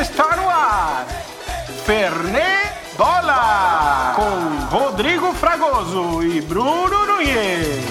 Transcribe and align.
Está 0.00 0.34
no 0.34 0.48
ar. 0.48 1.06
Fernê 1.84 2.72
Bola. 2.96 4.14
Com 4.16 4.74
Rodrigo 4.74 5.30
Fragoso 5.34 6.22
e 6.22 6.40
Bruno 6.40 7.04
Nunes. 7.04 7.84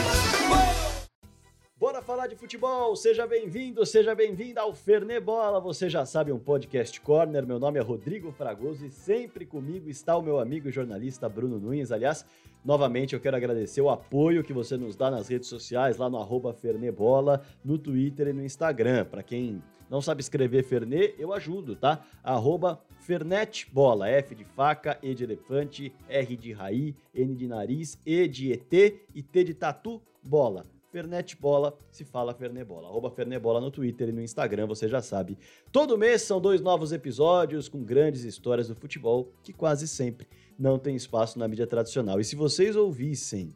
Bora 1.77 2.01
falar 2.01 2.25
de 2.25 2.35
futebol! 2.35 2.95
Seja 2.95 3.27
bem-vindo, 3.27 3.85
seja 3.85 4.15
bem-vinda 4.15 4.61
ao 4.61 4.73
Fernê 4.73 5.19
Bola. 5.19 5.59
Você 5.59 5.87
já 5.87 6.03
sabe, 6.03 6.31
um 6.31 6.39
podcast 6.39 6.99
corner. 6.99 7.45
Meu 7.45 7.59
nome 7.59 7.77
é 7.77 7.81
Rodrigo 7.83 8.31
Fragoso 8.31 8.87
e 8.87 8.89
sempre 8.89 9.45
comigo 9.45 9.87
está 9.87 10.17
o 10.17 10.23
meu 10.23 10.39
amigo 10.39 10.67
e 10.67 10.71
jornalista 10.71 11.29
Bruno 11.29 11.59
Nunes. 11.59 11.91
Aliás, 11.91 12.25
novamente 12.65 13.13
eu 13.13 13.19
quero 13.19 13.37
agradecer 13.37 13.81
o 13.81 13.89
apoio 13.89 14.43
que 14.43 14.51
você 14.51 14.75
nos 14.75 14.95
dá 14.95 15.11
nas 15.11 15.27
redes 15.27 15.47
sociais, 15.47 15.97
lá 15.97 16.09
no 16.09 16.53
Fernebola, 16.53 17.43
no 17.63 17.77
Twitter 17.77 18.29
e 18.29 18.33
no 18.33 18.43
Instagram. 18.43 19.05
Para 19.05 19.21
quem 19.21 19.61
não 19.89 20.01
sabe 20.01 20.21
escrever 20.21 20.63
Fernê, 20.63 21.15
eu 21.17 21.33
ajudo, 21.33 21.75
tá? 21.75 22.05
Arroba 22.23 22.79
Fernetbola, 22.99 24.07
F 24.09 24.35
de 24.35 24.43
faca, 24.43 24.99
E 25.01 25.15
de 25.15 25.23
elefante, 25.23 25.93
R 26.07 26.35
de 26.35 26.51
raí, 26.51 26.95
N 27.13 27.35
de 27.35 27.47
nariz, 27.47 27.97
E 28.05 28.27
de 28.27 28.53
ET 28.53 28.73
e 29.15 29.23
T 29.23 29.43
de 29.43 29.53
tatu, 29.53 30.01
bola. 30.23 30.63
Fernet 30.91 31.37
Bola, 31.39 31.77
se 31.91 32.03
fala 32.03 32.33
Fernebola. 32.33 32.87
Arroba 32.87 33.11
Fernebola 33.11 33.61
no 33.61 33.69
Twitter 33.69 34.09
e 34.09 34.11
no 34.11 34.21
Instagram, 34.21 34.65
você 34.65 34.87
já 34.87 35.01
sabe. 35.01 35.37
Todo 35.71 35.97
mês 35.97 36.23
são 36.23 36.41
dois 36.41 36.61
novos 36.61 36.91
episódios 36.91 37.69
com 37.69 37.83
grandes 37.83 38.23
histórias 38.23 38.67
do 38.67 38.75
futebol 38.75 39.31
que 39.43 39.53
quase 39.53 39.87
sempre 39.87 40.27
não 40.57 40.79
tem 40.79 40.95
espaço 40.95 41.37
na 41.37 41.47
mídia 41.47 41.67
tradicional. 41.67 42.19
E 42.19 42.25
se 42.25 42.35
vocês 42.35 42.75
ouvissem 42.75 43.53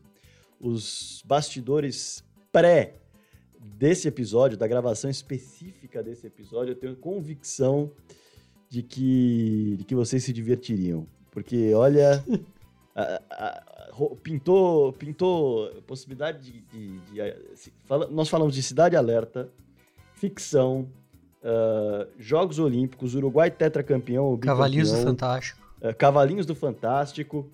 os 0.59 1.23
bastidores 1.25 2.23
pré 2.51 3.02
desse 3.63 4.07
episódio, 4.07 4.57
da 4.57 4.67
gravação 4.67 5.09
específica 5.09 6.03
desse 6.03 6.27
episódio, 6.27 6.71
eu 6.71 6.75
tenho 6.75 6.95
convicção 6.95 7.91
de 8.69 8.83
que, 8.83 9.75
de 9.77 9.83
que 9.83 9.95
vocês 9.95 10.23
se 10.23 10.33
divertiriam. 10.33 11.07
Porque, 11.31 11.73
olha, 11.73 12.23
a, 12.95 13.21
a, 13.31 13.63
pintou, 14.21 14.93
pintou 14.93 15.69
possibilidade 15.87 16.39
de. 16.39 16.61
de, 16.61 16.99
de, 16.99 17.13
de 17.13 17.73
fala, 17.85 18.07
nós 18.07 18.29
falamos 18.29 18.53
de 18.53 18.61
Cidade 18.61 18.95
Alerta, 18.95 19.49
ficção, 20.15 20.89
uh, 21.43 22.07
Jogos 22.17 22.59
Olímpicos, 22.59 23.15
Uruguai 23.15 23.49
tetracampeão. 23.51 24.37
Cavalinhos 24.37 24.91
do 24.91 24.97
Fantástico. 24.97 25.61
Uh, 25.81 25.95
Cavalinhos 25.95 26.45
do 26.45 26.55
Fantástico. 26.55 27.49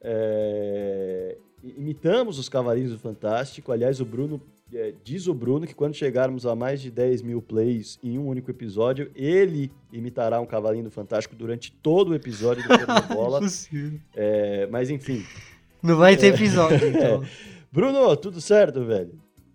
É, 0.00 1.36
imitamos 1.62 2.38
os 2.38 2.48
Cavalinhos 2.48 2.92
do 2.92 2.98
Fantástico. 2.98 3.72
Aliás, 3.72 4.00
o 4.00 4.04
Bruno. 4.04 4.40
É, 4.72 4.92
diz 5.04 5.28
o 5.28 5.34
Bruno 5.34 5.66
que 5.66 5.74
quando 5.74 5.94
chegarmos 5.94 6.44
a 6.44 6.56
mais 6.56 6.80
de 6.80 6.90
10 6.90 7.22
mil 7.22 7.40
plays 7.40 8.00
em 8.02 8.18
um 8.18 8.26
único 8.26 8.50
episódio, 8.50 9.10
ele 9.14 9.70
imitará 9.92 10.40
um 10.40 10.46
Cavalinho 10.46 10.84
do 10.84 10.90
Fantástico 10.90 11.36
durante 11.36 11.70
todo 11.70 12.10
o 12.10 12.14
episódio 12.14 12.64
do 12.64 12.68
Bola. 13.14 13.40
é, 14.14 14.66
mas 14.66 14.90
enfim, 14.90 15.24
não 15.82 15.96
vai 15.96 16.16
ter 16.16 16.34
episódio, 16.34 16.82
é. 16.84 16.88
então. 16.88 17.24
Bruno, 17.70 18.16
tudo 18.16 18.40
certo, 18.40 18.84
velho? 18.84 19.14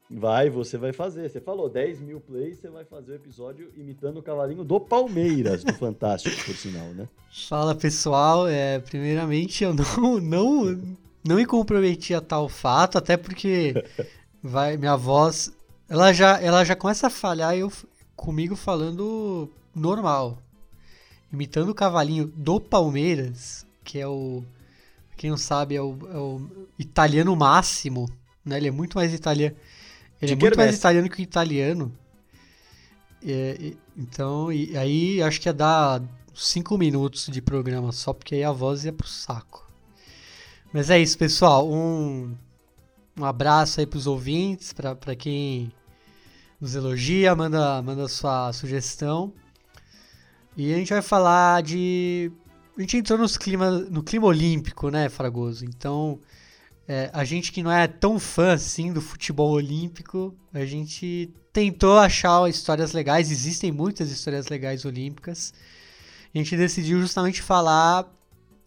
Vai, 0.10 0.50
você 0.50 0.78
vai 0.78 0.92
fazer. 0.92 1.30
Você 1.30 1.40
falou 1.40 1.70
10 1.70 2.02
mil 2.02 2.20
plays, 2.20 2.58
você 2.58 2.70
vai 2.70 2.84
fazer 2.84 3.14
o 3.14 3.16
episódio 3.16 3.70
imitando 3.76 4.18
o 4.18 4.24
cavalinho 4.24 4.64
do 4.64 4.80
Palmeiras, 4.80 5.64
do 5.64 5.74
Fantástico, 5.74 6.36
por 6.46 6.56
sinal, 6.56 6.88
né? 6.88 7.08
Fala, 7.48 7.74
pessoal. 7.74 8.48
É, 8.48 8.80
primeiramente, 8.80 9.64
eu 9.64 9.74
não, 9.74 10.20
não, 10.20 10.82
não 11.26 11.36
me 11.38 11.46
comprometi 11.46 12.14
a 12.14 12.20
tal 12.20 12.50
fato, 12.50 12.98
até 12.98 13.16
porque 13.16 13.74
vai, 14.42 14.78
minha 14.78 14.96
voz, 14.96 15.52
ela 15.90 16.14
já, 16.14 16.40
ela 16.40 16.64
já 16.64 16.76
começa 16.76 17.08
a 17.08 17.10
falhar 17.10 17.56
eu, 17.56 17.72
comigo 18.16 18.56
falando 18.56 19.50
normal. 19.76 20.38
Imitando 21.32 21.70
o 21.70 21.76
cavalinho 21.76 22.28
do 22.28 22.60
Palmeiras, 22.60 23.66
que 23.84 24.00
é 24.00 24.08
o 24.08 24.44
quem 25.22 25.30
não 25.30 25.38
sabe, 25.38 25.76
é 25.76 25.82
o, 25.82 25.96
é 26.12 26.18
o 26.18 26.42
italiano 26.80 27.36
máximo. 27.36 28.10
Né? 28.44 28.58
Ele 28.58 28.70
é 28.70 28.72
muito 28.72 28.98
mais 28.98 29.14
italiano. 29.14 29.56
Ele 30.20 30.34
é 30.34 30.36
muito 30.36 30.58
mais 30.58 30.76
italiano 30.76 31.08
que 31.08 31.22
o 31.22 31.22
italiano. 31.22 31.96
É, 33.24 33.74
então, 33.96 34.52
e, 34.52 34.76
aí 34.76 35.22
acho 35.22 35.40
que 35.40 35.48
ia 35.48 35.54
dar 35.54 36.02
cinco 36.34 36.76
minutos 36.76 37.28
de 37.28 37.40
programa 37.40 37.92
só, 37.92 38.14
porque 38.14 38.34
aí 38.34 38.44
a 38.44 38.52
voz 38.52 38.84
ia 38.84 38.92
pro 38.92 39.08
saco. 39.08 39.72
Mas 40.74 40.90
é 40.90 40.98
isso, 40.98 41.16
pessoal. 41.20 41.72
Um, 41.72 42.36
um 43.18 43.26
abraço 43.26 43.80
aí 43.80 43.86
pros 43.86 44.08
ouvintes, 44.08 44.74
para 44.74 45.16
quem 45.16 45.72
nos 46.60 46.76
elogia, 46.76 47.36
manda, 47.36 47.82
manda 47.82 48.08
sua 48.08 48.54
sugestão. 48.54 49.34
E 50.56 50.74
a 50.74 50.78
gente 50.78 50.94
vai 50.94 51.02
falar 51.02 51.64
de 51.64 52.32
a 52.78 52.82
gente 52.82 52.98
entrou 52.98 53.20
nos 53.20 53.38
clima, 53.38 53.70
no 53.70 54.02
clima 54.02 54.26
olímpico, 54.26 54.90
né, 54.90 55.10
Fragoso? 55.10 55.66
Então, 55.66 56.20
é, 56.88 57.10
a 57.14 57.24
gente 57.24 57.52
que 57.52 57.62
não 57.62 57.72
é 57.72 57.88
tão 57.88 58.20
fã 58.20 58.54
assim 58.54 58.92
do 58.92 59.02
futebol 59.02 59.52
olímpico, 59.52 60.36
a 60.54 60.66
gente 60.66 61.34
tentou 61.54 61.98
achar 62.00 62.50
histórias 62.50 62.94
legais, 62.94 63.30
existem 63.30 63.72
muitas 63.72 64.10
histórias 64.10 64.48
legais 64.48 64.86
olímpicas. 64.86 65.54
A 66.34 66.38
gente 66.38 66.56
decidiu 66.56 67.00
justamente 67.02 67.42
falar 67.42 68.10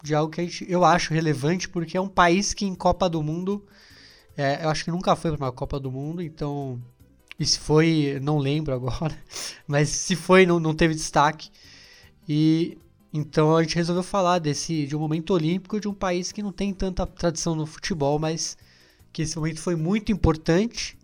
de 0.03 0.15
algo 0.15 0.31
que 0.31 0.43
gente, 0.43 0.71
eu 0.71 0.85
acho 0.85 1.15
relevante, 1.15 1.69
porque 1.69 1.97
é 1.97 2.01
um 2.01 2.09
país 2.09 2.53
que 2.53 2.67
em 2.67 2.75
Copa 2.75 3.09
do 3.09 3.23
Mundo, 3.23 3.65
é, 4.37 4.65
eu 4.65 4.69
acho 4.69 4.85
que 4.85 4.91
nunca 4.91 5.15
foi 5.15 5.31
para 5.31 5.47
uma 5.47 5.53
Copa 5.53 5.79
do 5.79 5.91
Mundo, 5.91 6.23
então. 6.23 6.81
E 7.39 7.45
se 7.45 7.59
foi, 7.59 8.19
não 8.23 8.39
lembro 8.39 8.73
agora, 8.75 9.17
mas 9.67 9.89
se 9.89 10.15
foi, 10.15 10.47
não, 10.47 10.61
não 10.61 10.75
teve 10.75 10.95
destaque. 10.95 11.51
E 12.29 12.79
então 13.13 13.57
a 13.57 13.63
gente 13.63 13.77
resolveu 13.77 14.03
falar 14.03 14.39
desse 14.39 14.87
de 14.87 14.97
um 14.97 15.01
momento 15.01 15.33
olímpico 15.33 15.81
de 15.81 15.89
um 15.89 15.95
país 15.95 16.33
que 16.33 16.43
não 16.43 16.53
tem 16.53 16.73
tanta 16.73 17.07
tradição 17.07 17.55
no 17.55 17.67
futebol, 17.67 18.19
mas 18.19 18.57
que 19.13 19.23
esse 19.23 19.37
momento 19.37 19.61
foi 19.61 19.77
muito 19.77 20.11
importante. 20.11 20.99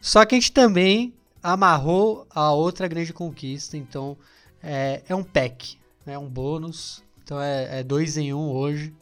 Só 0.00 0.24
que 0.26 0.34
a 0.34 0.38
gente 0.38 0.52
também 0.52 1.14
amarrou 1.42 2.26
a 2.30 2.52
outra 2.52 2.88
grande 2.88 3.12
conquista, 3.12 3.76
então 3.76 4.16
é, 4.62 5.02
é 5.08 5.14
um 5.14 5.24
pack, 5.24 5.78
é 6.06 6.10
né, 6.10 6.18
um 6.18 6.28
bônus. 6.28 7.02
Então 7.22 7.40
é, 7.40 7.80
é 7.80 7.82
dois 7.82 8.18
em 8.18 8.34
um 8.34 8.50
hoje. 8.50 8.94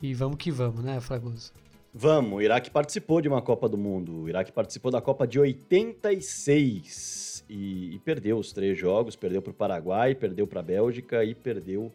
E 0.00 0.14
vamos 0.14 0.36
que 0.38 0.50
vamos, 0.50 0.82
né, 0.82 1.00
Fragoso? 1.00 1.52
Vamos, 1.98 2.34
o 2.34 2.42
Iraque 2.42 2.70
participou 2.70 3.22
de 3.22 3.28
uma 3.28 3.40
Copa 3.40 3.66
do 3.66 3.78
Mundo. 3.78 4.24
O 4.24 4.28
Iraque 4.28 4.52
participou 4.52 4.90
da 4.90 5.00
Copa 5.00 5.26
de 5.26 5.40
86 5.40 7.42
e, 7.48 7.94
e 7.94 7.98
perdeu 8.00 8.36
os 8.36 8.52
três 8.52 8.78
jogos, 8.78 9.16
perdeu 9.16 9.40
para 9.40 9.50
o 9.50 9.54
Paraguai, 9.54 10.14
perdeu 10.14 10.46
para 10.46 10.60
a 10.60 10.62
Bélgica 10.62 11.24
e 11.24 11.34
perdeu 11.34 11.90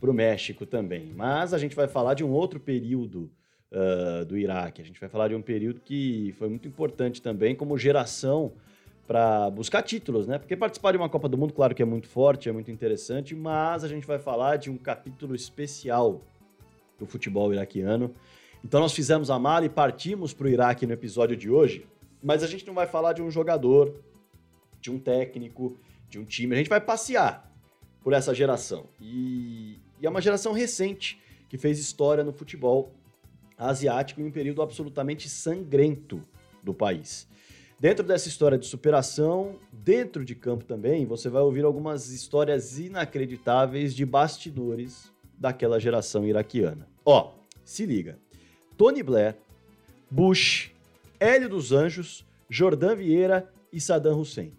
para 0.00 0.10
o 0.10 0.12
México 0.12 0.66
também. 0.66 1.12
Mas 1.14 1.54
a 1.54 1.58
gente 1.58 1.76
vai 1.76 1.86
falar 1.86 2.14
de 2.14 2.24
um 2.24 2.32
outro 2.32 2.58
período 2.58 3.30
uh, 3.70 4.24
do 4.24 4.36
Iraque. 4.36 4.82
A 4.82 4.84
gente 4.84 4.98
vai 4.98 5.08
falar 5.08 5.28
de 5.28 5.36
um 5.36 5.42
período 5.42 5.78
que 5.78 6.34
foi 6.36 6.48
muito 6.48 6.66
importante 6.66 7.22
também 7.22 7.54
como 7.54 7.78
geração 7.78 8.50
para 9.06 9.50
buscar 9.50 9.82
títulos, 9.82 10.26
né? 10.26 10.36
Porque 10.36 10.56
participar 10.56 10.90
de 10.90 10.98
uma 10.98 11.08
Copa 11.08 11.28
do 11.28 11.38
Mundo, 11.38 11.54
claro 11.54 11.76
que 11.76 11.82
é 11.82 11.86
muito 11.86 12.08
forte, 12.08 12.48
é 12.48 12.52
muito 12.52 12.72
interessante, 12.72 13.36
mas 13.36 13.84
a 13.84 13.88
gente 13.88 14.04
vai 14.04 14.18
falar 14.18 14.56
de 14.56 14.68
um 14.68 14.76
capítulo 14.76 15.32
especial 15.32 16.18
do 16.98 17.06
futebol 17.06 17.52
iraquiano. 17.52 18.12
Então 18.64 18.80
nós 18.80 18.94
fizemos 18.94 19.30
a 19.30 19.38
mala 19.38 19.66
e 19.66 19.68
partimos 19.68 20.32
para 20.32 20.46
o 20.46 20.48
Iraque 20.48 20.86
no 20.86 20.94
episódio 20.94 21.36
de 21.36 21.50
hoje, 21.50 21.86
mas 22.22 22.42
a 22.42 22.46
gente 22.46 22.66
não 22.66 22.72
vai 22.72 22.86
falar 22.86 23.12
de 23.12 23.20
um 23.20 23.30
jogador, 23.30 23.94
de 24.80 24.90
um 24.90 24.98
técnico, 24.98 25.76
de 26.08 26.18
um 26.18 26.24
time. 26.24 26.54
A 26.54 26.58
gente 26.58 26.70
vai 26.70 26.80
passear 26.80 27.52
por 28.02 28.14
essa 28.14 28.34
geração. 28.34 28.86
E, 28.98 29.78
e 30.00 30.06
é 30.06 30.08
uma 30.08 30.22
geração 30.22 30.52
recente 30.52 31.20
que 31.50 31.58
fez 31.58 31.78
história 31.78 32.24
no 32.24 32.32
futebol 32.32 32.90
asiático 33.58 34.22
em 34.22 34.24
um 34.24 34.30
período 34.30 34.62
absolutamente 34.62 35.28
sangrento 35.28 36.22
do 36.62 36.72
país. 36.72 37.28
Dentro 37.78 38.02
dessa 38.02 38.28
história 38.28 38.56
de 38.56 38.66
superação, 38.66 39.58
dentro 39.70 40.24
de 40.24 40.34
campo 40.34 40.64
também, 40.64 41.04
você 41.04 41.28
vai 41.28 41.42
ouvir 41.42 41.66
algumas 41.66 42.08
histórias 42.08 42.78
inacreditáveis 42.78 43.94
de 43.94 44.06
bastidores 44.06 45.12
daquela 45.38 45.78
geração 45.78 46.24
iraquiana. 46.24 46.88
Ó, 47.04 47.34
se 47.62 47.84
liga. 47.84 48.23
Tony 48.76 49.02
Blair, 49.02 49.36
Bush, 50.10 50.72
Hélio 51.20 51.48
dos 51.48 51.72
Anjos, 51.72 52.24
Jordan 52.48 52.94
Vieira 52.96 53.48
e 53.72 53.80
Saddam 53.80 54.20
Hussein. 54.20 54.50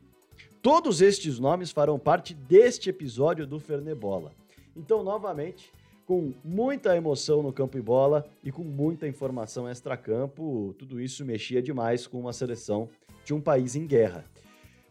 Todos 0.62 1.02
estes 1.02 1.38
nomes 1.38 1.72
farão 1.72 2.00
parte 2.00 2.34
deste 2.34 2.90
episódio 2.90 3.46
do 3.46 3.60
Fernebola. 3.60 4.32
Então, 4.76 5.04
novamente, 5.04 5.72
com 6.06 6.34
muita 6.44 6.96
emoção 6.96 7.44
no 7.44 7.54
campo 7.54 7.78
e 7.78 7.82
bola 7.82 8.26
e 8.44 8.52
com 8.52 8.64
muita 8.64 9.08
informação 9.08 9.70
extra-campo, 9.70 10.74
tudo 10.78 11.00
isso 11.00 11.24
mexia 11.26 11.62
demais 11.62 12.08
com 12.08 12.20
uma 12.20 12.34
seleção 12.34 12.90
de 13.24 13.34
um 13.34 13.42
país 13.42 13.76
em 13.76 13.86
guerra. 13.86 14.26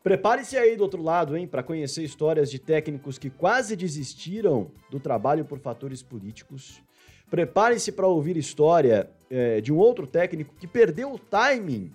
Prepare-se 0.02 0.56
aí 0.56 0.76
do 0.76 0.82
outro 0.82 1.02
lado, 1.02 1.36
hein, 1.36 1.46
para 1.46 1.62
conhecer 1.62 2.02
histórias 2.02 2.50
de 2.50 2.58
técnicos 2.58 3.16
que 3.16 3.30
quase 3.30 3.74
desistiram 3.74 4.70
do 4.90 5.00
trabalho 5.00 5.44
por 5.44 5.58
fatores 5.58 6.02
políticos. 6.02 6.82
Prepare-se 7.34 7.90
para 7.90 8.06
ouvir 8.06 8.36
história 8.36 9.10
é, 9.28 9.60
de 9.60 9.72
um 9.72 9.76
outro 9.76 10.06
técnico 10.06 10.54
que 10.54 10.68
perdeu 10.68 11.12
o 11.12 11.18
timing 11.18 11.90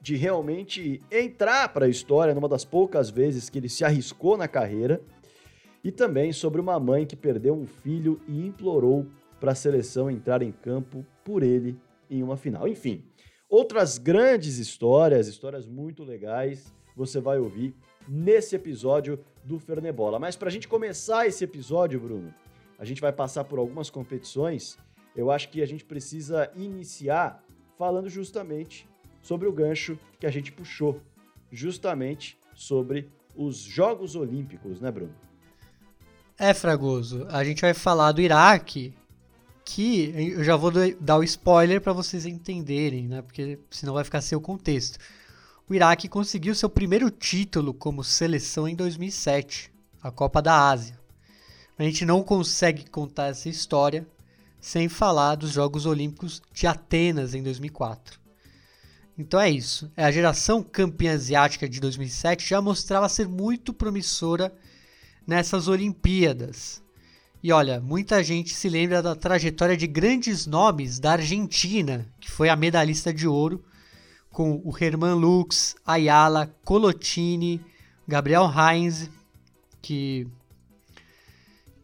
de 0.00 0.16
realmente 0.16 0.98
entrar 1.12 1.68
para 1.74 1.84
a 1.84 1.88
história 1.90 2.34
numa 2.34 2.48
das 2.48 2.64
poucas 2.64 3.10
vezes 3.10 3.50
que 3.50 3.58
ele 3.58 3.68
se 3.68 3.84
arriscou 3.84 4.34
na 4.38 4.48
carreira. 4.48 4.98
e 5.84 5.92
também 5.92 6.32
sobre 6.32 6.58
uma 6.58 6.80
mãe 6.80 7.04
que 7.04 7.14
perdeu 7.14 7.54
um 7.54 7.66
filho 7.66 8.18
e 8.26 8.46
implorou 8.46 9.04
para 9.38 9.52
a 9.52 9.54
seleção 9.54 10.10
entrar 10.10 10.40
em 10.40 10.50
campo 10.50 11.04
por 11.22 11.42
ele 11.42 11.78
em 12.08 12.22
uma 12.22 12.38
final. 12.38 12.66
Enfim, 12.66 13.04
outras 13.46 13.98
grandes 13.98 14.56
histórias, 14.56 15.28
histórias 15.28 15.66
muito 15.66 16.02
legais, 16.02 16.72
você 16.96 17.20
vai 17.20 17.38
ouvir 17.38 17.74
nesse 18.08 18.56
episódio 18.56 19.22
do 19.44 19.58
Fernebola. 19.58 20.18
Mas 20.18 20.34
para 20.34 20.48
a 20.48 20.50
gente 20.50 20.66
começar 20.66 21.26
esse 21.26 21.44
episódio, 21.44 22.00
Bruno, 22.00 22.32
a 22.78 22.84
gente 22.84 23.00
vai 23.00 23.12
passar 23.12 23.44
por 23.44 23.58
algumas 23.58 23.90
competições. 23.90 24.78
Eu 25.16 25.30
acho 25.30 25.48
que 25.48 25.60
a 25.60 25.66
gente 25.66 25.84
precisa 25.84 26.50
iniciar 26.54 27.42
falando 27.76 28.08
justamente 28.08 28.88
sobre 29.20 29.48
o 29.48 29.52
gancho 29.52 29.98
que 30.18 30.26
a 30.26 30.30
gente 30.30 30.52
puxou, 30.52 31.00
justamente 31.50 32.38
sobre 32.54 33.10
os 33.36 33.56
Jogos 33.56 34.14
Olímpicos, 34.14 34.80
né, 34.80 34.90
Bruno? 34.90 35.14
É, 36.38 36.54
Fragoso. 36.54 37.26
A 37.30 37.42
gente 37.42 37.62
vai 37.62 37.74
falar 37.74 38.12
do 38.12 38.20
Iraque, 38.20 38.94
que 39.64 40.12
eu 40.16 40.44
já 40.44 40.56
vou 40.56 40.72
dar 41.00 41.18
o 41.18 41.24
spoiler 41.24 41.80
para 41.80 41.92
vocês 41.92 42.24
entenderem, 42.24 43.08
né? 43.08 43.22
Porque 43.22 43.58
senão 43.70 43.94
vai 43.94 44.04
ficar 44.04 44.20
sem 44.20 44.38
o 44.38 44.40
contexto. 44.40 44.98
O 45.68 45.74
Iraque 45.74 46.08
conseguiu 46.08 46.54
seu 46.54 46.70
primeiro 46.70 47.10
título 47.10 47.74
como 47.74 48.02
seleção 48.02 48.66
em 48.66 48.74
2007, 48.74 49.70
a 50.02 50.10
Copa 50.10 50.40
da 50.40 50.70
Ásia. 50.70 50.97
A 51.78 51.84
gente 51.84 52.04
não 52.04 52.22
consegue 52.22 52.90
contar 52.90 53.28
essa 53.28 53.48
história 53.48 54.06
sem 54.60 54.88
falar 54.88 55.36
dos 55.36 55.52
Jogos 55.52 55.86
Olímpicos 55.86 56.42
de 56.52 56.66
Atenas 56.66 57.34
em 57.34 57.42
2004. 57.42 58.18
Então 59.16 59.40
é 59.40 59.48
isso. 59.48 59.90
É, 59.96 60.04
a 60.04 60.10
geração 60.10 60.62
campeã 60.62 61.14
asiática 61.14 61.68
de 61.68 61.78
2007 61.80 62.48
já 62.48 62.60
mostrava 62.60 63.08
ser 63.08 63.28
muito 63.28 63.72
promissora 63.72 64.52
nessas 65.26 65.68
Olimpíadas. 65.68 66.82
E 67.42 67.52
olha, 67.52 67.80
muita 67.80 68.24
gente 68.24 68.54
se 68.54 68.68
lembra 68.68 69.00
da 69.00 69.14
trajetória 69.14 69.76
de 69.76 69.86
grandes 69.86 70.46
nomes 70.46 70.98
da 70.98 71.12
Argentina, 71.12 72.06
que 72.20 72.28
foi 72.28 72.48
a 72.48 72.56
medalhista 72.56 73.12
de 73.14 73.28
ouro, 73.28 73.64
com 74.30 74.60
o 74.64 74.72
Herman 74.76 75.14
Lux, 75.14 75.76
Ayala, 75.86 76.52
Colotini, 76.64 77.60
Gabriel 78.06 78.50
Heinz, 78.50 79.08
que 79.80 80.26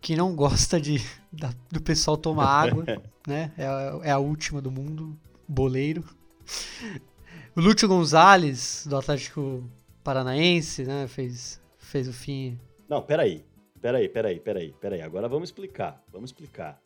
que 0.05 0.15
não 0.15 0.37
gosta 0.37 0.79
de 0.79 1.01
da, 1.33 1.51
do 1.73 1.81
pessoal 1.81 2.15
tomar 2.15 2.45
água, 2.47 2.85
né? 3.27 3.51
É, 3.57 4.09
é, 4.09 4.11
a 4.11 4.19
última 4.19 4.61
do 4.61 4.71
mundo, 4.71 5.19
boleiro. 5.49 6.05
O 7.57 7.61
Lúcio 7.63 7.89
Gonzalez, 7.89 8.87
do 8.87 8.99
Atlético 8.99 9.65
Paranaense, 10.03 10.85
né? 10.85 11.09
Fez, 11.09 11.59
fez 11.79 12.07
o 12.07 12.13
fim. 12.13 12.61
Não, 12.87 13.01
peraí. 13.01 13.43
Peraí, 13.81 14.07
peraí, 14.07 14.39
peraí, 14.39 14.75
peraí. 14.79 15.01
Agora 15.01 15.27
vamos 15.27 15.49
explicar. 15.49 16.05
Vamos 16.13 16.31
explicar. 16.31 16.79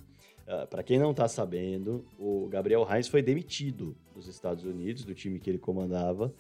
Uh, 0.47 0.63
ah, 0.63 0.67
para 0.69 0.85
quem 0.85 0.97
não 0.97 1.13
tá 1.13 1.27
sabendo, 1.27 2.07
o 2.21 2.47
Gabriel 2.49 2.87
Heinz 2.89 3.09
foi 3.09 3.21
demitido 3.21 3.97
dos 4.15 4.29
Estados 4.29 4.65
Unidos, 4.65 5.05
do 5.05 5.13
time 5.13 5.41
que 5.41 5.51
ele 5.51 5.59
comandava. 5.59 6.33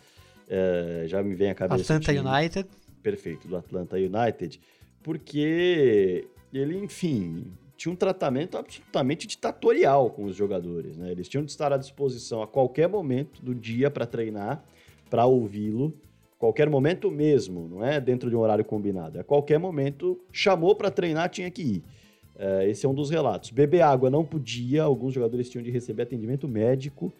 Uh, 0.46 1.08
já 1.08 1.24
me 1.24 1.34
vem 1.34 1.50
à 1.50 1.56
cabeça. 1.56 1.96
Atlanta 1.96 2.12
United. 2.12 2.68
Perfeito, 3.02 3.48
do 3.48 3.56
Atlanta 3.56 3.96
United. 3.96 4.60
Porque 5.02 6.28
ele, 6.52 6.76
enfim, 6.78 7.52
tinha 7.76 7.92
um 7.92 7.96
tratamento 7.96 8.56
absolutamente 8.56 9.26
ditatorial 9.26 10.10
com 10.10 10.24
os 10.24 10.34
jogadores. 10.34 10.96
Né? 10.96 11.10
Eles 11.10 11.28
tinham 11.28 11.44
de 11.44 11.50
estar 11.50 11.72
à 11.72 11.76
disposição 11.76 12.42
a 12.42 12.46
qualquer 12.46 12.88
momento 12.88 13.42
do 13.42 13.54
dia 13.54 13.90
para 13.90 14.06
treinar, 14.06 14.64
para 15.08 15.26
ouvi-lo, 15.26 15.92
qualquer 16.38 16.68
momento 16.68 17.10
mesmo, 17.10 17.68
não 17.68 17.84
é 17.84 18.00
dentro 18.00 18.30
de 18.30 18.36
um 18.36 18.40
horário 18.40 18.64
combinado. 18.64 19.20
A 19.20 19.24
qualquer 19.24 19.58
momento, 19.58 20.20
chamou 20.32 20.74
para 20.74 20.90
treinar, 20.90 21.28
tinha 21.28 21.50
que 21.50 21.62
ir. 21.62 21.84
É, 22.38 22.68
esse 22.68 22.86
é 22.86 22.88
um 22.88 22.94
dos 22.94 23.10
relatos. 23.10 23.50
Beber 23.50 23.82
água 23.82 24.08
não 24.08 24.24
podia, 24.24 24.84
alguns 24.84 25.12
jogadores 25.12 25.50
tinham 25.50 25.62
de 25.62 25.70
receber 25.70 26.02
atendimento 26.02 26.46
médico 26.46 27.12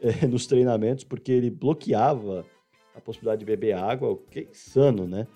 é, 0.00 0.26
nos 0.28 0.46
treinamentos, 0.46 1.04
porque 1.04 1.32
ele 1.32 1.50
bloqueava 1.50 2.44
a 2.94 3.00
possibilidade 3.00 3.40
de 3.40 3.46
beber 3.46 3.74
água, 3.74 4.10
o 4.10 4.16
que 4.16 4.40
é 4.40 4.42
insano, 4.42 5.06
né? 5.06 5.26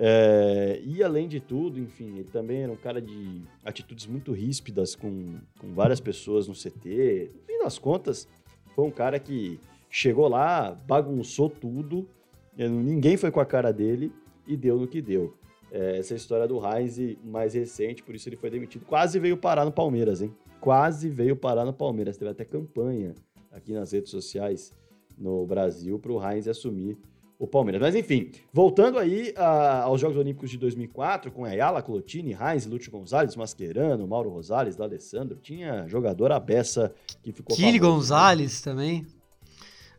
É, 0.00 0.80
e 0.84 1.02
além 1.02 1.26
de 1.26 1.40
tudo, 1.40 1.80
enfim, 1.80 2.18
ele 2.18 2.28
também 2.30 2.62
era 2.62 2.72
um 2.72 2.76
cara 2.76 3.02
de 3.02 3.42
atitudes 3.64 4.06
muito 4.06 4.30
ríspidas 4.32 4.94
com, 4.94 5.38
com 5.58 5.74
várias 5.74 5.98
pessoas 5.98 6.46
no 6.46 6.54
CT. 6.54 7.30
No 7.34 7.42
fim 7.42 7.58
das 7.64 7.78
contas, 7.78 8.28
foi 8.76 8.84
um 8.84 8.92
cara 8.92 9.18
que 9.18 9.58
chegou 9.90 10.28
lá, 10.28 10.70
bagunçou 10.86 11.50
tudo, 11.50 12.08
ninguém 12.56 13.16
foi 13.16 13.32
com 13.32 13.40
a 13.40 13.44
cara 13.44 13.72
dele 13.72 14.12
e 14.46 14.56
deu 14.56 14.78
no 14.78 14.86
que 14.86 15.02
deu. 15.02 15.34
É, 15.72 15.98
essa 15.98 16.14
é 16.14 16.16
história 16.16 16.46
do 16.46 16.60
Heinz 16.64 16.98
mais 17.24 17.54
recente, 17.54 18.02
por 18.02 18.14
isso 18.14 18.28
ele 18.28 18.36
foi 18.36 18.50
demitido. 18.50 18.84
Quase 18.84 19.18
veio 19.18 19.36
parar 19.36 19.64
no 19.64 19.72
Palmeiras, 19.72 20.22
hein? 20.22 20.32
Quase 20.60 21.08
veio 21.08 21.36
parar 21.36 21.64
no 21.64 21.72
Palmeiras. 21.72 22.16
Teve 22.16 22.30
até 22.30 22.44
campanha 22.44 23.14
aqui 23.50 23.72
nas 23.72 23.92
redes 23.92 24.10
sociais 24.10 24.72
no 25.16 25.44
Brasil 25.44 25.98
para 25.98 26.12
o 26.12 26.22
Heinz 26.24 26.46
assumir 26.46 26.96
o 27.38 27.46
Palmeiras. 27.46 27.80
Mas 27.80 27.94
enfim, 27.94 28.32
voltando 28.52 28.98
aí 28.98 29.32
a, 29.36 29.82
aos 29.82 30.00
Jogos 30.00 30.16
Olímpicos 30.16 30.50
de 30.50 30.58
2004, 30.58 31.30
com 31.30 31.44
Ayala, 31.44 31.82
Clotini, 31.82 32.32
Heinz, 32.32 32.66
Lúcio 32.66 32.90
Gonzalez, 32.90 33.36
Mascherano, 33.36 34.06
Mauro 34.08 34.30
Rosales, 34.30 34.74
D'Alessandro, 34.74 35.36
tinha 35.36 35.86
jogador 35.86 36.32
a 36.32 36.40
beça 36.40 36.92
que 37.22 37.32
ficou 37.32 37.54
Kili 37.54 37.78
Gonzalez 37.78 38.64
né? 38.64 38.72
também, 38.72 39.06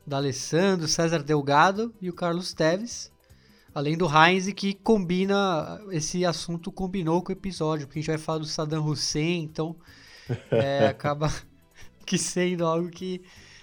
D'Alessandro, 0.06 0.88
César 0.88 1.24
Delgado 1.24 1.94
e 2.02 2.10
o 2.10 2.14
Carlos 2.14 2.54
Teves. 2.54 3.10
Além 3.74 3.96
do 3.96 4.08
Heinz, 4.08 4.52
que 4.52 4.74
combina, 4.74 5.80
esse 5.92 6.26
assunto 6.26 6.72
combinou 6.72 7.22
com 7.22 7.30
o 7.30 7.36
episódio, 7.36 7.86
porque 7.88 8.00
a 8.00 8.02
gente 8.02 8.12
vai 8.12 8.18
falar 8.18 8.40
do 8.40 8.46
Saddam 8.46 8.84
Hussein, 8.84 9.44
então 9.44 9.76
é, 10.52 10.88
acaba 10.88 11.32
que 12.06 12.18
sendo 12.18 12.66
algo 12.66 12.90
que 12.90 13.22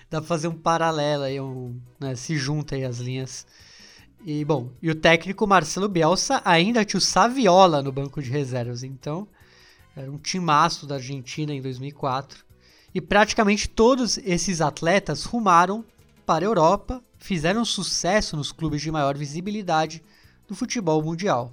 dá 0.08 0.20
pra 0.20 0.28
fazer 0.28 0.48
um 0.48 0.56
paralelo 0.56 1.24
aí, 1.24 1.40
um, 1.40 1.78
né, 2.00 2.14
se 2.14 2.36
junta 2.36 2.76
aí 2.76 2.84
as 2.84 2.98
linhas 2.98 3.44
e, 4.26 4.44
bom, 4.44 4.72
e 4.82 4.90
o 4.90 4.94
técnico 4.96 5.46
Marcelo 5.46 5.88
Bielsa 5.88 6.42
ainda 6.44 6.84
tinha 6.84 6.98
o 6.98 7.00
Saviola 7.00 7.80
no 7.80 7.92
banco 7.92 8.20
de 8.20 8.28
reservas. 8.28 8.82
Então, 8.82 9.28
era 9.96 10.10
um 10.10 10.18
timaço 10.18 10.84
da 10.84 10.96
Argentina 10.96 11.54
em 11.54 11.62
2004. 11.62 12.44
E 12.92 13.00
praticamente 13.00 13.68
todos 13.68 14.18
esses 14.18 14.60
atletas 14.60 15.22
rumaram 15.22 15.84
para 16.26 16.44
a 16.44 16.48
Europa, 16.48 17.00
fizeram 17.18 17.64
sucesso 17.64 18.36
nos 18.36 18.50
clubes 18.50 18.82
de 18.82 18.90
maior 18.90 19.16
visibilidade 19.16 20.02
do 20.48 20.56
futebol 20.56 21.00
mundial. 21.00 21.52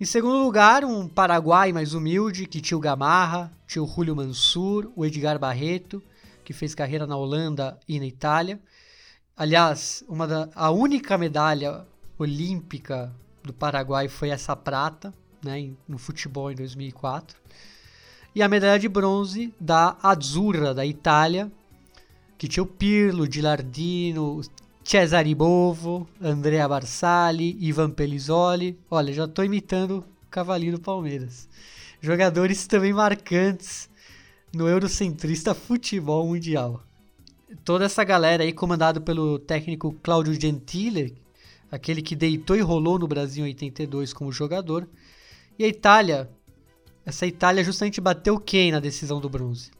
Em 0.00 0.04
segundo 0.04 0.44
lugar, 0.44 0.84
um 0.84 1.08
Paraguai 1.08 1.72
mais 1.72 1.92
humilde, 1.92 2.46
que 2.46 2.60
tinha 2.60 2.78
o 2.78 2.80
Gamarra, 2.80 3.50
tinha 3.66 3.82
o 3.82 3.88
Julio 3.88 4.14
Mansur, 4.14 4.92
o 4.94 5.04
Edgar 5.04 5.40
Barreto, 5.40 6.00
que 6.44 6.52
fez 6.52 6.72
carreira 6.72 7.04
na 7.04 7.16
Holanda 7.16 7.76
e 7.88 7.98
na 7.98 8.06
Itália, 8.06 8.60
Aliás, 9.36 10.04
uma 10.08 10.28
da, 10.28 10.48
a 10.54 10.70
única 10.70 11.18
medalha 11.18 11.84
olímpica 12.16 13.12
do 13.42 13.52
Paraguai 13.52 14.08
foi 14.08 14.28
essa 14.28 14.54
prata, 14.54 15.12
né, 15.42 15.72
no 15.88 15.98
futebol 15.98 16.52
em 16.52 16.54
2004. 16.54 17.36
E 18.32 18.40
a 18.40 18.48
medalha 18.48 18.78
de 18.78 18.88
bronze 18.88 19.52
da 19.60 19.96
Azzurra, 20.00 20.72
da 20.72 20.86
Itália, 20.86 21.50
que 22.38 22.46
tinha 22.46 22.62
o 22.62 22.66
Pirlo, 22.66 23.30
Gilardino, 23.30 24.40
Cesare 24.84 25.34
Bovo, 25.34 26.08
Andrea 26.22 26.68
Barsali, 26.68 27.56
Ivan 27.60 27.90
Pelizoli. 27.90 28.78
Olha, 28.88 29.12
já 29.12 29.24
estou 29.24 29.44
imitando 29.44 29.98
o 29.98 30.30
cavalinho 30.30 30.74
do 30.74 30.80
Palmeiras. 30.80 31.48
Jogadores 32.00 32.68
também 32.68 32.92
marcantes 32.92 33.90
no 34.52 34.68
eurocentrista 34.68 35.54
futebol 35.54 36.24
mundial 36.24 36.84
toda 37.64 37.84
essa 37.84 38.04
galera 38.04 38.42
aí 38.42 38.52
comandado 38.52 39.00
pelo 39.00 39.38
técnico 39.38 39.94
Claudio 40.02 40.38
Gentile, 40.40 41.16
aquele 41.70 42.02
que 42.02 42.16
deitou 42.16 42.56
e 42.56 42.60
rolou 42.60 42.98
no 42.98 43.06
Brasil 43.06 43.44
em 43.44 43.48
82 43.48 44.12
como 44.12 44.32
jogador. 44.32 44.88
E 45.58 45.64
a 45.64 45.68
Itália, 45.68 46.30
essa 47.04 47.26
Itália 47.26 47.62
justamente 47.62 48.00
bateu 48.00 48.38
quem 48.38 48.72
na 48.72 48.80
decisão 48.80 49.20
do 49.20 49.28
bronze? 49.28 49.70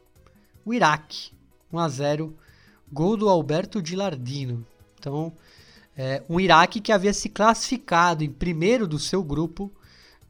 O 0.64 0.72
Iraque, 0.72 1.32
1 1.72 1.78
a 1.78 1.88
0, 1.88 2.36
gol 2.92 3.16
do 3.16 3.28
Alberto 3.28 3.84
Gilardino. 3.84 4.64
Então, 4.98 5.32
é, 5.96 6.22
um 6.28 6.40
Iraque 6.40 6.80
que 6.80 6.92
havia 6.92 7.12
se 7.12 7.28
classificado 7.28 8.24
em 8.24 8.30
primeiro 8.30 8.86
do 8.86 8.98
seu 8.98 9.22
grupo, 9.22 9.72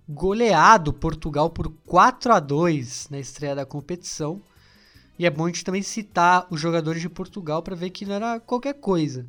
goleado 0.09 0.93
Portugal 0.93 1.51
por 1.51 1.73
4 1.87 2.33
a 2.33 2.41
2 2.41 3.09
na 3.11 3.19
estreia 3.19 3.55
da 3.55 3.65
competição 3.65 4.43
e 5.18 5.26
é 5.26 5.30
bom 5.30 5.44
a 5.44 5.49
gente 5.49 5.64
também 5.64 5.83
citar 5.83 6.47
os 6.50 6.61
jogadores 6.61 7.00
de 7.00 7.09
Portugal 7.09 7.62
para 7.62 7.76
ver 7.76 7.90
que 7.90 8.04
não 8.04 8.14
era 8.14 8.40
qualquer 8.40 8.75
coisa. 8.75 9.26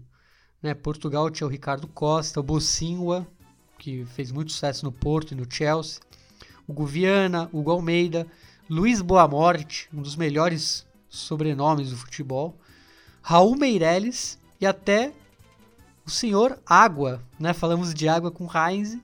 Né? 0.62 0.74
Portugal 0.74 1.30
tinha 1.30 1.46
o 1.46 1.50
Ricardo 1.50 1.88
Costa, 1.88 2.40
o 2.40 2.44
Bocinua, 2.44 3.28
que 3.78 4.06
fez 4.06 4.32
muito 4.32 4.52
sucesso 4.52 4.86
no 4.86 4.92
Porto 4.92 5.34
e 5.34 5.36
no 5.36 5.46
Chelsea, 5.50 6.02
o 6.68 6.74
Guviana, 6.74 7.50
o 7.52 7.70
Almeida, 7.70 8.26
Luiz 8.68 9.02
Boamorte, 9.02 9.88
um 9.94 10.02
dos 10.02 10.16
melhores 10.16 10.86
sobrenomes 11.08 11.92
do 11.92 11.98
futebol, 11.98 12.58
Raul 13.22 13.56
Meireles 13.56 14.40
e 14.60 14.66
até 14.66 15.14
o 16.06 16.10
senhor 16.10 16.60
Água, 16.66 17.22
né? 17.40 17.54
Falamos 17.54 17.94
de 17.94 18.08
água 18.08 18.32
com 18.32 18.48
Heinz, 18.48 18.98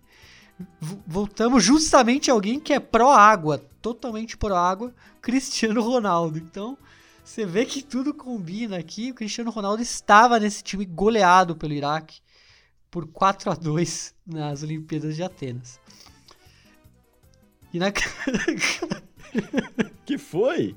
voltamos 1.06 1.64
justamente 1.64 2.30
a 2.30 2.34
alguém 2.34 2.60
que 2.60 2.74
é 2.74 2.80
pró-água, 2.80 3.60
totalmente 3.82 4.38
pró-água, 4.38 4.94
Cristiano 5.22 5.82
Ronaldo. 5.82 6.38
Então, 6.38 6.78
você 7.24 7.46
vê 7.46 7.66
que 7.66 7.82
tudo 7.84 8.14
combina 8.14 8.78
aqui. 8.78 9.12
O 9.12 9.16
Cristiano 9.16 9.52
Ronaldo 9.52 9.82
estava 9.82 10.40
nesse 10.40 10.64
time 10.64 10.86
goleado 10.86 11.56
pelo 11.56 11.74
Iraque 11.74 12.20
por 12.90 13.08
4 13.08 13.52
a 13.52 13.54
2 13.56 14.16
nas 14.26 14.64
Olimpíadas 14.64 15.16
de 15.16 15.24
Atenas. 15.24 15.80
E 17.74 17.80
na 17.80 17.92
Que 20.06 20.18
foi? 20.18 20.76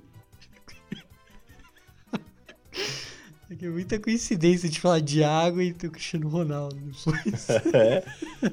É 3.50 3.68
muita 3.68 3.98
coincidência 3.98 4.68
de 4.68 4.80
falar 4.80 5.00
de 5.00 5.24
água 5.24 5.62
e 5.62 5.72
do 5.72 5.90
Cristiano 5.90 6.28
Ronaldo 6.28 6.76
depois. 6.76 7.48
é, 7.72 8.04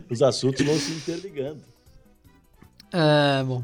os 0.10 0.22
assuntos 0.22 0.66
vão 0.66 0.78
se 0.78 0.92
interligando. 0.92 1.62
É, 2.92 3.44
bom. 3.44 3.64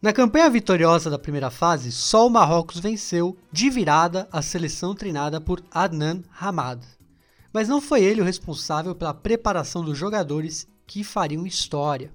Na 0.00 0.12
campanha 0.12 0.48
vitoriosa 0.48 1.10
da 1.10 1.18
primeira 1.18 1.50
fase, 1.50 1.90
só 1.90 2.24
o 2.24 2.30
Marrocos 2.30 2.78
venceu 2.78 3.36
de 3.50 3.68
virada 3.68 4.28
a 4.30 4.40
seleção 4.40 4.94
treinada 4.94 5.40
por 5.40 5.60
Adnan 5.72 6.22
Hamad. 6.40 6.84
Mas 7.52 7.68
não 7.68 7.80
foi 7.80 8.04
ele 8.04 8.20
o 8.20 8.24
responsável 8.24 8.94
pela 8.94 9.12
preparação 9.12 9.82
dos 9.82 9.98
jogadores 9.98 10.68
que 10.86 11.02
fariam 11.02 11.44
história. 11.44 12.12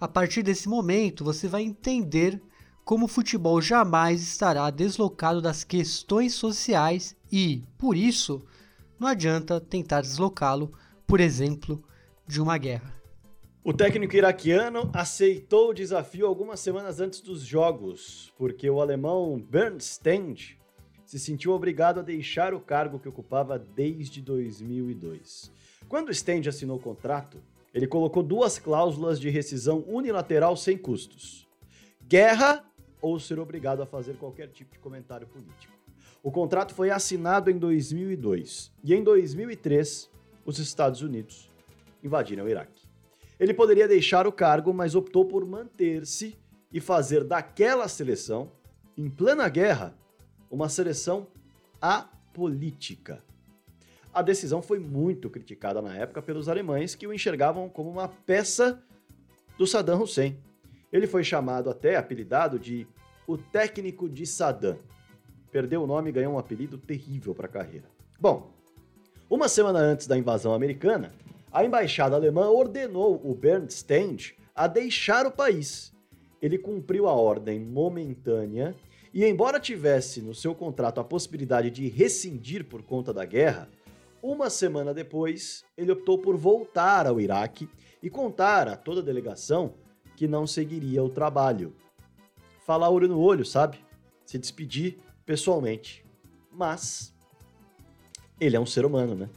A 0.00 0.08
partir 0.08 0.42
desse 0.42 0.68
momento, 0.68 1.22
você 1.22 1.46
vai 1.46 1.62
entender 1.62 2.42
como 2.84 3.04
o 3.04 3.08
futebol 3.08 3.62
jamais 3.62 4.20
estará 4.20 4.68
deslocado 4.68 5.40
das 5.40 5.62
questões 5.62 6.34
sociais 6.34 7.14
e, 7.30 7.62
por 7.78 7.96
isso, 7.96 8.42
não 8.98 9.06
adianta 9.06 9.60
tentar 9.60 10.00
deslocá-lo, 10.00 10.72
por 11.06 11.20
exemplo, 11.20 11.80
de 12.26 12.42
uma 12.42 12.58
guerra. 12.58 12.92
O 13.68 13.72
técnico 13.72 14.14
iraquiano 14.14 14.88
aceitou 14.92 15.70
o 15.70 15.74
desafio 15.74 16.24
algumas 16.24 16.60
semanas 16.60 17.00
antes 17.00 17.20
dos 17.20 17.42
jogos, 17.42 18.32
porque 18.38 18.70
o 18.70 18.80
alemão 18.80 19.40
Bernd 19.40 19.80
Stend 19.80 20.56
se 21.04 21.18
sentiu 21.18 21.50
obrigado 21.50 21.98
a 21.98 22.02
deixar 22.04 22.54
o 22.54 22.60
cargo 22.60 23.00
que 23.00 23.08
ocupava 23.08 23.58
desde 23.58 24.22
2002. 24.22 25.50
Quando 25.88 26.14
Stend 26.14 26.48
assinou 26.48 26.76
o 26.76 26.80
contrato, 26.80 27.42
ele 27.74 27.88
colocou 27.88 28.22
duas 28.22 28.56
cláusulas 28.56 29.18
de 29.18 29.30
rescisão 29.30 29.82
unilateral 29.88 30.56
sem 30.56 30.78
custos: 30.78 31.48
guerra 32.06 32.64
ou 33.02 33.18
ser 33.18 33.40
obrigado 33.40 33.82
a 33.82 33.86
fazer 33.86 34.16
qualquer 34.16 34.46
tipo 34.50 34.74
de 34.74 34.78
comentário 34.78 35.26
político. 35.26 35.74
O 36.22 36.30
contrato 36.30 36.72
foi 36.72 36.90
assinado 36.90 37.50
em 37.50 37.58
2002 37.58 38.72
e 38.84 38.94
em 38.94 39.02
2003 39.02 40.08
os 40.44 40.60
Estados 40.60 41.02
Unidos 41.02 41.48
invadiram 42.00 42.44
o 42.44 42.48
Iraque. 42.48 42.75
Ele 43.38 43.52
poderia 43.52 43.86
deixar 43.86 44.26
o 44.26 44.32
cargo, 44.32 44.72
mas 44.72 44.94
optou 44.94 45.24
por 45.24 45.44
manter-se 45.44 46.36
e 46.72 46.80
fazer 46.80 47.24
daquela 47.24 47.86
seleção, 47.88 48.50
em 48.96 49.10
plena 49.10 49.48
guerra, 49.48 49.94
uma 50.50 50.68
seleção 50.68 51.26
apolítica. 51.80 53.22
A 54.12 54.22
decisão 54.22 54.62
foi 54.62 54.78
muito 54.78 55.28
criticada 55.28 55.82
na 55.82 55.94
época 55.94 56.22
pelos 56.22 56.48
alemães 56.48 56.94
que 56.94 57.06
o 57.06 57.12
enxergavam 57.12 57.68
como 57.68 57.90
uma 57.90 58.08
peça 58.08 58.82
do 59.58 59.66
Saddam 59.66 60.02
Hussein. 60.02 60.38
Ele 60.90 61.06
foi 61.06 61.22
chamado 61.22 61.68
até 61.68 61.96
apelidado 61.96 62.58
de 62.58 62.86
o 63.26 63.36
técnico 63.36 64.08
de 64.08 64.24
Saddam. 64.24 64.78
Perdeu 65.50 65.82
o 65.82 65.86
nome 65.86 66.08
e 66.08 66.12
ganhou 66.12 66.34
um 66.34 66.38
apelido 66.38 66.78
terrível 66.78 67.34
para 67.34 67.46
a 67.46 67.50
carreira. 67.50 67.90
Bom, 68.18 68.50
uma 69.28 69.48
semana 69.48 69.80
antes 69.80 70.06
da 70.06 70.16
invasão 70.16 70.54
americana, 70.54 71.12
a 71.56 71.64
embaixada 71.64 72.14
alemã 72.14 72.50
ordenou 72.50 73.18
o 73.24 73.34
Bernd 73.34 73.70
Stend 73.70 74.36
a 74.54 74.66
deixar 74.66 75.24
o 75.24 75.30
país. 75.30 75.90
Ele 76.42 76.58
cumpriu 76.58 77.08
a 77.08 77.14
ordem 77.14 77.58
momentânea 77.58 78.76
e, 79.14 79.24
embora 79.24 79.58
tivesse 79.58 80.20
no 80.20 80.34
seu 80.34 80.54
contrato 80.54 81.00
a 81.00 81.04
possibilidade 81.04 81.70
de 81.70 81.88
rescindir 81.88 82.66
por 82.66 82.82
conta 82.82 83.10
da 83.10 83.24
guerra, 83.24 83.70
uma 84.22 84.50
semana 84.50 84.92
depois 84.92 85.64
ele 85.78 85.92
optou 85.92 86.18
por 86.18 86.36
voltar 86.36 87.06
ao 87.06 87.18
Iraque 87.18 87.70
e 88.02 88.10
contar 88.10 88.68
a 88.68 88.76
toda 88.76 89.00
a 89.00 89.04
delegação 89.04 89.72
que 90.14 90.28
não 90.28 90.46
seguiria 90.46 91.02
o 91.02 91.08
trabalho. 91.08 91.74
Falar 92.66 92.90
olho 92.90 93.08
no 93.08 93.18
olho, 93.18 93.46
sabe? 93.46 93.78
Se 94.26 94.36
despedir 94.36 94.98
pessoalmente. 95.24 96.04
Mas 96.52 97.14
ele 98.38 98.56
é 98.56 98.60
um 98.60 98.66
ser 98.66 98.84
humano, 98.84 99.14
né? 99.14 99.30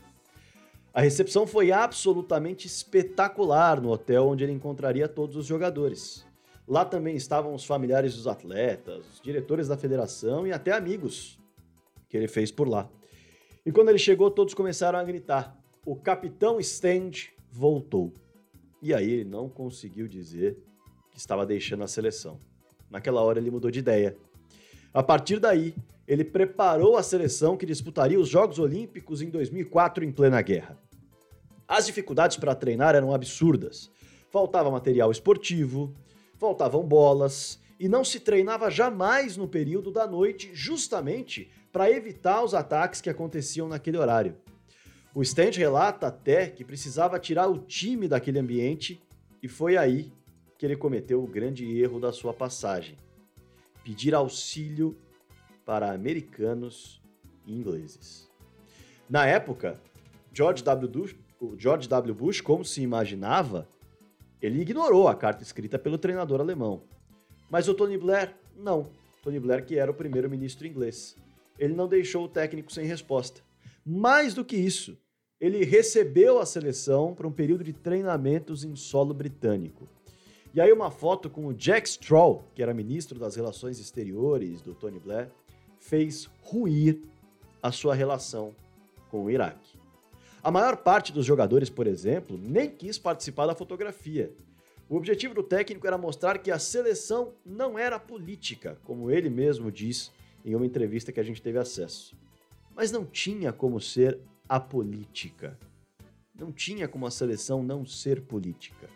A 0.93 1.01
recepção 1.01 1.45
foi 1.45 1.71
absolutamente 1.71 2.65
espetacular 2.65 3.79
no 3.79 3.89
hotel 3.91 4.27
onde 4.27 4.43
ele 4.43 4.53
encontraria 4.53 5.07
todos 5.07 5.35
os 5.35 5.45
jogadores. 5.45 6.25
Lá 6.67 6.83
também 6.83 7.15
estavam 7.15 7.53
os 7.53 7.63
familiares 7.63 8.15
dos 8.15 8.27
atletas, 8.27 9.05
os 9.13 9.21
diretores 9.21 9.67
da 9.67 9.77
federação 9.77 10.47
e 10.47 10.51
até 10.51 10.71
amigos 10.71 11.39
que 12.07 12.17
ele 12.17 12.27
fez 12.27 12.51
por 12.51 12.67
lá. 12.67 12.89
E 13.65 13.71
quando 13.71 13.89
ele 13.89 13.99
chegou, 13.99 14.31
todos 14.31 14.53
começaram 14.53 14.97
a 14.97 15.03
gritar: 15.03 15.55
O 15.85 15.95
capitão 15.95 16.59
Stand 16.59 17.11
voltou. 17.51 18.11
E 18.81 18.93
aí 18.93 19.11
ele 19.11 19.29
não 19.29 19.49
conseguiu 19.49 20.07
dizer 20.07 20.57
que 21.11 21.19
estava 21.19 21.45
deixando 21.45 21.83
a 21.83 21.87
seleção. 21.87 22.39
Naquela 22.89 23.21
hora 23.21 23.39
ele 23.39 23.51
mudou 23.51 23.69
de 23.69 23.79
ideia. 23.79 24.17
A 24.91 25.03
partir 25.03 25.39
daí, 25.39 25.75
ele 26.09 26.23
preparou 26.23 26.97
a 26.97 27.03
seleção 27.03 27.55
que 27.55 27.67
disputaria 27.67 28.19
os 28.19 28.27
Jogos 28.27 28.57
Olímpicos 28.57 29.21
em 29.21 29.29
2004 29.29 30.03
em 30.03 30.11
plena 30.11 30.41
guerra. 30.41 30.75
As 31.67 31.85
dificuldades 31.85 32.35
para 32.35 32.55
treinar 32.55 32.95
eram 32.95 33.13
absurdas. 33.13 33.91
Faltava 34.31 34.71
material 34.71 35.11
esportivo, 35.11 35.93
faltavam 36.39 36.81
bolas 36.81 37.59
e 37.79 37.87
não 37.87 38.03
se 38.03 38.19
treinava 38.19 38.71
jamais 38.71 39.37
no 39.37 39.47
período 39.47 39.91
da 39.91 40.07
noite, 40.07 40.49
justamente 40.51 41.51
para 41.71 41.91
evitar 41.91 42.43
os 42.43 42.55
ataques 42.55 43.01
que 43.01 43.09
aconteciam 43.09 43.67
naquele 43.67 43.97
horário. 43.97 44.35
O 45.13 45.21
Stand 45.21 45.51
relata 45.57 46.07
até 46.07 46.47
que 46.47 46.65
precisava 46.65 47.19
tirar 47.19 47.47
o 47.47 47.59
time 47.59 48.07
daquele 48.07 48.39
ambiente 48.39 48.99
e 49.43 49.47
foi 49.47 49.77
aí 49.77 50.11
que 50.57 50.65
ele 50.65 50.75
cometeu 50.75 51.23
o 51.23 51.27
grande 51.27 51.79
erro 51.79 51.99
da 51.99 52.11
sua 52.11 52.33
passagem: 52.33 52.97
pedir 53.83 54.15
auxílio 54.15 54.97
para 55.69 55.91
americanos 55.91 56.99
e 57.45 57.55
ingleses. 57.55 58.27
Na 59.07 59.27
época, 59.27 59.79
George 60.33 60.63
W. 60.63 60.89
Bush, 60.89 61.15
George 61.59 61.87
w. 61.87 62.15
Bush, 62.15 62.41
como 62.41 62.65
se 62.65 62.81
imaginava, 62.81 63.67
ele 64.41 64.61
ignorou 64.61 65.07
a 65.07 65.13
carta 65.13 65.43
escrita 65.43 65.77
pelo 65.77 65.99
treinador 65.99 66.41
alemão. 66.41 66.81
Mas 67.51 67.67
o 67.67 67.75
Tony 67.75 67.99
Blair, 67.99 68.33
não. 68.57 68.89
Tony 69.21 69.39
Blair, 69.39 69.63
que 69.63 69.77
era 69.77 69.91
o 69.91 69.93
primeiro-ministro 69.93 70.65
inglês. 70.65 71.15
Ele 71.59 71.75
não 71.75 71.87
deixou 71.87 72.25
o 72.25 72.29
técnico 72.29 72.73
sem 72.73 72.87
resposta. 72.87 73.41
Mais 73.85 74.33
do 74.33 74.43
que 74.43 74.55
isso, 74.55 74.97
ele 75.39 75.63
recebeu 75.63 76.39
a 76.39 76.47
seleção 76.47 77.13
para 77.13 77.27
um 77.27 77.31
período 77.31 77.63
de 77.63 77.73
treinamentos 77.73 78.63
em 78.63 78.75
solo 78.75 79.13
britânico. 79.13 79.87
E 80.51 80.59
aí 80.59 80.73
uma 80.73 80.89
foto 80.89 81.29
com 81.29 81.45
o 81.45 81.53
Jack 81.53 81.87
Straw, 81.87 82.43
que 82.55 82.63
era 82.63 82.73
ministro 82.73 83.19
das 83.19 83.35
Relações 83.35 83.79
Exteriores 83.79 84.63
do 84.63 84.73
Tony 84.73 84.97
Blair, 84.97 85.29
fez 85.79 86.29
ruir 86.41 87.01
a 87.61 87.71
sua 87.71 87.93
relação 87.93 88.53
com 89.09 89.25
o 89.25 89.29
Iraque. 89.29 89.77
A 90.41 90.51
maior 90.51 90.77
parte 90.77 91.11
dos 91.11 91.25
jogadores, 91.25 91.69
por 91.69 91.87
exemplo, 91.87 92.37
nem 92.37 92.69
quis 92.69 92.97
participar 92.97 93.47
da 93.47 93.55
fotografia. 93.55 94.33
O 94.87 94.95
objetivo 94.95 95.33
do 95.33 95.43
técnico 95.43 95.85
era 95.85 95.97
mostrar 95.97 96.39
que 96.39 96.49
a 96.49 96.57
seleção 96.57 97.33
não 97.45 97.77
era 97.77 97.99
política, 97.99 98.77
como 98.83 99.11
ele 99.11 99.29
mesmo 99.29 99.71
diz 99.71 100.11
em 100.43 100.55
uma 100.55 100.65
entrevista 100.65 101.11
que 101.11 101.19
a 101.19 101.23
gente 101.23 101.41
teve 101.41 101.57
acesso. 101.57 102.17
Mas 102.73 102.91
não 102.91 103.05
tinha 103.05 103.51
como 103.51 103.81
ser 103.81 104.19
apolítica. 104.47 105.59
Não 106.33 106.51
tinha 106.51 106.87
como 106.87 107.05
a 107.05 107.11
seleção 107.11 107.61
não 107.61 107.85
ser 107.85 108.21
política. 108.21 108.89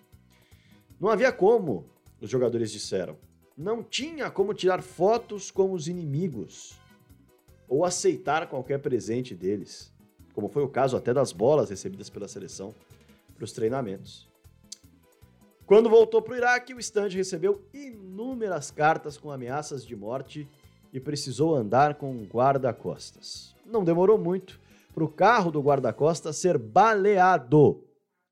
Não 0.99 1.09
havia 1.09 1.31
como, 1.31 1.85
os 2.21 2.29
jogadores 2.29 2.71
disseram. 2.71 3.17
Não 3.55 3.83
tinha 3.83 4.31
como 4.31 4.53
tirar 4.53 4.81
fotos 4.81 5.51
com 5.51 5.71
os 5.73 5.87
inimigos 5.87 6.79
ou 7.67 7.85
aceitar 7.85 8.47
qualquer 8.47 8.79
presente 8.79 9.35
deles, 9.35 9.93
como 10.33 10.49
foi 10.49 10.63
o 10.63 10.69
caso 10.69 10.97
até 10.97 11.13
das 11.13 11.31
bolas 11.31 11.69
recebidas 11.69 12.09
pela 12.09 12.27
seleção 12.27 12.73
para 13.35 13.45
os 13.45 13.51
treinamentos. 13.51 14.27
Quando 15.65 15.89
voltou 15.89 16.21
para 16.21 16.33
o 16.33 16.37
Iraque, 16.37 16.73
o 16.73 16.79
Stand 16.79 17.09
recebeu 17.09 17.63
inúmeras 17.73 18.71
cartas 18.71 19.17
com 19.17 19.31
ameaças 19.31 19.85
de 19.85 19.95
morte 19.95 20.47
e 20.91 20.99
precisou 20.99 21.55
andar 21.55 21.95
com 21.95 22.11
um 22.11 22.25
guarda-costas. 22.25 23.55
Não 23.65 23.83
demorou 23.83 24.17
muito 24.17 24.59
para 24.93 25.03
o 25.03 25.09
carro 25.09 25.51
do 25.51 25.61
guarda-costas 25.61 26.37
ser 26.37 26.57
baleado. 26.57 27.83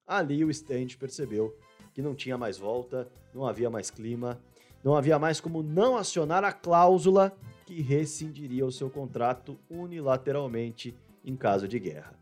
Ali 0.06 0.44
o 0.44 0.50
Stand 0.50 0.98
percebeu 1.00 1.56
que 1.94 2.01
não 2.01 2.16
tinha 2.16 2.38
mais 2.38 2.58
volta, 2.58 3.08
não 3.34 3.48
havia 3.48 3.70
mais 3.70 3.90
clima, 3.90 4.42
não 4.83 4.95
havia 4.95 5.19
mais 5.19 5.39
como 5.39 5.61
não 5.61 5.97
acionar 5.97 6.43
a 6.43 6.51
cláusula 6.51 7.35
que 7.65 7.81
rescindiria 7.81 8.65
o 8.65 8.71
seu 8.71 8.89
contrato 8.89 9.57
unilateralmente 9.69 10.95
em 11.23 11.35
caso 11.35 11.67
de 11.67 11.79
guerra. 11.79 12.13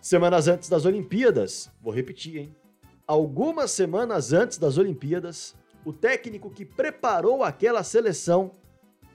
Semanas 0.00 0.48
antes 0.48 0.68
das 0.68 0.84
Olimpíadas, 0.84 1.70
vou 1.80 1.92
repetir, 1.92 2.36
hein? 2.36 2.56
algumas 3.06 3.70
semanas 3.70 4.32
antes 4.32 4.58
das 4.58 4.78
Olimpíadas, 4.78 5.54
o 5.84 5.92
técnico 5.92 6.50
que 6.50 6.64
preparou 6.64 7.42
aquela 7.42 7.82
seleção 7.82 8.52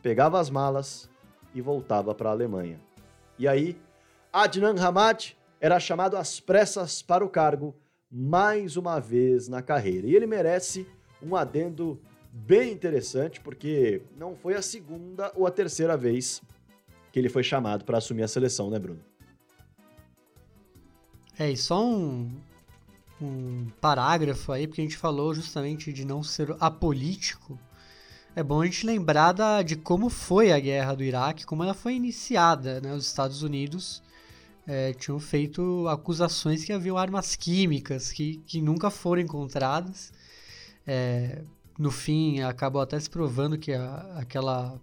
pegava 0.02 0.40
as 0.40 0.50
malas 0.50 1.10
e 1.54 1.62
voltava 1.62 2.14
para 2.14 2.30
a 2.30 2.32
Alemanha. 2.32 2.80
E 3.40 3.48
aí, 3.48 3.80
Adnan 4.32 4.76
Hamad 4.80 5.36
era 5.60 5.80
chamado 5.80 6.16
às 6.16 6.40
pressas 6.40 7.02
para 7.02 7.26
o 7.26 7.30
cargo 7.30 7.76
mais 8.12 8.78
uma 8.78 9.00
vez 9.00 9.48
na 9.48 9.62
carreira. 9.62 10.08
E 10.08 10.16
ele 10.16 10.28
merece 10.28 10.88
um 11.22 11.36
adendo 11.36 12.00
bem 12.46 12.72
interessante, 12.72 13.40
porque 13.40 14.02
não 14.16 14.36
foi 14.36 14.56
a 14.56 14.62
segunda 14.62 15.32
ou 15.36 15.48
a 15.48 15.52
terceira 15.52 15.98
vez 15.98 16.42
que 17.12 17.20
ele 17.20 17.30
foi 17.30 17.44
chamado 17.44 17.84
para 17.84 17.98
assumir 17.98 18.24
a 18.24 18.28
seleção, 18.28 18.70
né, 18.70 18.78
Bruno? 18.78 19.00
É, 21.40 21.52
e 21.52 21.58
só 21.58 21.86
um, 21.86 22.30
um 23.22 23.68
parágrafo 23.82 24.52
aí, 24.52 24.68
porque 24.68 24.82
a 24.82 24.84
gente 24.84 24.98
falou 24.98 25.34
justamente 25.34 25.92
de 25.92 26.06
não 26.06 26.24
ser 26.24 26.56
apolítico. 26.60 27.60
É 28.36 28.44
bom 28.44 28.62
a 28.62 28.66
gente 28.66 28.86
lembrar 28.86 29.32
da, 29.32 29.62
de 29.62 29.76
como 29.76 30.10
foi 30.10 30.52
a 30.52 30.60
guerra 30.60 30.96
do 30.96 31.04
Iraque, 31.04 31.46
como 31.46 31.64
ela 31.64 31.74
foi 31.74 31.96
iniciada. 31.96 32.80
Né? 32.82 32.94
Os 32.94 33.08
Estados 33.08 33.42
Unidos 33.42 34.02
é, 34.68 34.94
tinham 34.94 35.20
feito 35.20 35.88
acusações 35.88 36.64
que 36.64 36.74
haviam 36.74 36.98
armas 36.98 37.36
químicas 37.36 38.12
que, 38.12 38.38
que 38.46 38.62
nunca 38.62 38.90
foram 38.90 39.22
encontradas. 39.22 40.12
É, 40.86 41.42
no 41.78 41.92
fim, 41.92 42.42
acabou 42.42 42.82
até 42.82 43.00
se 43.00 43.10
provando 43.10 43.58
que 43.58 43.74
a, 43.74 44.18
aquela 44.18 44.80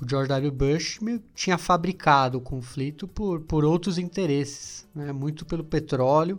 o 0.00 0.08
George 0.08 0.28
W. 0.28 0.50
Bush 0.50 0.98
tinha 1.34 1.56
fabricado 1.56 2.38
o 2.38 2.40
conflito 2.40 3.08
por, 3.08 3.40
por 3.40 3.64
outros 3.64 3.96
interesses, 3.96 4.86
né? 4.94 5.12
muito 5.12 5.46
pelo 5.46 5.64
petróleo. 5.64 6.38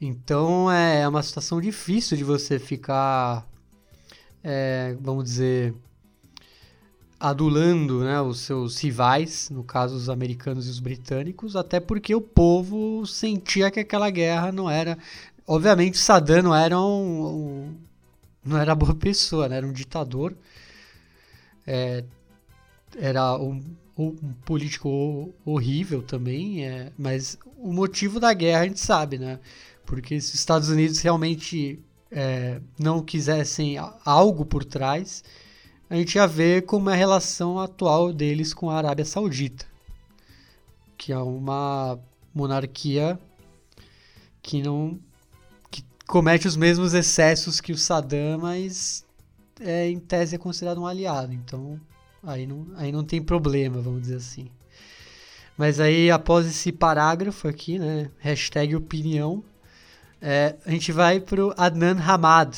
Então 0.00 0.70
é 0.70 1.06
uma 1.06 1.22
situação 1.22 1.60
difícil 1.60 2.16
de 2.16 2.24
você 2.24 2.58
ficar, 2.58 3.46
é, 4.42 4.96
vamos 5.00 5.24
dizer, 5.24 5.74
adulando 7.20 8.00
né, 8.00 8.20
os 8.20 8.40
seus 8.40 8.78
rivais, 8.78 9.48
no 9.48 9.64
caso 9.64 9.94
os 9.94 10.10
americanos 10.10 10.66
e 10.66 10.70
os 10.70 10.80
britânicos, 10.80 11.56
até 11.56 11.80
porque 11.80 12.14
o 12.14 12.20
povo 12.20 13.06
sentia 13.06 13.70
que 13.70 13.80
aquela 13.80 14.10
guerra 14.10 14.50
não 14.50 14.68
era. 14.68 14.98
Obviamente, 15.46 15.96
Saddam 15.96 16.42
não 16.42 16.54
era 16.54 16.78
um 16.78 17.76
não 18.46 18.58
era 18.58 18.74
boa 18.74 18.94
pessoa, 18.94 19.48
né? 19.48 19.56
era 19.56 19.66
um 19.66 19.72
ditador. 19.72 20.36
É, 21.66 22.04
era 22.96 23.36
um, 23.36 23.62
um, 23.98 24.14
político 24.44 25.34
horrível 25.44 26.02
também, 26.02 26.64
é, 26.64 26.92
mas 26.96 27.36
o 27.58 27.72
motivo 27.72 28.20
da 28.20 28.32
guerra 28.32 28.60
a 28.60 28.68
gente 28.68 28.80
sabe, 28.80 29.18
né? 29.18 29.40
Porque 29.84 30.20
se 30.20 30.34
os 30.34 30.40
Estados 30.40 30.68
Unidos 30.68 31.00
realmente 31.00 31.80
é, 32.10 32.60
não 32.78 33.02
quisessem 33.02 33.76
algo 34.04 34.44
por 34.44 34.64
trás, 34.64 35.24
a 35.90 35.96
gente 35.96 36.14
ia 36.16 36.26
ver 36.26 36.62
como 36.62 36.90
é 36.90 36.92
a 36.92 36.96
relação 36.96 37.58
atual 37.58 38.12
deles 38.12 38.54
com 38.54 38.70
a 38.70 38.76
Arábia 38.76 39.04
Saudita, 39.04 39.66
que 40.96 41.12
é 41.12 41.18
uma 41.18 41.98
monarquia 42.34 43.18
que 44.42 44.62
não 44.62 44.98
comete 46.06 46.46
os 46.46 46.56
mesmos 46.56 46.94
excessos 46.94 47.60
que 47.60 47.72
o 47.72 47.78
Saddam, 47.78 48.38
mas 48.38 49.04
é, 49.60 49.88
em 49.88 49.98
tese 49.98 50.36
é 50.36 50.38
considerado 50.38 50.80
um 50.80 50.86
aliado. 50.86 51.32
Então 51.32 51.80
aí 52.22 52.46
não, 52.46 52.66
aí 52.76 52.92
não 52.92 53.04
tem 53.04 53.22
problema, 53.22 53.80
vamos 53.80 54.02
dizer 54.02 54.16
assim. 54.16 54.48
Mas 55.56 55.80
aí 55.80 56.10
após 56.10 56.46
esse 56.46 56.70
parágrafo 56.70 57.48
aqui, 57.48 57.78
né, 57.78 58.10
hashtag 58.18 58.76
opinião, 58.76 59.42
é, 60.20 60.56
a 60.64 60.70
gente 60.70 60.92
vai 60.92 61.20
pro 61.20 61.54
Adnan 61.56 61.98
Hamad, 61.98 62.56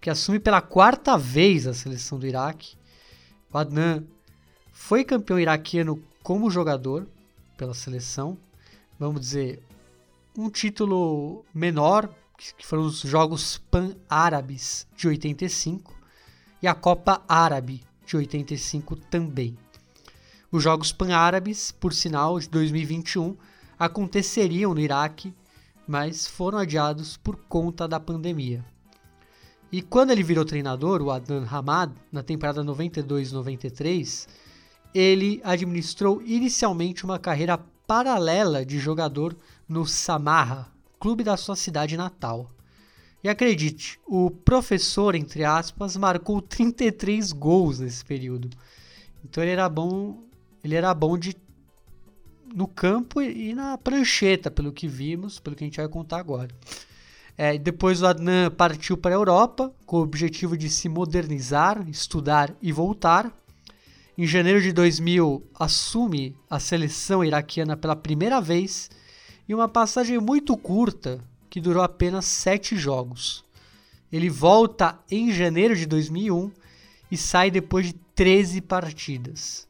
que 0.00 0.10
assume 0.10 0.38
pela 0.38 0.60
quarta 0.60 1.18
vez 1.18 1.66
a 1.66 1.74
seleção 1.74 2.18
do 2.18 2.26
Iraque. 2.26 2.76
O 3.52 3.58
Adnan 3.58 4.04
foi 4.72 5.04
campeão 5.04 5.38
iraquiano 5.38 6.02
como 6.22 6.50
jogador 6.50 7.06
pela 7.56 7.74
seleção. 7.74 8.36
Vamos 8.98 9.20
dizer, 9.20 9.62
um 10.36 10.50
título 10.50 11.44
menor, 11.54 12.08
que 12.36 12.66
foram 12.66 12.84
os 12.84 13.00
Jogos 13.00 13.58
Pan-Árabes 13.70 14.86
de 14.96 15.08
85 15.08 15.94
e 16.62 16.66
a 16.66 16.74
Copa 16.74 17.22
Árabe 17.28 17.82
de 18.06 18.16
85 18.16 18.96
também. 18.96 19.56
Os 20.50 20.62
Jogos 20.62 20.92
Pan-Árabes, 20.92 21.72
por 21.72 21.92
sinal, 21.92 22.38
de 22.38 22.48
2021, 22.48 23.36
aconteceriam 23.78 24.74
no 24.74 24.80
Iraque, 24.80 25.34
mas 25.86 26.26
foram 26.26 26.58
adiados 26.58 27.16
por 27.16 27.36
conta 27.48 27.86
da 27.86 27.98
pandemia. 27.98 28.64
E 29.70 29.82
quando 29.82 30.10
ele 30.10 30.22
virou 30.22 30.44
treinador, 30.44 31.02
o 31.02 31.10
Adnan 31.10 31.46
Hamad, 31.50 31.92
na 32.10 32.22
temporada 32.22 32.62
92-93, 32.62 34.28
ele 34.94 35.40
administrou 35.44 36.22
inicialmente 36.22 37.04
uma 37.04 37.18
carreira 37.18 37.58
paralela 37.86 38.64
de 38.64 38.78
jogador 38.78 39.36
no 39.68 39.84
Samarra, 39.84 40.72
clube 41.06 41.22
da 41.22 41.36
sua 41.36 41.54
cidade 41.54 41.96
natal. 41.96 42.50
E 43.22 43.28
acredite, 43.28 43.96
o 44.08 44.28
professor, 44.28 45.14
entre 45.14 45.44
aspas, 45.44 45.96
marcou 45.96 46.42
33 46.42 47.30
gols 47.30 47.78
nesse 47.78 48.04
período. 48.04 48.50
Então 49.24 49.40
ele 49.40 49.52
era 49.52 49.68
bom, 49.68 50.24
ele 50.64 50.74
era 50.74 50.92
bom 50.92 51.16
de 51.16 51.36
no 52.52 52.66
campo 52.66 53.22
e 53.22 53.54
na 53.54 53.78
prancheta, 53.78 54.50
pelo 54.50 54.72
que 54.72 54.88
vimos, 54.88 55.38
pelo 55.38 55.54
que 55.54 55.62
a 55.62 55.66
gente 55.68 55.76
vai 55.76 55.86
contar 55.88 56.18
agora. 56.18 56.48
É, 57.38 57.56
depois 57.56 58.02
o 58.02 58.06
Adnan 58.06 58.50
partiu 58.50 58.96
para 58.96 59.14
a 59.14 59.18
Europa 59.18 59.72
com 59.84 59.98
o 59.98 60.02
objetivo 60.02 60.56
de 60.56 60.68
se 60.68 60.88
modernizar, 60.88 61.88
estudar 61.88 62.52
e 62.60 62.72
voltar. 62.72 63.32
Em 64.18 64.26
janeiro 64.26 64.60
de 64.60 64.72
2000, 64.72 65.40
assume 65.54 66.34
a 66.50 66.58
seleção 66.58 67.24
iraquiana 67.24 67.76
pela 67.76 67.94
primeira 67.94 68.40
vez 68.40 68.90
em 69.48 69.54
uma 69.54 69.68
passagem 69.68 70.18
muito 70.18 70.56
curta 70.56 71.20
que 71.48 71.60
durou 71.60 71.82
apenas 71.82 72.24
sete 72.24 72.76
jogos. 72.76 73.44
Ele 74.12 74.28
volta 74.28 74.98
em 75.10 75.32
janeiro 75.32 75.74
de 75.74 75.86
2001 75.86 76.50
e 77.10 77.16
sai 77.16 77.50
depois 77.50 77.86
de 77.86 77.92
13 78.14 78.60
partidas. 78.60 79.66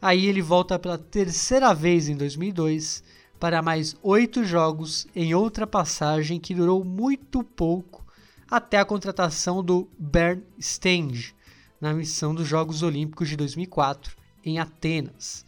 Aí 0.00 0.26
ele 0.26 0.40
volta 0.40 0.78
pela 0.78 0.96
terceira 0.96 1.74
vez 1.74 2.08
em 2.08 2.16
2002 2.16 3.02
para 3.38 3.62
mais 3.62 3.96
oito 4.02 4.44
jogos 4.44 5.06
em 5.14 5.34
outra 5.34 5.66
passagem 5.66 6.38
que 6.38 6.54
durou 6.54 6.84
muito 6.84 7.42
pouco 7.42 8.04
até 8.50 8.78
a 8.78 8.84
contratação 8.84 9.62
do 9.62 9.88
Bernd 9.98 10.42
Stange 10.58 11.34
na 11.80 11.94
missão 11.94 12.34
dos 12.34 12.46
Jogos 12.46 12.82
Olímpicos 12.82 13.28
de 13.28 13.36
2004 13.36 14.16
em 14.44 14.58
Atenas. 14.58 15.44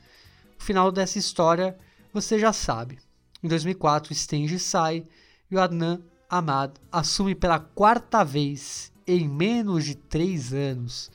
O 0.59 0.63
final 0.63 0.91
dessa 0.93 1.19
história 1.19 1.77
você 2.13 2.39
já 2.39 2.53
sabe. 2.53 2.99
Em 3.43 3.49
2004, 3.49 4.13
Stange 4.13 4.59
sai 4.59 5.05
e 5.51 5.57
o 5.57 5.61
Adnan 5.61 6.01
Ahmad 6.31 6.73
assume 6.91 7.35
pela 7.35 7.59
quarta 7.59 8.25
vez 8.25 8.93
em 9.07 9.29
menos 9.29 9.85
de 9.85 9.97
três 9.97 10.53
anos. 10.53 11.11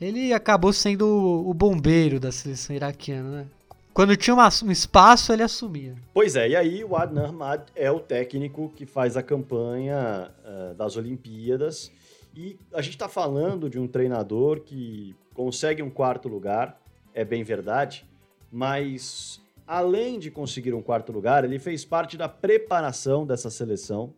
Ele 0.00 0.32
acabou 0.32 0.72
sendo 0.72 1.06
o 1.46 1.52
bombeiro 1.52 2.20
da 2.20 2.30
seleção 2.30 2.74
iraquiana, 2.76 3.30
né? 3.30 3.46
Quando 3.92 4.16
tinha 4.16 4.36
um 4.36 4.70
espaço, 4.70 5.32
ele 5.32 5.42
assumia. 5.42 5.96
Pois 6.14 6.36
é, 6.36 6.50
e 6.50 6.56
aí 6.56 6.84
o 6.84 6.94
Adnan 6.96 7.28
Ahmad 7.28 7.62
é 7.74 7.90
o 7.90 7.98
técnico 7.98 8.72
que 8.76 8.86
faz 8.86 9.16
a 9.16 9.22
campanha 9.22 10.30
uh, 10.44 10.74
das 10.74 10.96
Olimpíadas. 10.96 11.90
E 12.34 12.56
a 12.72 12.80
gente 12.80 12.94
está 12.94 13.08
falando 13.08 13.68
de 13.68 13.78
um 13.78 13.88
treinador 13.88 14.60
que 14.60 15.14
consegue 15.34 15.82
um 15.82 15.90
quarto 15.90 16.28
lugar, 16.28 16.80
é 17.12 17.24
bem 17.24 17.42
verdade, 17.42 18.06
mas 18.50 19.40
além 19.70 20.18
de 20.18 20.32
conseguir 20.32 20.74
um 20.74 20.82
quarto 20.82 21.12
lugar, 21.12 21.44
ele 21.44 21.56
fez 21.60 21.84
parte 21.84 22.16
da 22.16 22.28
preparação 22.28 23.24
dessa 23.24 23.48
seleção, 23.48 24.12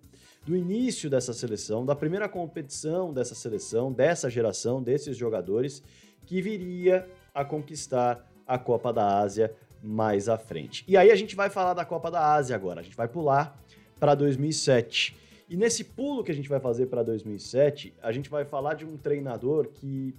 do 0.46 0.56
início 0.56 1.10
dessa 1.10 1.34
seleção, 1.34 1.84
da 1.84 1.94
primeira 1.94 2.26
competição 2.26 3.12
dessa 3.12 3.34
seleção, 3.34 3.92
dessa 3.92 4.30
geração, 4.30 4.82
desses 4.82 5.14
jogadores, 5.14 5.82
que 6.24 6.40
viria 6.40 7.06
a 7.34 7.44
conquistar 7.44 8.26
a 8.46 8.58
Copa 8.58 8.94
da 8.94 9.18
Ásia 9.18 9.54
mais 9.82 10.26
à 10.26 10.38
frente. 10.38 10.86
E 10.88 10.96
aí 10.96 11.10
a 11.10 11.14
gente 11.14 11.36
vai 11.36 11.50
falar 11.50 11.74
da 11.74 11.84
Copa 11.84 12.10
da 12.10 12.32
Ásia 12.32 12.56
agora. 12.56 12.80
A 12.80 12.82
gente 12.82 12.96
vai 12.96 13.06
pular 13.06 13.54
para 14.00 14.14
2007. 14.14 15.14
E 15.50 15.56
nesse 15.56 15.84
pulo 15.84 16.24
que 16.24 16.32
a 16.32 16.34
gente 16.34 16.48
vai 16.48 16.60
fazer 16.60 16.86
para 16.86 17.02
2007, 17.02 17.92
a 18.02 18.10
gente 18.10 18.30
vai 18.30 18.46
falar 18.46 18.72
de 18.72 18.86
um 18.86 18.96
treinador 18.96 19.68
que 19.68 20.14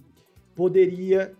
poderia 0.54 1.34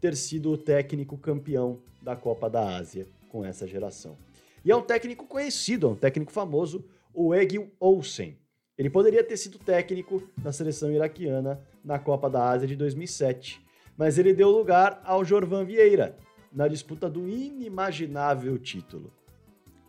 ter 0.00 0.16
sido 0.16 0.52
o 0.52 0.56
técnico 0.56 1.18
campeão 1.18 1.78
da 2.00 2.16
Copa 2.16 2.48
da 2.48 2.78
Ásia 2.78 3.06
com 3.36 3.44
essa 3.44 3.66
geração. 3.66 4.16
E 4.64 4.70
é 4.70 4.76
um 4.76 4.80
técnico 4.80 5.26
conhecido, 5.26 5.88
é 5.88 5.90
um 5.90 5.94
técnico 5.94 6.32
famoso, 6.32 6.86
o 7.12 7.34
Egil 7.34 7.70
Olsen. 7.78 8.38
Ele 8.78 8.88
poderia 8.88 9.22
ter 9.22 9.36
sido 9.36 9.58
técnico 9.58 10.22
da 10.38 10.52
seleção 10.52 10.90
iraquiana 10.90 11.60
na 11.84 11.98
Copa 11.98 12.30
da 12.30 12.48
Ásia 12.48 12.66
de 12.66 12.74
2007, 12.74 13.60
mas 13.96 14.16
ele 14.18 14.32
deu 14.32 14.50
lugar 14.50 15.02
ao 15.04 15.22
Jorvan 15.22 15.64
Vieira, 15.64 16.16
na 16.50 16.66
disputa 16.66 17.10
do 17.10 17.28
inimaginável 17.28 18.58
título. 18.58 19.12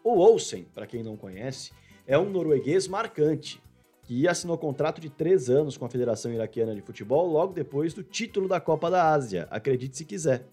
O 0.04 0.18
Olsen, 0.18 0.66
para 0.74 0.86
quem 0.86 1.02
não 1.02 1.16
conhece, 1.16 1.72
é 2.06 2.18
um 2.20 2.30
norueguês 2.30 2.86
marcante, 2.88 3.62
que 4.04 4.28
assinou 4.28 4.58
contrato 4.58 5.00
de 5.00 5.10
três 5.10 5.50
anos 5.50 5.78
com 5.78 5.86
a 5.86 5.90
Federação 5.90 6.32
Iraquiana 6.34 6.76
de 6.76 6.82
Futebol 6.82 7.28
logo 7.28 7.54
depois 7.54 7.94
do 7.94 8.04
título 8.04 8.48
da 8.48 8.60
Copa 8.60 8.90
da 8.90 9.12
Ásia, 9.12 9.48
acredite 9.50 9.98
se 9.98 10.06
quiser. 10.06 10.46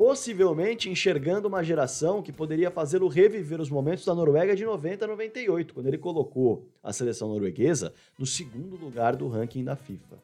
Possivelmente 0.00 0.88
enxergando 0.88 1.46
uma 1.46 1.62
geração 1.62 2.22
que 2.22 2.32
poderia 2.32 2.70
fazê-lo 2.70 3.06
reviver 3.06 3.60
os 3.60 3.68
momentos 3.68 4.02
da 4.02 4.14
Noruega 4.14 4.56
de 4.56 4.64
90 4.64 5.04
a 5.04 5.08
98, 5.08 5.74
quando 5.74 5.88
ele 5.88 5.98
colocou 5.98 6.66
a 6.82 6.90
seleção 6.90 7.28
norueguesa 7.28 7.92
no 8.18 8.24
segundo 8.24 8.76
lugar 8.76 9.14
do 9.14 9.28
ranking 9.28 9.62
da 9.62 9.76
FIFA. 9.76 10.16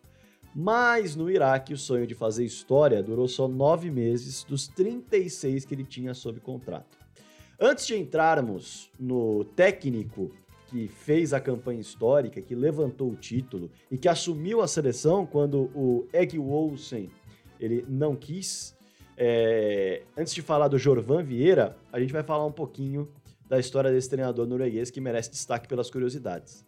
Mas 0.54 1.14
no 1.14 1.30
Iraque, 1.30 1.74
o 1.74 1.76
sonho 1.76 2.06
de 2.06 2.14
fazer 2.14 2.46
história 2.46 3.02
durou 3.02 3.28
só 3.28 3.46
nove 3.46 3.90
meses 3.90 4.44
dos 4.44 4.66
36 4.66 5.66
que 5.66 5.74
ele 5.74 5.84
tinha 5.84 6.14
sob 6.14 6.40
contrato. 6.40 6.96
Antes 7.60 7.86
de 7.86 7.98
entrarmos 7.98 8.90
no 8.98 9.44
técnico 9.44 10.30
que 10.68 10.88
fez 10.88 11.34
a 11.34 11.40
campanha 11.40 11.82
histórica, 11.82 12.40
que 12.40 12.54
levantou 12.54 13.10
o 13.10 13.16
título 13.16 13.70
e 13.90 13.98
que 13.98 14.08
assumiu 14.08 14.62
a 14.62 14.68
seleção 14.68 15.26
quando 15.26 15.70
o 15.74 16.08
Egg 16.14 16.38
Olsen 16.38 17.10
ele 17.60 17.84
não 17.86 18.16
quis, 18.16 18.75
é... 19.16 20.02
antes 20.16 20.34
de 20.34 20.42
falar 20.42 20.68
do 20.68 20.78
Jorvan 20.78 21.22
Vieira, 21.22 21.76
a 21.92 21.98
gente 22.00 22.12
vai 22.12 22.22
falar 22.22 22.44
um 22.44 22.52
pouquinho 22.52 23.08
da 23.48 23.58
história 23.58 23.90
desse 23.90 24.10
treinador 24.10 24.46
norueguês 24.46 24.90
que 24.90 25.00
merece 25.00 25.30
destaque 25.30 25.68
pelas 25.68 25.90
curiosidades. 25.90 26.64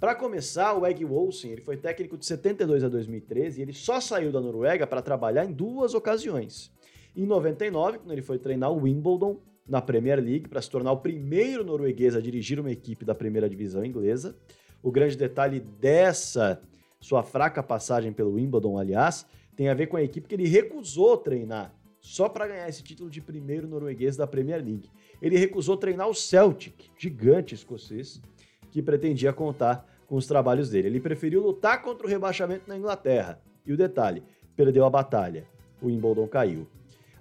Para 0.00 0.14
começar, 0.14 0.74
o 0.74 0.84
Egg 0.84 1.04
Olsen 1.04 1.52
ele 1.52 1.60
foi 1.60 1.76
técnico 1.76 2.18
de 2.18 2.26
72 2.26 2.82
a 2.82 2.88
2013 2.88 3.60
e 3.60 3.62
ele 3.62 3.72
só 3.72 4.00
saiu 4.00 4.32
da 4.32 4.40
Noruega 4.40 4.86
para 4.86 5.00
trabalhar 5.00 5.44
em 5.44 5.52
duas 5.52 5.94
ocasiões. 5.94 6.72
Em 7.14 7.24
99, 7.24 7.98
quando 7.98 8.10
ele 8.10 8.22
foi 8.22 8.38
treinar 8.38 8.72
o 8.72 8.82
Wimbledon 8.82 9.38
na 9.68 9.80
Premier 9.80 10.18
League 10.18 10.48
para 10.48 10.60
se 10.60 10.68
tornar 10.68 10.92
o 10.92 10.96
primeiro 10.96 11.64
norueguês 11.64 12.16
a 12.16 12.20
dirigir 12.20 12.58
uma 12.58 12.70
equipe 12.70 13.04
da 13.04 13.14
primeira 13.14 13.48
divisão 13.48 13.84
inglesa. 13.84 14.36
O 14.82 14.90
grande 14.90 15.16
detalhe 15.16 15.60
dessa 15.60 16.60
sua 16.98 17.22
fraca 17.22 17.62
passagem 17.62 18.12
pelo 18.12 18.34
Wimbledon, 18.34 18.78
aliás, 18.78 19.24
tem 19.54 19.68
a 19.68 19.74
ver 19.74 19.86
com 19.86 19.96
a 19.96 20.02
equipe 20.02 20.26
que 20.26 20.34
ele 20.34 20.48
recusou 20.48 21.16
treinar 21.16 21.72
só 22.02 22.28
para 22.28 22.48
ganhar 22.48 22.68
esse 22.68 22.82
título 22.82 23.08
de 23.08 23.20
primeiro 23.20 23.68
norueguês 23.68 24.16
da 24.16 24.26
Premier 24.26 24.62
League. 24.62 24.90
Ele 25.22 25.38
recusou 25.38 25.76
treinar 25.76 26.08
o 26.08 26.14
Celtic, 26.14 26.90
gigante 26.98 27.54
escocês, 27.54 28.20
que 28.72 28.82
pretendia 28.82 29.32
contar 29.32 29.88
com 30.08 30.16
os 30.16 30.26
trabalhos 30.26 30.68
dele. 30.68 30.88
Ele 30.88 31.00
preferiu 31.00 31.40
lutar 31.40 31.80
contra 31.80 32.04
o 32.04 32.10
rebaixamento 32.10 32.64
na 32.66 32.76
Inglaterra. 32.76 33.40
E 33.64 33.72
o 33.72 33.76
detalhe, 33.76 34.24
perdeu 34.56 34.84
a 34.84 34.90
batalha. 34.90 35.46
O 35.80 35.86
Wimbledon 35.86 36.26
caiu. 36.26 36.66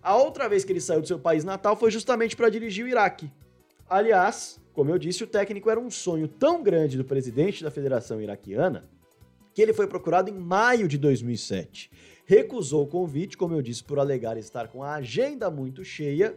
A 0.02 0.18
outra 0.18 0.50
vez 0.50 0.66
que 0.66 0.72
ele 0.72 0.82
saiu 0.82 1.00
do 1.00 1.08
seu 1.08 1.20
país 1.20 1.44
natal 1.44 1.76
foi 1.76 1.92
justamente 1.92 2.36
para 2.36 2.50
dirigir 2.50 2.84
o 2.84 2.88
Iraque. 2.88 3.32
Aliás, 3.88 4.60
como 4.74 4.90
eu 4.90 4.98
disse, 4.98 5.24
o 5.24 5.28
técnico 5.28 5.70
era 5.70 5.80
um 5.80 5.92
sonho 5.92 6.28
tão 6.28 6.64
grande 6.64 6.98
do 6.98 7.06
presidente 7.06 7.64
da 7.64 7.70
Federação 7.70 8.20
Iraquiana 8.20 8.84
que 9.54 9.62
ele 9.62 9.74
foi 9.74 9.86
procurado 9.86 10.30
em 10.30 10.34
maio 10.34 10.88
de 10.88 10.98
2007. 10.98 11.92
Recusou 12.32 12.84
o 12.84 12.88
convite, 12.88 13.36
como 13.36 13.54
eu 13.54 13.62
disse, 13.62 13.84
por 13.84 14.00
alegar 14.00 14.38
estar 14.38 14.70
com 14.70 14.82
a 14.82 14.94
agenda 14.94 15.52
muito 15.52 15.84
cheia. 15.84 16.34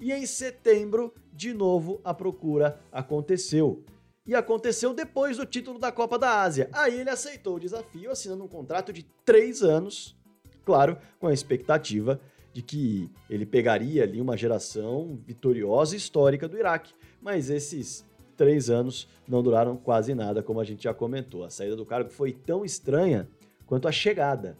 E 0.00 0.10
em 0.10 0.24
setembro, 0.24 1.12
de 1.30 1.52
novo, 1.52 2.00
a 2.02 2.14
procura 2.14 2.80
aconteceu 2.90 3.84
e 4.26 4.34
aconteceu 4.34 4.94
depois 4.94 5.36
do 5.36 5.44
título 5.44 5.78
da 5.78 5.92
Copa 5.92 6.18
da 6.18 6.40
Ásia. 6.40 6.70
Aí 6.72 6.98
ele 6.98 7.10
aceitou 7.10 7.56
o 7.56 7.60
desafio, 7.60 8.10
assinando 8.10 8.44
um 8.44 8.48
contrato 8.48 8.94
de 8.94 9.02
três 9.26 9.62
anos, 9.62 10.16
claro, 10.64 10.96
com 11.20 11.26
a 11.26 11.34
expectativa 11.34 12.18
de 12.54 12.62
que 12.62 13.10
ele 13.28 13.44
pegaria 13.44 14.04
ali 14.04 14.22
uma 14.22 14.38
geração 14.38 15.20
vitoriosa 15.26 15.94
e 15.94 15.98
histórica 15.98 16.48
do 16.48 16.56
Iraque. 16.56 16.94
Mas 17.20 17.50
esses 17.50 18.06
três 18.38 18.70
anos 18.70 19.06
não 19.28 19.42
duraram 19.42 19.76
quase 19.76 20.14
nada, 20.14 20.42
como 20.42 20.60
a 20.60 20.64
gente 20.64 20.84
já 20.84 20.94
comentou. 20.94 21.44
A 21.44 21.50
saída 21.50 21.76
do 21.76 21.84
cargo 21.84 22.08
foi 22.08 22.32
tão 22.32 22.64
estranha 22.64 23.28
quanto 23.66 23.86
a 23.86 23.92
chegada. 23.92 24.56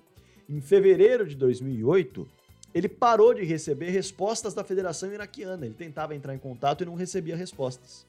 Em 0.48 0.60
fevereiro 0.60 1.26
de 1.26 1.34
2008, 1.34 2.28
ele 2.74 2.88
parou 2.88 3.34
de 3.34 3.42
receber 3.42 3.90
respostas 3.90 4.54
da 4.54 4.62
Federação 4.62 5.12
Iraquiana. 5.12 5.66
Ele 5.66 5.74
tentava 5.74 6.14
entrar 6.14 6.34
em 6.34 6.38
contato 6.38 6.82
e 6.82 6.86
não 6.86 6.94
recebia 6.94 7.34
respostas. 7.34 8.06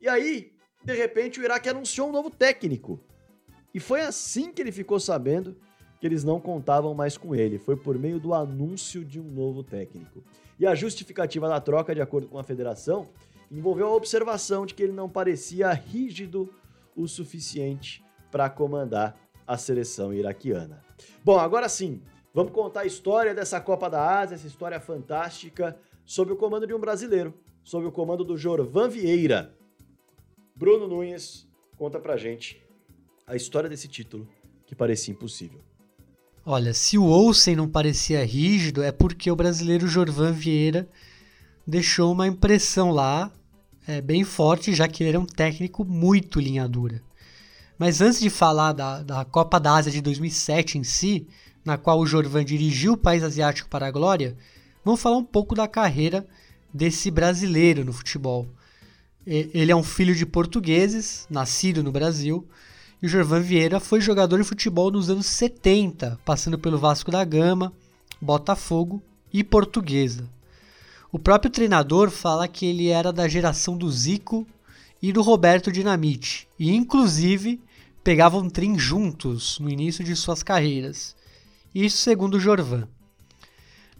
E 0.00 0.08
aí, 0.08 0.52
de 0.82 0.94
repente, 0.94 1.38
o 1.38 1.44
Iraque 1.44 1.68
anunciou 1.68 2.08
um 2.08 2.12
novo 2.12 2.30
técnico. 2.30 2.98
E 3.74 3.78
foi 3.78 4.00
assim 4.00 4.52
que 4.52 4.62
ele 4.62 4.72
ficou 4.72 4.98
sabendo 4.98 5.56
que 6.00 6.06
eles 6.06 6.24
não 6.24 6.40
contavam 6.40 6.94
mais 6.94 7.16
com 7.16 7.34
ele. 7.34 7.58
Foi 7.58 7.76
por 7.76 7.98
meio 7.98 8.18
do 8.18 8.32
anúncio 8.32 9.04
de 9.04 9.20
um 9.20 9.24
novo 9.24 9.62
técnico. 9.62 10.22
E 10.58 10.66
a 10.66 10.74
justificativa 10.74 11.48
da 11.48 11.60
troca, 11.60 11.94
de 11.94 12.00
acordo 12.00 12.28
com 12.28 12.38
a 12.38 12.44
federação, 12.44 13.08
envolveu 13.50 13.88
a 13.88 13.94
observação 13.94 14.66
de 14.66 14.74
que 14.74 14.82
ele 14.82 14.92
não 14.92 15.08
parecia 15.08 15.70
rígido 15.72 16.52
o 16.96 17.06
suficiente 17.06 18.02
para 18.30 18.50
comandar 18.50 19.16
a 19.46 19.56
seleção 19.56 20.12
iraquiana. 20.12 20.87
Bom, 21.24 21.38
agora 21.38 21.68
sim, 21.68 22.00
vamos 22.32 22.52
contar 22.52 22.80
a 22.80 22.86
história 22.86 23.34
dessa 23.34 23.60
Copa 23.60 23.88
da 23.88 24.20
Ásia, 24.20 24.34
essa 24.34 24.46
história 24.46 24.80
fantástica, 24.80 25.76
sob 26.04 26.32
o 26.32 26.36
comando 26.36 26.66
de 26.66 26.74
um 26.74 26.78
brasileiro, 26.78 27.34
sob 27.62 27.86
o 27.86 27.92
comando 27.92 28.24
do 28.24 28.36
Jorvan 28.36 28.88
Vieira. 28.88 29.54
Bruno 30.54 30.88
Nunes 30.88 31.46
conta 31.76 32.00
pra 32.00 32.16
gente 32.16 32.62
a 33.26 33.36
história 33.36 33.68
desse 33.68 33.86
título 33.86 34.28
que 34.66 34.74
parecia 34.74 35.12
impossível. 35.12 35.60
Olha, 36.44 36.72
se 36.72 36.96
o 36.96 37.04
Olsen 37.04 37.54
não 37.54 37.68
parecia 37.68 38.24
rígido, 38.24 38.82
é 38.82 38.90
porque 38.90 39.30
o 39.30 39.36
brasileiro 39.36 39.86
Jorvan 39.86 40.32
Vieira 40.32 40.88
deixou 41.66 42.10
uma 42.10 42.26
impressão 42.26 42.90
lá 42.90 43.30
é, 43.86 44.00
bem 44.00 44.24
forte, 44.24 44.74
já 44.74 44.88
que 44.88 45.02
ele 45.02 45.10
era 45.10 45.20
um 45.20 45.26
técnico 45.26 45.84
muito 45.84 46.40
linha 46.40 46.66
dura. 46.66 47.02
Mas 47.78 48.00
antes 48.00 48.18
de 48.18 48.28
falar 48.28 48.72
da, 48.72 49.02
da 49.02 49.24
Copa 49.24 49.60
da 49.60 49.74
Ásia 49.74 49.92
de 49.92 50.00
2007 50.00 50.78
em 50.78 50.84
si, 50.84 51.26
na 51.64 51.78
qual 51.78 52.00
o 52.00 52.06
Jorvan 52.06 52.44
dirigiu 52.44 52.94
o 52.94 52.96
país 52.96 53.22
asiático 53.22 53.68
para 53.68 53.86
a 53.86 53.90
glória, 53.90 54.36
vamos 54.84 55.00
falar 55.00 55.16
um 55.16 55.24
pouco 55.24 55.54
da 55.54 55.68
carreira 55.68 56.26
desse 56.74 57.10
brasileiro 57.10 57.84
no 57.84 57.92
futebol. 57.92 58.48
Ele 59.24 59.70
é 59.70 59.76
um 59.76 59.82
filho 59.82 60.14
de 60.14 60.24
portugueses, 60.24 61.26
nascido 61.30 61.82
no 61.82 61.92
Brasil, 61.92 62.48
e 63.00 63.06
o 63.06 63.08
Jorvan 63.08 63.40
Vieira 63.40 63.78
foi 63.78 64.00
jogador 64.00 64.38
de 64.38 64.44
futebol 64.44 64.90
nos 64.90 65.08
anos 65.08 65.26
70, 65.26 66.18
passando 66.24 66.58
pelo 66.58 66.78
Vasco 66.78 67.10
da 67.10 67.24
Gama, 67.24 67.72
Botafogo 68.20 69.02
e 69.32 69.44
Portuguesa. 69.44 70.28
O 71.12 71.18
próprio 71.18 71.50
treinador 71.50 72.10
fala 72.10 72.48
que 72.48 72.66
ele 72.66 72.88
era 72.88 73.12
da 73.12 73.28
geração 73.28 73.76
do 73.76 73.90
Zico 73.90 74.46
e 75.00 75.12
do 75.12 75.22
Roberto 75.22 75.70
Dinamite, 75.70 76.48
e 76.58 76.74
inclusive 76.74 77.60
pegavam 78.08 78.48
trem 78.48 78.78
juntos 78.78 79.58
no 79.58 79.68
início 79.68 80.02
de 80.02 80.16
suas 80.16 80.42
carreiras. 80.42 81.14
Isso 81.74 81.98
segundo 81.98 82.38
o 82.38 82.40
Jorvan. 82.40 82.88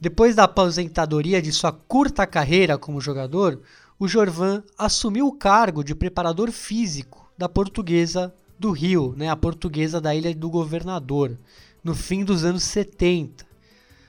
Depois 0.01 0.35
da 0.35 0.45
aposentadoria 0.45 1.43
de 1.43 1.53
sua 1.53 1.73
curta 1.73 2.27
carreira 2.27 2.79
como 2.79 3.03
jogador, 3.03 3.61
o 3.99 4.09
Jorvan 4.09 4.63
assumiu 4.79 5.27
o 5.27 5.35
cargo 5.35 5.85
de 5.85 5.95
preparador 5.95 6.51
físico 6.51 7.31
da 7.37 7.51
Portuguesa 7.51 8.35
do 8.59 8.71
Rio, 8.71 9.13
né, 9.15 9.29
a 9.29 9.37
Portuguesa 9.37 10.01
da 10.01 10.15
Ilha 10.15 10.35
do 10.35 10.49
Governador, 10.49 11.37
no 11.85 11.95
fim 11.95 12.25
dos 12.25 12.47
anos 12.47 12.63
70, 12.63 13.45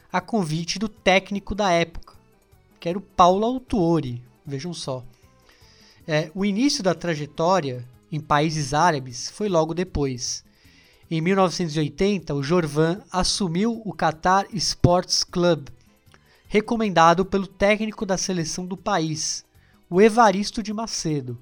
a 0.09 0.21
convite 0.21 0.79
do 0.79 0.87
técnico 0.87 1.53
da 1.53 1.71
época, 1.71 2.13
que 2.79 2.87
era 2.87 2.97
o 2.97 3.01
Paulo 3.01 3.45
Autuori. 3.45 4.23
Vejam 4.45 4.73
só. 4.73 5.03
É, 6.07 6.31
o 6.33 6.45
início 6.45 6.81
da 6.81 6.95
trajetória 6.95 7.85
em 8.11 8.19
países 8.19 8.73
árabes 8.73 9.29
foi 9.29 9.49
logo 9.49 9.73
depois. 9.73 10.43
Em 11.11 11.21
1980, 11.21 12.33
o 12.35 12.43
Jorvan 12.43 13.01
assumiu 13.11 13.81
o 13.83 13.93
Qatar 13.93 14.45
Sports 14.53 15.23
Club, 15.23 15.69
recomendado 16.47 17.25
pelo 17.25 17.47
técnico 17.47 18.05
da 18.05 18.17
seleção 18.17 18.65
do 18.65 18.77
país, 18.77 19.43
o 19.89 20.01
Evaristo 20.01 20.61
de 20.61 20.71
Macedo. 20.71 21.37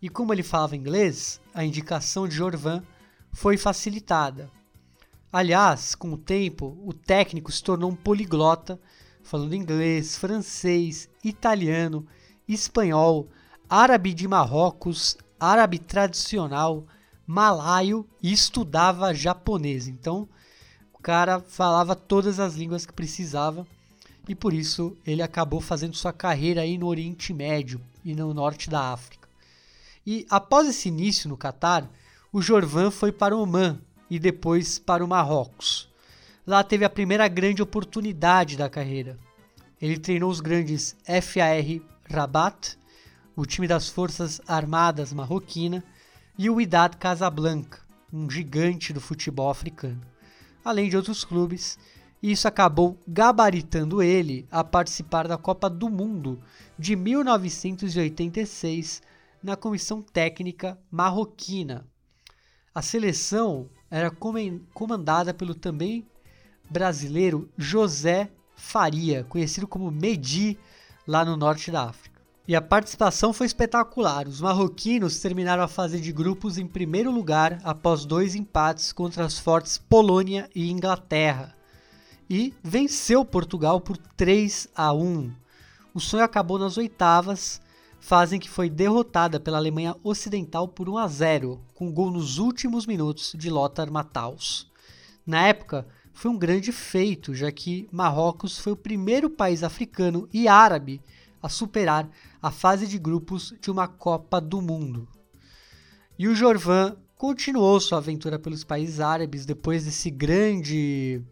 E 0.00 0.08
como 0.08 0.32
ele 0.32 0.42
falava 0.42 0.76
inglês, 0.76 1.40
a 1.52 1.64
indicação 1.64 2.28
de 2.28 2.36
Jorvan 2.36 2.82
foi 3.32 3.56
facilitada. 3.56 4.50
Aliás, 5.32 5.96
com 5.96 6.12
o 6.12 6.16
tempo, 6.16 6.78
o 6.84 6.92
técnico 6.92 7.50
se 7.50 7.62
tornou 7.62 7.90
um 7.90 7.96
poliglota, 7.96 8.78
falando 9.24 9.56
inglês, 9.56 10.16
francês, 10.16 11.08
italiano, 11.24 12.06
espanhol, 12.46 13.28
árabe 13.68 14.14
de 14.14 14.28
Marrocos, 14.28 15.16
árabe 15.44 15.78
tradicional, 15.78 16.84
malaio 17.26 18.06
e 18.22 18.32
estudava 18.32 19.14
japonês. 19.14 19.88
Então, 19.88 20.28
o 20.92 20.98
cara 20.98 21.40
falava 21.40 21.94
todas 21.94 22.40
as 22.40 22.54
línguas 22.54 22.86
que 22.86 22.92
precisava 22.92 23.66
e 24.28 24.34
por 24.34 24.54
isso 24.54 24.96
ele 25.06 25.22
acabou 25.22 25.60
fazendo 25.60 25.96
sua 25.96 26.12
carreira 26.12 26.62
aí 26.62 26.78
no 26.78 26.86
Oriente 26.86 27.32
Médio 27.32 27.80
e 28.04 28.14
no 28.14 28.32
norte 28.32 28.70
da 28.70 28.92
África. 28.92 29.28
E 30.06 30.26
após 30.28 30.68
esse 30.68 30.88
início 30.88 31.28
no 31.28 31.36
Catar, 31.36 31.88
o 32.32 32.42
Jorvan 32.42 32.90
foi 32.90 33.12
para 33.12 33.36
o 33.36 33.42
Oman 33.42 33.80
e 34.10 34.18
depois 34.18 34.78
para 34.78 35.04
o 35.04 35.08
Marrocos. 35.08 35.88
Lá 36.46 36.62
teve 36.62 36.84
a 36.84 36.90
primeira 36.90 37.26
grande 37.26 37.62
oportunidade 37.62 38.56
da 38.56 38.68
carreira. 38.68 39.18
Ele 39.80 39.98
treinou 39.98 40.30
os 40.30 40.40
grandes 40.40 40.96
FAR 41.04 41.80
Rabat, 42.10 42.76
o 43.36 43.44
time 43.44 43.66
das 43.66 43.88
Forças 43.88 44.40
Armadas 44.46 45.12
Marroquina, 45.12 45.82
e 46.36 46.50
o 46.50 46.54
Wydad 46.54 46.96
Casablanca, 46.96 47.80
um 48.12 48.28
gigante 48.28 48.92
do 48.92 49.00
futebol 49.00 49.50
africano, 49.50 50.00
além 50.64 50.88
de 50.88 50.96
outros 50.96 51.24
clubes, 51.24 51.78
e 52.22 52.32
isso 52.32 52.48
acabou 52.48 52.98
gabaritando 53.06 54.02
ele 54.02 54.46
a 54.50 54.64
participar 54.64 55.28
da 55.28 55.36
Copa 55.36 55.68
do 55.68 55.88
Mundo 55.88 56.40
de 56.78 56.96
1986 56.96 59.02
na 59.42 59.56
comissão 59.56 60.00
técnica 60.00 60.78
marroquina. 60.90 61.86
A 62.74 62.82
seleção 62.82 63.68
era 63.90 64.10
comandada 64.72 65.34
pelo 65.34 65.54
também 65.54 66.06
brasileiro 66.70 67.48
José 67.56 68.30
Faria, 68.56 69.22
conhecido 69.24 69.68
como 69.68 69.90
Medi 69.90 70.58
lá 71.06 71.24
no 71.24 71.36
norte 71.36 71.70
da 71.70 71.84
África. 71.84 72.13
E 72.46 72.54
a 72.54 72.60
participação 72.60 73.32
foi 73.32 73.46
espetacular. 73.46 74.28
Os 74.28 74.38
marroquinos 74.38 75.18
terminaram 75.18 75.62
a 75.62 75.68
fase 75.68 75.98
de 75.98 76.12
grupos 76.12 76.58
em 76.58 76.66
primeiro 76.66 77.10
lugar 77.10 77.58
após 77.64 78.04
dois 78.04 78.34
empates 78.34 78.92
contra 78.92 79.24
as 79.24 79.38
fortes 79.38 79.78
Polônia 79.78 80.50
e 80.54 80.70
Inglaterra. 80.70 81.54
E 82.28 82.52
venceu 82.62 83.24
Portugal 83.24 83.80
por 83.80 83.96
3 83.96 84.68
a 84.76 84.92
1. 84.92 85.32
O 85.94 86.00
sonho 86.00 86.22
acabou 86.22 86.58
nas 86.58 86.76
oitavas, 86.76 87.62
fase 87.98 88.36
em 88.36 88.38
que 88.38 88.50
foi 88.50 88.68
derrotada 88.68 89.40
pela 89.40 89.56
Alemanha 89.56 89.96
Ocidental 90.04 90.68
por 90.68 90.86
1 90.86 90.98
a 90.98 91.08
0, 91.08 91.58
com 91.74 91.90
gol 91.90 92.10
nos 92.10 92.36
últimos 92.36 92.84
minutos 92.84 93.34
de 93.34 93.48
Lothar 93.48 93.90
Matthaus. 93.90 94.70
Na 95.26 95.46
época, 95.46 95.86
foi 96.12 96.30
um 96.30 96.36
grande 96.36 96.72
feito, 96.72 97.34
já 97.34 97.50
que 97.50 97.88
Marrocos 97.90 98.58
foi 98.58 98.74
o 98.74 98.76
primeiro 98.76 99.30
país 99.30 99.62
africano 99.62 100.28
e 100.30 100.46
árabe 100.46 101.00
a 101.44 101.48
superar 101.50 102.08
a 102.40 102.50
fase 102.50 102.86
de 102.86 102.98
grupos 102.98 103.52
de 103.60 103.70
uma 103.70 103.86
Copa 103.86 104.40
do 104.40 104.62
Mundo. 104.62 105.06
E 106.18 106.26
o 106.26 106.34
Jorvan 106.34 106.96
continuou 107.18 107.78
sua 107.80 107.98
aventura 107.98 108.38
pelos 108.38 108.64
países 108.64 108.98
árabes 108.98 109.44
depois 109.44 109.84
desse 109.84 110.10
grande 110.10 111.22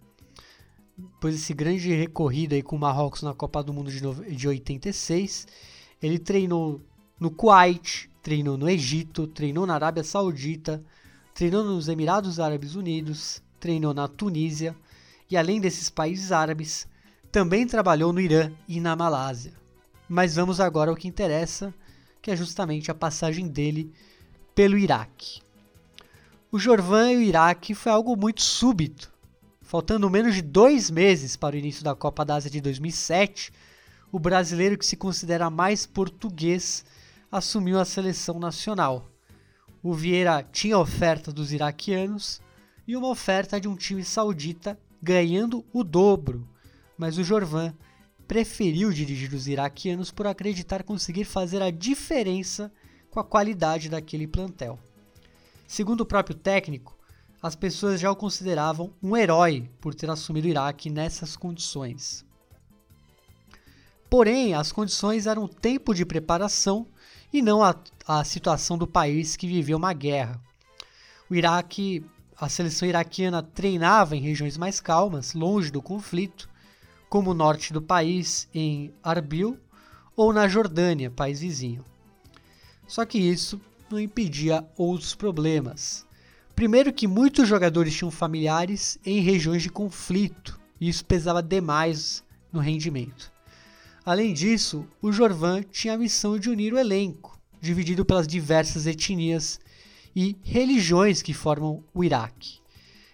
depois 0.98 1.34
desse 1.34 1.54
grande 1.54 1.94
recorrido 1.94 2.54
aí 2.54 2.62
com 2.62 2.76
o 2.76 2.78
Marrocos 2.78 3.22
na 3.22 3.32
Copa 3.32 3.62
do 3.62 3.72
Mundo 3.72 3.90
de, 3.90 4.36
de 4.36 4.46
86. 4.46 5.46
Ele 6.02 6.18
treinou 6.18 6.82
no 7.18 7.30
Kuwait, 7.30 8.10
treinou 8.22 8.58
no 8.58 8.68
Egito, 8.68 9.26
treinou 9.26 9.66
na 9.66 9.76
Arábia 9.76 10.04
Saudita, 10.04 10.84
treinou 11.34 11.64
nos 11.64 11.88
Emirados 11.88 12.38
Árabes 12.38 12.74
Unidos, 12.74 13.42
treinou 13.58 13.94
na 13.94 14.06
Tunísia 14.08 14.76
e 15.30 15.38
além 15.38 15.58
desses 15.58 15.88
países 15.88 16.32
árabes, 16.32 16.86
também 17.30 17.66
trabalhou 17.66 18.12
no 18.12 18.20
Irã 18.20 18.52
e 18.68 18.78
na 18.78 18.94
Malásia. 18.94 19.61
Mas 20.14 20.34
vamos 20.34 20.60
agora 20.60 20.90
ao 20.90 20.96
que 20.96 21.08
interessa, 21.08 21.72
que 22.20 22.30
é 22.30 22.36
justamente 22.36 22.90
a 22.90 22.94
passagem 22.94 23.48
dele 23.48 23.90
pelo 24.54 24.76
Iraque. 24.76 25.40
O 26.50 26.58
Jorvan 26.58 27.12
e 27.12 27.16
o 27.16 27.22
Iraque 27.22 27.74
foi 27.74 27.90
algo 27.90 28.14
muito 28.14 28.42
súbito. 28.42 29.10
Faltando 29.62 30.10
menos 30.10 30.34
de 30.34 30.42
dois 30.42 30.90
meses 30.90 31.34
para 31.34 31.56
o 31.56 31.58
início 31.58 31.82
da 31.82 31.94
Copa 31.94 32.26
da 32.26 32.34
Ásia 32.34 32.50
de 32.50 32.60
2007, 32.60 33.54
o 34.12 34.18
brasileiro 34.18 34.76
que 34.76 34.84
se 34.84 34.98
considera 34.98 35.48
mais 35.48 35.86
português 35.86 36.84
assumiu 37.30 37.80
a 37.80 37.84
seleção 37.86 38.38
nacional. 38.38 39.08
O 39.82 39.94
Vieira 39.94 40.46
tinha 40.52 40.76
oferta 40.76 41.32
dos 41.32 41.54
iraquianos 41.54 42.38
e 42.86 42.94
uma 42.98 43.08
oferta 43.08 43.58
de 43.58 43.66
um 43.66 43.76
time 43.76 44.04
saudita 44.04 44.78
ganhando 45.02 45.64
o 45.72 45.82
dobro, 45.82 46.46
mas 46.98 47.16
o 47.16 47.24
Jorvan 47.24 47.72
preferiu 48.26 48.92
dirigir 48.92 49.32
os 49.32 49.46
iraquianos 49.46 50.10
por 50.10 50.26
acreditar 50.26 50.82
conseguir 50.82 51.24
fazer 51.24 51.62
a 51.62 51.70
diferença 51.70 52.72
com 53.10 53.20
a 53.20 53.24
qualidade 53.24 53.88
daquele 53.88 54.26
plantel. 54.26 54.78
Segundo 55.66 56.02
o 56.02 56.06
próprio 56.06 56.36
técnico, 56.36 56.96
as 57.42 57.56
pessoas 57.56 58.00
já 58.00 58.10
o 58.10 58.16
consideravam 58.16 58.92
um 59.02 59.16
herói 59.16 59.68
por 59.80 59.94
ter 59.94 60.08
assumido 60.08 60.46
o 60.46 60.50
Iraque 60.50 60.88
nessas 60.88 61.36
condições. 61.36 62.24
Porém, 64.08 64.54
as 64.54 64.70
condições 64.70 65.26
eram 65.26 65.48
tempo 65.48 65.94
de 65.94 66.04
preparação 66.04 66.86
e 67.32 67.42
não 67.42 67.62
a, 67.62 67.74
a 68.06 68.22
situação 68.22 68.78
do 68.78 68.86
país 68.86 69.34
que 69.34 69.46
viveu 69.46 69.78
uma 69.78 69.92
guerra. 69.92 70.40
O 71.28 71.34
Iraque, 71.34 72.04
a 72.36 72.48
seleção 72.48 72.86
iraquiana 72.86 73.42
treinava 73.42 74.14
em 74.14 74.20
regiões 74.20 74.58
mais 74.58 74.78
calmas, 74.80 75.32
longe 75.32 75.70
do 75.70 75.80
conflito, 75.80 76.48
como 77.12 77.32
o 77.32 77.34
norte 77.34 77.74
do 77.74 77.82
país, 77.82 78.48
em 78.54 78.90
Arbil, 79.02 79.58
ou 80.16 80.32
na 80.32 80.48
Jordânia, 80.48 81.10
país 81.10 81.40
vizinho. 81.40 81.84
Só 82.88 83.04
que 83.04 83.18
isso 83.18 83.60
não 83.90 84.00
impedia 84.00 84.66
outros 84.78 85.14
problemas. 85.14 86.06
Primeiro 86.56 86.90
que 86.90 87.06
muitos 87.06 87.46
jogadores 87.46 87.94
tinham 87.94 88.10
familiares 88.10 88.98
em 89.04 89.20
regiões 89.20 89.62
de 89.62 89.68
conflito, 89.68 90.58
e 90.80 90.88
isso 90.88 91.04
pesava 91.04 91.42
demais 91.42 92.24
no 92.50 92.60
rendimento. 92.60 93.30
Além 94.06 94.32
disso, 94.32 94.86
o 95.02 95.12
Jorvan 95.12 95.62
tinha 95.64 95.92
a 95.92 95.98
missão 95.98 96.38
de 96.38 96.48
unir 96.48 96.72
o 96.72 96.78
elenco, 96.78 97.38
dividido 97.60 98.06
pelas 98.06 98.26
diversas 98.26 98.86
etnias 98.86 99.60
e 100.16 100.34
religiões 100.42 101.20
que 101.20 101.34
formam 101.34 101.84
o 101.92 102.02
Iraque. 102.02 102.62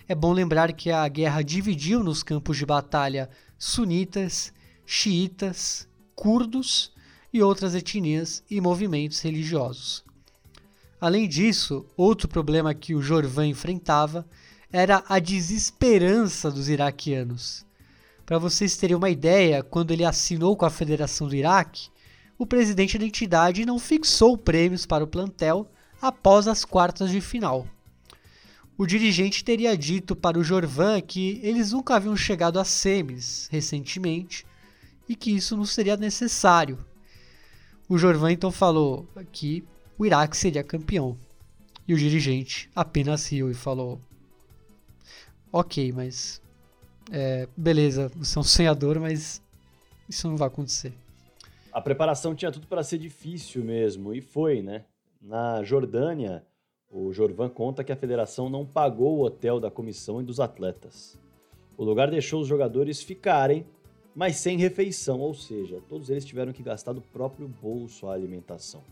É 0.06 0.14
bom 0.14 0.32
lembrar 0.32 0.72
que 0.72 0.88
a 0.88 1.06
guerra 1.08 1.42
dividiu 1.42 2.04
nos 2.04 2.22
campos 2.22 2.56
de 2.56 2.64
batalha 2.64 3.28
sunitas, 3.58 4.52
xiitas, 4.86 5.88
curdos 6.14 6.92
e 7.32 7.42
outras 7.42 7.74
etnias 7.74 8.42
e 8.48 8.60
movimentos 8.60 9.20
religiosos. 9.20 10.04
Além 11.00 11.28
disso, 11.28 11.84
outro 11.96 12.28
problema 12.28 12.74
que 12.74 12.94
o 12.94 13.02
Jorvan 13.02 13.46
enfrentava 13.46 14.26
era 14.72 15.02
a 15.08 15.18
desesperança 15.18 16.50
dos 16.50 16.68
iraquianos. 16.68 17.66
Para 18.24 18.38
vocês 18.38 18.76
terem 18.76 18.96
uma 18.96 19.10
ideia, 19.10 19.62
quando 19.62 19.90
ele 19.90 20.04
assinou 20.04 20.56
com 20.56 20.64
a 20.64 20.70
Federação 20.70 21.26
do 21.26 21.34
Iraque, 21.34 21.88
o 22.36 22.46
presidente 22.46 22.98
da 22.98 23.04
entidade 23.04 23.66
não 23.66 23.78
fixou 23.78 24.36
prêmios 24.36 24.86
para 24.86 25.02
o 25.02 25.08
plantel 25.08 25.70
após 26.00 26.46
as 26.46 26.64
quartas 26.64 27.10
de 27.10 27.20
final 27.20 27.66
o 28.78 28.86
dirigente 28.86 29.44
teria 29.44 29.76
dito 29.76 30.14
para 30.14 30.38
o 30.38 30.44
Jorvan 30.44 31.00
que 31.00 31.40
eles 31.42 31.72
nunca 31.72 31.96
haviam 31.96 32.16
chegado 32.16 32.60
a 32.60 32.64
semis 32.64 33.48
recentemente 33.50 34.46
e 35.08 35.16
que 35.16 35.34
isso 35.34 35.56
não 35.56 35.64
seria 35.64 35.96
necessário. 35.96 36.78
O 37.88 37.98
Jorvan 37.98 38.30
então 38.30 38.52
falou 38.52 39.08
que 39.32 39.64
o 39.98 40.06
Iraque 40.06 40.36
seria 40.36 40.62
campeão. 40.62 41.18
E 41.88 41.94
o 41.94 41.98
dirigente 41.98 42.70
apenas 42.76 43.26
riu 43.32 43.50
e 43.50 43.54
falou: 43.54 43.98
Ok, 45.50 45.90
mas. 45.92 46.40
É, 47.10 47.48
beleza, 47.56 48.12
você 48.14 48.38
é 48.38 48.40
um 48.40 48.44
sonhador, 48.44 49.00
mas 49.00 49.42
isso 50.08 50.28
não 50.28 50.36
vai 50.36 50.46
acontecer. 50.46 50.92
A 51.72 51.80
preparação 51.80 52.34
tinha 52.34 52.52
tudo 52.52 52.66
para 52.66 52.84
ser 52.84 52.98
difícil 52.98 53.64
mesmo, 53.64 54.14
e 54.14 54.20
foi, 54.20 54.62
né? 54.62 54.84
Na 55.20 55.64
Jordânia, 55.64 56.44
o 56.90 57.12
Jorvan 57.12 57.48
conta 57.48 57.84
que 57.84 57.92
a 57.92 57.96
federação 57.96 58.48
não 58.48 58.64
pagou 58.64 59.18
o 59.18 59.24
hotel 59.24 59.60
da 59.60 59.70
comissão 59.70 60.20
e 60.20 60.24
dos 60.24 60.40
atletas. 60.40 61.18
O 61.76 61.84
lugar 61.84 62.10
deixou 62.10 62.40
os 62.40 62.48
jogadores 62.48 63.02
ficarem, 63.02 63.64
mas 64.14 64.36
sem 64.36 64.56
refeição, 64.56 65.20
ou 65.20 65.34
seja, 65.34 65.80
todos 65.88 66.10
eles 66.10 66.24
tiveram 66.24 66.52
que 66.52 66.62
gastar 66.62 66.92
do 66.92 67.00
próprio 67.00 67.46
bolso 67.46 68.06
a 68.06 68.14
alimentação. 68.14 68.82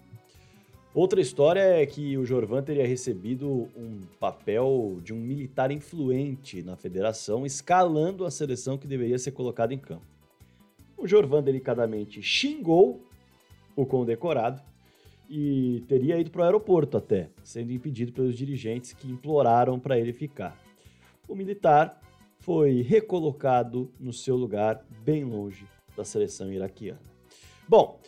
Outra 0.94 1.20
história 1.20 1.60
é 1.60 1.84
que 1.84 2.16
o 2.16 2.24
Jorvan 2.24 2.62
teria 2.62 2.86
recebido 2.86 3.68
um 3.76 4.00
papel 4.18 4.98
de 5.02 5.12
um 5.12 5.18
militar 5.18 5.70
influente 5.70 6.62
na 6.62 6.76
federação, 6.76 7.44
escalando 7.44 8.24
a 8.24 8.30
seleção 8.30 8.78
que 8.78 8.86
deveria 8.86 9.18
ser 9.18 9.32
colocada 9.32 9.74
em 9.74 9.78
campo. 9.78 10.06
O 10.96 11.06
Jorvan 11.06 11.42
delicadamente 11.42 12.22
xingou 12.22 13.02
o 13.74 13.84
condecorado 13.84 14.62
e 15.28 15.84
teria 15.88 16.18
ido 16.18 16.30
para 16.30 16.42
o 16.42 16.44
aeroporto 16.44 16.96
até, 16.96 17.30
sendo 17.42 17.72
impedido 17.72 18.12
pelos 18.12 18.36
dirigentes 18.36 18.92
que 18.92 19.10
imploraram 19.10 19.78
para 19.78 19.98
ele 19.98 20.12
ficar. 20.12 20.60
O 21.28 21.34
militar 21.34 22.00
foi 22.38 22.82
recolocado 22.82 23.90
no 23.98 24.12
seu 24.12 24.36
lugar, 24.36 24.84
bem 25.02 25.24
longe 25.24 25.66
da 25.96 26.04
seleção 26.04 26.52
iraquiana. 26.52 27.00
Bom, 27.68 27.98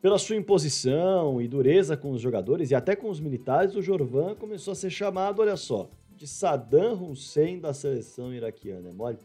pela 0.00 0.18
sua 0.18 0.36
imposição 0.36 1.42
e 1.42 1.48
dureza 1.48 1.96
com 1.96 2.12
os 2.12 2.20
jogadores 2.20 2.70
e 2.70 2.74
até 2.74 2.94
com 2.94 3.10
os 3.10 3.18
militares, 3.18 3.74
o 3.74 3.82
Jorvan 3.82 4.36
começou 4.36 4.72
a 4.72 4.76
ser 4.76 4.90
chamado, 4.90 5.42
olha 5.42 5.56
só, 5.56 5.90
de 6.16 6.26
Saddam 6.26 7.10
Hussein 7.10 7.58
da 7.58 7.74
seleção 7.74 8.32
iraquiana. 8.32 8.90
É 8.90 8.92
mole? 8.92 9.18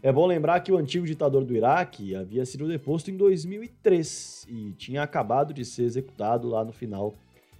É 0.00 0.12
bom 0.12 0.26
lembrar 0.26 0.60
que 0.60 0.70
o 0.70 0.76
antigo 0.76 1.04
ditador 1.04 1.44
do 1.44 1.56
Iraque 1.56 2.14
havia 2.14 2.46
sido 2.46 2.68
deposto 2.68 3.10
em 3.10 3.16
2003 3.16 4.46
e 4.48 4.72
tinha 4.74 5.02
acabado 5.02 5.52
de 5.52 5.64
ser 5.64 5.82
executado 5.82 6.48
lá 6.48 6.64
no 6.64 6.72
final 6.72 7.14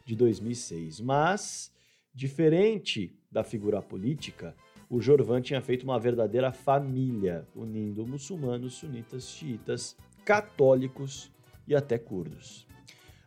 de 0.05 0.15
2006. 0.15 1.01
Mas, 1.01 1.73
diferente 2.15 3.13
da 3.31 3.43
figura 3.43 3.83
política, 3.83 4.55
o 4.89 5.01
Jorvan 5.01 5.41
tinha 5.41 5.61
feito 5.61 5.83
uma 5.83 5.99
verdadeira 5.99 6.53
família, 6.53 7.45
unindo 7.57 8.07
muçulmanos, 8.07 8.75
sunitas, 8.75 9.29
xiitas, 9.29 9.97
católicos 10.25 11.33
e 11.67 11.75
até 11.75 11.99
curdos. 11.99 12.69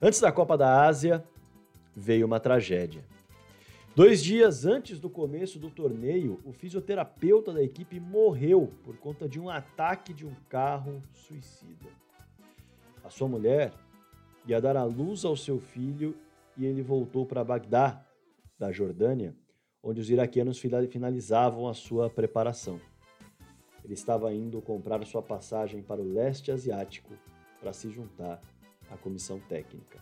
Antes 0.01 0.21
da 0.21 0.31
Copa 0.31 0.57
da 0.57 0.85
Ásia, 0.85 1.21
veio 1.93 2.25
uma 2.25 2.39
tragédia. 2.39 3.03
Dois 3.93 4.23
dias 4.23 4.65
antes 4.65 5.01
do 5.01 5.09
começo 5.09 5.59
do 5.59 5.69
torneio, 5.69 6.39
o 6.45 6.53
fisioterapeuta 6.53 7.51
da 7.51 7.61
equipe 7.61 7.99
morreu 7.99 8.69
por 8.85 8.95
conta 8.97 9.27
de 9.27 9.37
um 9.37 9.49
ataque 9.49 10.13
de 10.13 10.25
um 10.25 10.33
carro 10.47 11.01
suicida. 11.11 11.89
A 13.03 13.09
sua 13.09 13.27
mulher 13.27 13.73
ia 14.47 14.61
dar 14.61 14.77
à 14.77 14.85
luz 14.85 15.25
ao 15.25 15.35
seu 15.35 15.59
filho 15.59 16.15
e 16.57 16.65
ele 16.65 16.81
voltou 16.81 17.25
para 17.25 17.43
Bagdá, 17.43 18.01
da 18.57 18.71
Jordânia, 18.71 19.35
onde 19.83 19.99
os 19.99 20.09
iraquianos 20.09 20.57
finalizavam 20.57 21.67
a 21.67 21.73
sua 21.73 22.09
preparação. 22.09 22.79
Ele 23.83 23.93
estava 23.93 24.33
indo 24.33 24.61
comprar 24.61 25.05
sua 25.05 25.21
passagem 25.21 25.81
para 25.81 25.99
o 25.99 26.13
leste 26.13 26.49
asiático 26.49 27.13
para 27.59 27.73
se 27.73 27.89
juntar 27.89 28.39
à 28.89 28.95
comissão 28.95 29.37
técnica. 29.49 29.99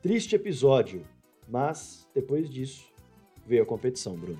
Triste 0.00 0.36
episódio, 0.36 1.04
mas 1.46 2.08
depois 2.14 2.48
disso 2.48 2.93
veio 3.46 3.62
a 3.62 3.66
competição, 3.66 4.16
Bruno. 4.16 4.38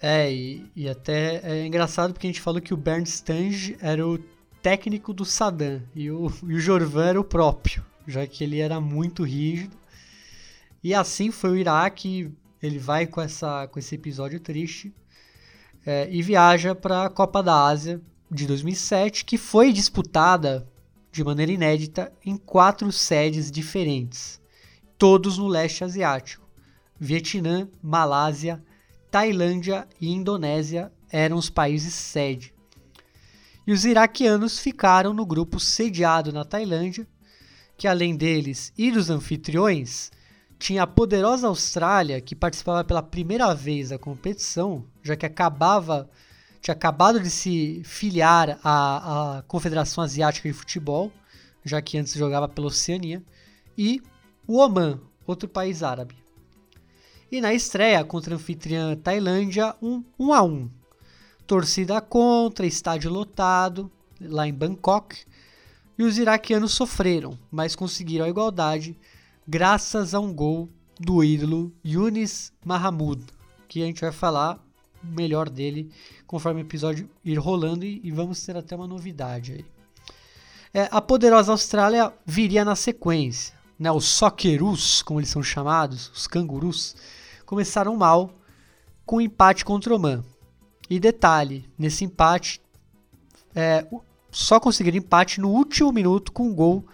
É, 0.00 0.30
e, 0.30 0.70
e 0.76 0.88
até 0.88 1.40
é 1.42 1.66
engraçado 1.66 2.12
porque 2.12 2.26
a 2.26 2.30
gente 2.30 2.40
falou 2.40 2.60
que 2.60 2.74
o 2.74 2.76
Bernd 2.76 3.06
Stange 3.06 3.76
era 3.80 4.06
o 4.06 4.18
técnico 4.62 5.14
do 5.14 5.24
Saddam 5.24 5.82
e 5.94 6.10
o, 6.10 6.30
e 6.46 6.54
o 6.54 6.60
Jorvan 6.60 7.06
era 7.06 7.20
o 7.20 7.24
próprio, 7.24 7.84
já 8.06 8.26
que 8.26 8.44
ele 8.44 8.60
era 8.60 8.80
muito 8.80 9.22
rígido. 9.22 9.76
E 10.82 10.92
assim 10.92 11.30
foi 11.30 11.50
o 11.50 11.56
Iraque, 11.56 12.30
ele 12.62 12.78
vai 12.78 13.06
com, 13.06 13.20
essa, 13.20 13.66
com 13.68 13.78
esse 13.78 13.94
episódio 13.94 14.38
triste 14.40 14.94
é, 15.86 16.08
e 16.10 16.22
viaja 16.22 16.74
para 16.74 17.06
a 17.06 17.10
Copa 17.10 17.42
da 17.42 17.66
Ásia 17.66 18.00
de 18.30 18.46
2007, 18.46 19.24
que 19.24 19.38
foi 19.38 19.72
disputada 19.72 20.68
de 21.10 21.22
maneira 21.22 21.52
inédita 21.52 22.12
em 22.24 22.36
quatro 22.36 22.90
sedes 22.90 23.50
diferentes, 23.50 24.40
todos 24.98 25.38
no 25.38 25.46
leste 25.46 25.84
asiático. 25.84 26.43
Vietnã, 26.98 27.68
Malásia, 27.82 28.62
Tailândia 29.10 29.86
e 30.00 30.10
Indonésia 30.10 30.92
eram 31.10 31.36
os 31.36 31.50
países 31.50 31.94
sede. 31.94 32.54
E 33.66 33.72
os 33.72 33.84
iraquianos 33.84 34.58
ficaram 34.58 35.14
no 35.14 35.24
grupo 35.24 35.58
sediado 35.58 36.32
na 36.32 36.44
Tailândia, 36.44 37.06
que 37.76 37.88
além 37.88 38.16
deles 38.16 38.72
e 38.76 38.90
dos 38.90 39.10
anfitriões, 39.10 40.10
tinha 40.58 40.82
a 40.82 40.86
poderosa 40.86 41.48
Austrália, 41.48 42.20
que 42.20 42.34
participava 42.34 42.84
pela 42.84 43.02
primeira 43.02 43.54
vez 43.54 43.90
da 43.90 43.98
competição, 43.98 44.84
já 45.02 45.16
que 45.16 45.26
acabava 45.26 46.08
tinha 46.64 46.74
acabado 46.74 47.20
de 47.20 47.28
se 47.28 47.82
filiar 47.84 48.58
à, 48.64 49.38
à 49.38 49.42
Confederação 49.42 50.02
Asiática 50.02 50.48
de 50.48 50.54
Futebol, 50.54 51.12
já 51.62 51.82
que 51.82 51.98
antes 51.98 52.14
jogava 52.14 52.48
pela 52.48 52.68
Oceania, 52.68 53.22
e 53.76 54.00
o 54.46 54.56
Oman, 54.56 54.98
outro 55.26 55.46
país 55.46 55.82
árabe. 55.82 56.23
E 57.30 57.40
na 57.40 57.52
estreia 57.52 58.04
contra 58.04 58.34
a 58.34 58.36
anfitriã 58.36 58.96
Tailândia, 58.96 59.74
um 59.82 60.04
1 60.18 60.32
a 60.32 60.42
1. 60.42 60.70
Torcida 61.46 62.00
contra, 62.00 62.66
estádio 62.66 63.10
lotado, 63.10 63.90
lá 64.20 64.46
em 64.46 64.52
Bangkok, 64.52 65.16
e 65.98 66.02
os 66.02 66.18
iraquianos 66.18 66.72
sofreram, 66.72 67.38
mas 67.50 67.76
conseguiram 67.76 68.24
a 68.24 68.28
igualdade 68.28 68.96
graças 69.46 70.14
a 70.14 70.20
um 70.20 70.32
gol 70.32 70.68
do 70.98 71.22
ídolo 71.22 71.72
Yunis 71.84 72.52
Mahamud, 72.64 73.24
que 73.68 73.82
a 73.82 73.86
gente 73.86 74.00
vai 74.00 74.12
falar 74.12 74.58
melhor 75.02 75.50
dele 75.50 75.90
conforme 76.26 76.62
o 76.62 76.64
episódio 76.64 77.08
ir 77.24 77.38
rolando 77.38 77.84
e, 77.84 78.00
e 78.02 78.10
vamos 78.10 78.44
ter 78.44 78.56
até 78.56 78.74
uma 78.74 78.86
novidade 78.86 79.52
aí. 79.52 79.64
É, 80.72 80.88
a 80.90 81.00
poderosa 81.00 81.52
Austrália 81.52 82.12
viria 82.26 82.64
na 82.64 82.74
sequência. 82.74 83.54
Né? 83.78 83.92
Os 83.92 84.06
Socceroos, 84.06 85.02
como 85.02 85.20
eles 85.20 85.30
são 85.30 85.42
chamados, 85.42 86.10
os 86.14 86.26
cangurus, 86.26 86.96
começaram 87.44 87.96
mal 87.96 88.30
com 89.06 89.20
empate 89.20 89.64
contra 89.64 89.92
o 89.92 89.96
Oman. 89.96 90.24
E 90.88 90.98
detalhe, 90.98 91.68
nesse 91.78 92.04
empate, 92.04 92.60
é, 93.54 93.86
só 94.30 94.58
conseguiram 94.58 94.98
empate 94.98 95.40
no 95.40 95.50
último 95.50 95.92
minuto 95.92 96.32
com 96.32 96.48
um 96.48 96.54
gol 96.54 96.84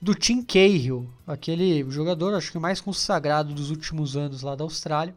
do 0.00 0.14
Tim 0.14 0.42
Cahill, 0.42 1.08
aquele 1.26 1.88
jogador 1.90 2.34
acho 2.34 2.52
que 2.52 2.58
mais 2.58 2.80
consagrado 2.80 3.52
dos 3.52 3.70
últimos 3.70 4.16
anos 4.16 4.42
lá 4.42 4.54
da 4.54 4.64
Austrália. 4.64 5.14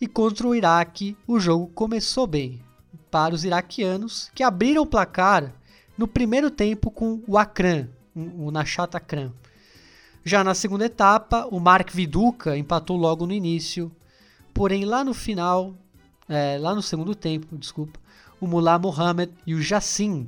E 0.00 0.06
contra 0.06 0.46
o 0.46 0.54
Iraque, 0.54 1.16
o 1.26 1.38
jogo 1.38 1.68
começou 1.68 2.26
bem 2.26 2.62
para 3.10 3.34
os 3.34 3.44
iraquianos, 3.44 4.30
que 4.34 4.42
abriram 4.42 4.82
o 4.82 4.86
placar 4.86 5.54
no 5.96 6.08
primeiro 6.08 6.50
tempo 6.50 6.90
com 6.90 7.22
o 7.26 7.38
Akran, 7.38 7.88
o 8.14 8.50
Nashat 8.50 8.96
Akran. 8.96 9.32
Já 10.26 10.42
na 10.42 10.54
segunda 10.54 10.86
etapa, 10.86 11.46
o 11.50 11.60
Mark 11.60 11.90
Viduka 11.90 12.56
empatou 12.56 12.96
logo 12.96 13.26
no 13.26 13.32
início, 13.34 13.92
porém 14.54 14.86
lá 14.86 15.04
no 15.04 15.12
final, 15.12 15.74
é, 16.26 16.56
lá 16.58 16.74
no 16.74 16.80
segundo 16.80 17.14
tempo, 17.14 17.58
desculpa, 17.58 18.00
o 18.40 18.46
Mullah 18.46 18.78
Mohamed 18.78 19.30
e 19.46 19.54
o 19.54 19.60
Jassim 19.60 20.26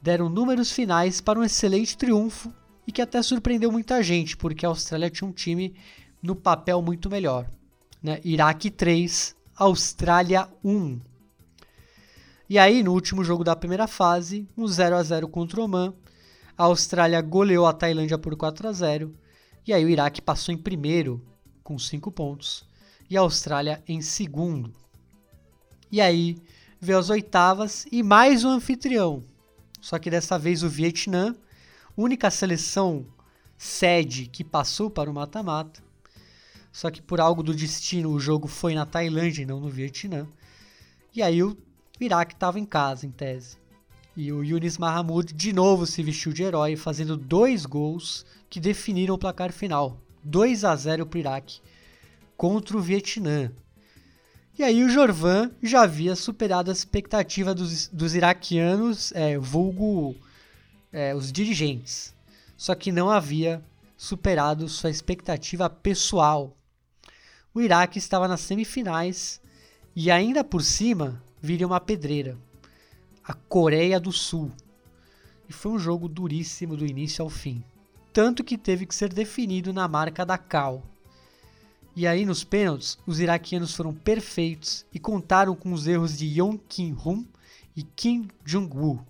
deram 0.00 0.30
números 0.30 0.72
finais 0.72 1.20
para 1.20 1.38
um 1.38 1.44
excelente 1.44 1.94
triunfo 1.94 2.50
e 2.86 2.92
que 2.92 3.02
até 3.02 3.20
surpreendeu 3.20 3.70
muita 3.70 4.02
gente, 4.02 4.34
porque 4.34 4.64
a 4.64 4.70
Austrália 4.70 5.10
tinha 5.10 5.28
um 5.28 5.32
time 5.32 5.74
no 6.22 6.34
papel 6.34 6.80
muito 6.80 7.10
melhor. 7.10 7.46
Né? 8.02 8.20
Iraque 8.24 8.70
3, 8.70 9.36
Austrália 9.56 10.48
1. 10.64 11.00
E 12.48 12.58
aí, 12.58 12.82
no 12.82 12.94
último 12.94 13.22
jogo 13.22 13.44
da 13.44 13.54
primeira 13.54 13.86
fase, 13.86 14.48
um 14.56 14.66
0 14.66 14.96
a 14.96 15.02
0 15.02 15.28
contra 15.28 15.60
o 15.60 15.64
Oman, 15.64 15.92
a 16.56 16.64
Austrália 16.64 17.20
goleou 17.20 17.66
a 17.66 17.74
Tailândia 17.74 18.16
por 18.16 18.34
4 18.36 18.68
a 18.68 18.72
0 18.72 19.14
e 19.66 19.72
aí 19.72 19.84
o 19.84 19.88
Iraque 19.88 20.20
passou 20.20 20.54
em 20.54 20.58
primeiro 20.58 21.24
com 21.62 21.78
5 21.78 22.10
pontos 22.12 22.64
e 23.08 23.16
a 23.16 23.20
Austrália 23.20 23.82
em 23.88 24.02
segundo. 24.02 24.72
E 25.90 26.00
aí 26.00 26.36
veio 26.80 26.98
as 26.98 27.10
oitavas 27.10 27.86
e 27.90 28.02
mais 28.02 28.44
um 28.44 28.50
anfitrião. 28.50 29.24
Só 29.80 29.98
que 29.98 30.10
dessa 30.10 30.38
vez 30.38 30.62
o 30.62 30.68
Vietnã 30.68 31.34
única 31.96 32.30
seleção 32.30 33.06
sede 33.56 34.26
que 34.26 34.42
passou 34.42 34.90
para 34.90 35.10
o 35.10 35.14
mata-mata. 35.14 35.82
Só 36.72 36.90
que 36.90 37.00
por 37.00 37.20
algo 37.20 37.42
do 37.42 37.54
destino 37.54 38.10
o 38.10 38.20
jogo 38.20 38.48
foi 38.48 38.74
na 38.74 38.84
Tailândia 38.84 39.42
e 39.42 39.46
não 39.46 39.60
no 39.60 39.70
Vietnã. 39.70 40.26
E 41.14 41.22
aí 41.22 41.42
o 41.42 41.56
Iraque 42.00 42.34
estava 42.34 42.58
em 42.58 42.66
casa, 42.66 43.06
em 43.06 43.10
tese. 43.10 43.56
E 44.16 44.30
o 44.32 44.44
Yunis 44.44 44.78
Mahamud 44.78 45.32
de 45.32 45.52
novo 45.52 45.86
se 45.86 46.02
vestiu 46.02 46.32
de 46.32 46.42
herói, 46.42 46.76
fazendo 46.76 47.16
dois 47.16 47.66
gols 47.66 48.24
que 48.48 48.60
definiram 48.60 49.14
o 49.14 49.18
placar 49.18 49.52
final. 49.52 50.00
2 50.22 50.64
a 50.64 50.74
0 50.74 51.06
para 51.06 51.16
o 51.16 51.20
Iraque 51.20 51.60
contra 52.36 52.76
o 52.76 52.80
Vietnã. 52.80 53.50
E 54.56 54.62
aí 54.62 54.84
o 54.84 54.88
Jorvan 54.88 55.50
já 55.62 55.82
havia 55.82 56.14
superado 56.14 56.70
a 56.70 56.72
expectativa 56.72 57.52
dos, 57.54 57.88
dos 57.88 58.14
iraquianos, 58.14 59.12
é, 59.12 59.36
vulgo 59.36 60.14
é, 60.92 61.12
os 61.14 61.32
dirigentes, 61.32 62.14
só 62.56 62.74
que 62.74 62.92
não 62.92 63.10
havia 63.10 63.60
superado 63.96 64.68
sua 64.68 64.90
expectativa 64.90 65.68
pessoal. 65.68 66.56
O 67.52 67.60
Iraque 67.60 67.98
estava 67.98 68.28
nas 68.28 68.42
semifinais 68.42 69.40
e 69.94 70.10
ainda 70.10 70.44
por 70.44 70.62
cima 70.62 71.20
viria 71.42 71.66
uma 71.66 71.80
pedreira, 71.80 72.38
a 73.26 73.32
Coreia 73.32 73.98
do 73.98 74.12
Sul. 74.12 74.52
E 75.48 75.52
foi 75.52 75.72
um 75.72 75.78
jogo 75.78 76.08
duríssimo 76.08 76.76
do 76.76 76.86
início 76.86 77.22
ao 77.22 77.30
fim, 77.30 77.64
tanto 78.12 78.44
que 78.44 78.58
teve 78.58 78.86
que 78.86 78.94
ser 78.94 79.12
definido 79.12 79.72
na 79.72 79.88
marca 79.88 80.24
da 80.24 80.36
Cal. 80.36 80.82
E 81.96 82.06
aí 82.06 82.26
nos 82.26 82.42
pênaltis, 82.42 82.98
os 83.06 83.20
iraquianos 83.20 83.74
foram 83.74 83.94
perfeitos 83.94 84.84
e 84.92 84.98
contaram 84.98 85.54
com 85.54 85.72
os 85.72 85.86
erros 85.86 86.18
de 86.18 86.26
Yong 86.40 86.60
Kim-hum 86.68 87.24
e 87.76 87.82
Kim 87.82 88.28
Jong-woo. 88.44 89.00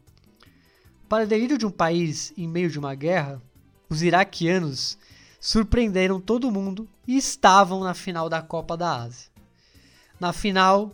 Para 1.09 1.27
delírio 1.27 1.57
de 1.57 1.67
um 1.67 1.71
país 1.71 2.33
em 2.37 2.47
meio 2.47 2.71
de 2.71 2.79
uma 2.79 2.95
guerra, 2.95 3.41
os 3.89 4.03
iraquianos 4.03 4.99
surpreenderam 5.41 6.21
todo 6.21 6.51
mundo 6.51 6.89
e 7.07 7.17
estavam 7.17 7.81
na 7.81 7.95
final 7.95 8.29
da 8.29 8.43
Copa 8.43 8.77
da 8.77 9.03
Ásia. 9.03 9.31
Na 10.19 10.33
final, 10.33 10.91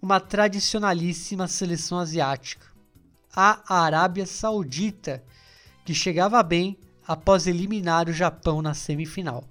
uma 0.00 0.20
tradicionalíssima 0.20 1.46
seleção 1.48 1.98
asiática, 1.98 2.66
a 3.34 3.62
Arábia 3.68 4.26
Saudita, 4.26 5.22
que 5.84 5.94
chegava 5.94 6.42
bem 6.42 6.78
após 7.06 7.46
eliminar 7.46 8.08
o 8.08 8.12
Japão 8.12 8.62
na 8.62 8.74
semifinal. 8.74 9.44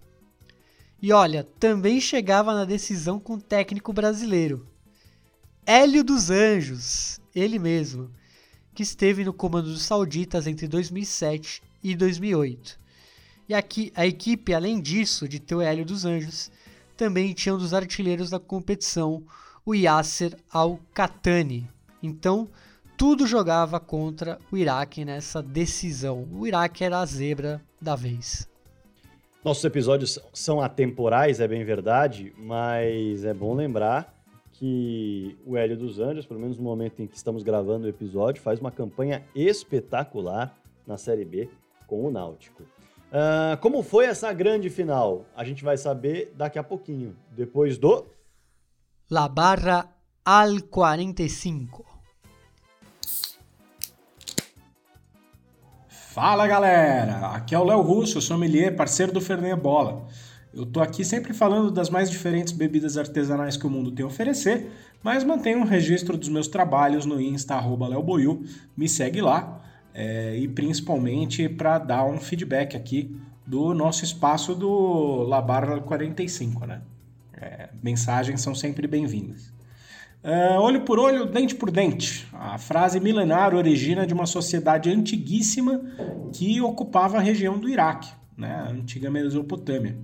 E 1.02 1.14
olha, 1.14 1.47
também 1.60 2.02
chegava 2.02 2.54
na 2.54 2.66
decisão 2.66 3.20
com 3.20 3.36
o 3.36 3.41
técnico 3.41 3.93
brasileiro, 3.93 4.68
Hélio 5.72 6.04
dos 6.04 6.32
Anjos, 6.32 7.20
ele 7.36 7.60
mesmo, 7.60 8.10
que 8.74 8.82
esteve 8.82 9.24
no 9.24 9.32
comando 9.32 9.72
dos 9.72 9.84
sauditas 9.84 10.47
entre 10.47 10.68
2007 10.68 11.62
e 11.84 11.95
2008. 11.95 12.76
E 13.47 13.54
aqui 13.54 13.93
a 13.95 14.04
equipe, 14.08 14.52
além 14.52 14.82
disso, 14.82 15.28
de 15.28 15.39
ter 15.39 15.54
o 15.54 15.62
Hélio 15.62 15.86
dos 15.86 16.06
Anjos, 16.06 16.52
também 16.97 17.34
tinha 17.34 17.54
um 17.54 17.60
dos 17.60 17.72
artilheiros 17.72 18.32
da 18.32 18.39
competição, 18.39 19.24
o 19.70 19.76
Yasser 19.76 20.36
Al-Khatani. 20.52 21.70
Então, 22.02 22.48
tudo 22.98 23.28
jogava 23.28 23.80
contra 23.80 24.40
o 24.52 24.58
Iraque 24.58 25.06
nessa 25.06 25.44
decisão. 25.44 26.28
O 26.34 26.48
Iraque 26.48 26.84
era 26.84 26.98
a 26.98 27.06
zebra 27.06 27.62
da 27.80 27.96
vez. 27.96 28.50
Nossos 29.46 29.64
episódios 29.64 30.18
são 30.34 30.60
atemporais, 30.60 31.40
é 31.40 31.48
bem 31.48 31.64
verdade, 31.64 32.34
mas 32.36 33.24
é 33.24 33.32
bom 33.32 33.54
lembrar 33.54 34.12
que 34.54 35.38
o 35.46 35.56
Hélio 35.56 35.78
dos 35.78 36.00
Anjos, 36.00 36.26
pelo 36.26 36.40
menos 36.40 36.58
no 36.58 36.64
momento 36.64 37.04
em 37.04 37.06
que 37.06 37.16
estamos 37.16 37.44
gravando 37.44 37.86
o 37.86 37.90
episódio, 37.90 38.42
faz 38.42 38.60
uma 38.60 38.72
campanha 38.72 39.24
espetacular 39.36 40.58
na 40.88 40.98
Série 40.98 41.26
B 41.26 41.48
com 41.86 42.08
o 42.08 42.10
Náutico. 42.10 42.64
Uh, 42.64 43.56
como 43.62 43.84
foi 43.84 44.06
essa 44.06 44.34
grande 44.34 44.68
final? 44.68 45.26
A 45.36 45.44
gente 45.44 45.64
vai 45.64 45.78
saber 45.78 46.34
daqui 46.36 46.58
a 46.58 46.64
pouquinho, 46.64 47.16
depois 47.32 47.78
do. 47.78 48.08
La 49.12 49.28
Barra 49.28 49.89
al 50.24 50.66
45. 50.70 51.84
Fala 55.89 56.45
galera, 56.45 57.30
aqui 57.30 57.55
é 57.55 57.57
o 57.57 57.64
Léo 57.64 57.82
Russo, 57.82 58.22
sommelier, 58.22 58.76
parceiro 58.76 59.12
do 59.12 59.20
Fernet 59.20 59.60
Bola. 59.60 60.05
Eu 60.53 60.64
tô 60.64 60.80
aqui 60.80 61.03
sempre 61.03 61.34
falando 61.34 61.72
das 61.72 61.89
mais 61.89 62.12
diferentes 62.12 62.53
bebidas 62.53 62.97
artesanais 62.97 63.57
que 63.57 63.66
o 63.66 63.70
mundo 63.72 63.91
tem 63.91 64.05
a 64.05 64.07
oferecer, 64.07 64.72
mas 65.01 65.24
mantenho 65.24 65.57
um 65.57 65.66
registro 65.66 66.16
dos 66.16 66.30
meus 66.30 66.47
trabalhos 66.47 67.03
no 67.03 67.20
Insta 67.20 67.60
@leoboiu. 67.60 68.45
Me 68.78 68.88
segue 68.88 69.22
lá 69.22 69.60
é, 69.91 70.38
e 70.38 70.47
principalmente 70.47 71.49
para 71.49 71.80
dar 71.80 72.05
um 72.05 72.20
feedback 72.20 72.78
aqui 72.78 73.20
do 73.43 73.74
nosso 73.74 74.03
espaço 74.03 74.53
do 74.53 75.24
La 75.24 75.41
Barra 75.41 75.82
45, 75.82 76.68
né? 76.68 76.84
É, 77.42 77.70
mensagens 77.82 78.42
são 78.42 78.54
sempre 78.54 78.88
bem-vindas. 78.88 79.54
Uh, 80.22 80.60
olho 80.60 80.82
por 80.82 81.00
olho, 81.00 81.26
dente 81.26 81.56
por 81.56 81.72
dente. 81.72 82.28
A 82.34 82.58
frase 82.58 83.00
milenar 83.00 83.56
origina 83.56 84.06
de 84.06 84.14
uma 84.14 84.26
sociedade 84.26 84.90
antiguíssima 84.90 85.82
que 86.34 86.60
ocupava 86.60 87.18
a 87.18 87.22
região 87.22 87.58
do 87.58 87.70
Iraque, 87.70 88.12
né? 88.38 88.54
a 88.54 88.70
antiga 88.70 89.10
Mesopotâmia. 89.10 89.98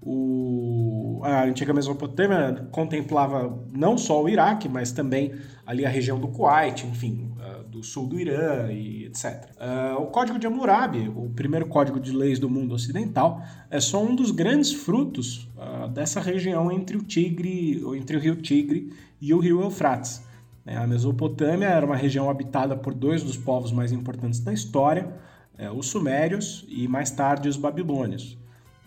O, 0.00 1.20
a 1.24 1.42
antiga 1.42 1.74
Mesopotâmia 1.74 2.68
contemplava 2.70 3.58
não 3.72 3.98
só 3.98 4.22
o 4.22 4.28
Iraque, 4.28 4.68
mas 4.68 4.92
também 4.92 5.34
ali 5.66 5.84
a 5.84 5.88
região 5.88 6.20
do 6.20 6.28
Kuwait, 6.28 6.86
enfim, 6.86 7.32
do 7.76 7.82
sul 7.82 8.06
do 8.06 8.18
Irã 8.18 8.72
e 8.72 9.04
etc. 9.04 9.24
Uh, 9.24 9.56
ah, 9.60 9.96
o 9.98 10.06
Código 10.06 10.38
de 10.38 10.46
Hammurabi, 10.46 11.08
o 11.14 11.28
primeiro 11.28 11.66
código 11.66 12.00
de 12.00 12.10
leis 12.10 12.38
do 12.38 12.48
mundo 12.48 12.74
ocidental, 12.74 13.42
é 13.70 13.78
só 13.78 14.02
um 14.02 14.14
dos 14.14 14.30
grandes 14.30 14.72
frutos 14.72 15.46
uh, 15.56 15.86
dessa 15.88 16.18
região 16.18 16.72
entre 16.72 16.96
o 16.96 17.02
Tigre, 17.02 17.82
entre 17.98 18.16
o 18.16 18.20
rio 18.20 18.36
Tigre 18.36 18.92
e 19.20 19.34
o 19.34 19.38
rio 19.38 19.60
Eufrates. 19.60 20.22
É, 20.64 20.76
a 20.76 20.86
Mesopotâmia 20.86 21.68
era 21.68 21.84
uma 21.84 21.96
região 21.96 22.30
habitada 22.30 22.74
por 22.74 22.94
dois 22.94 23.22
dos 23.22 23.36
povos 23.36 23.70
mais 23.70 23.92
importantes 23.92 24.40
da 24.40 24.52
história, 24.52 25.12
é, 25.58 25.70
os 25.70 25.86
Sumérios 25.86 26.64
e 26.68 26.88
mais 26.88 27.10
tarde 27.10 27.48
os 27.48 27.58
Babilônios. 27.58 28.38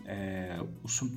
É, 0.06 0.60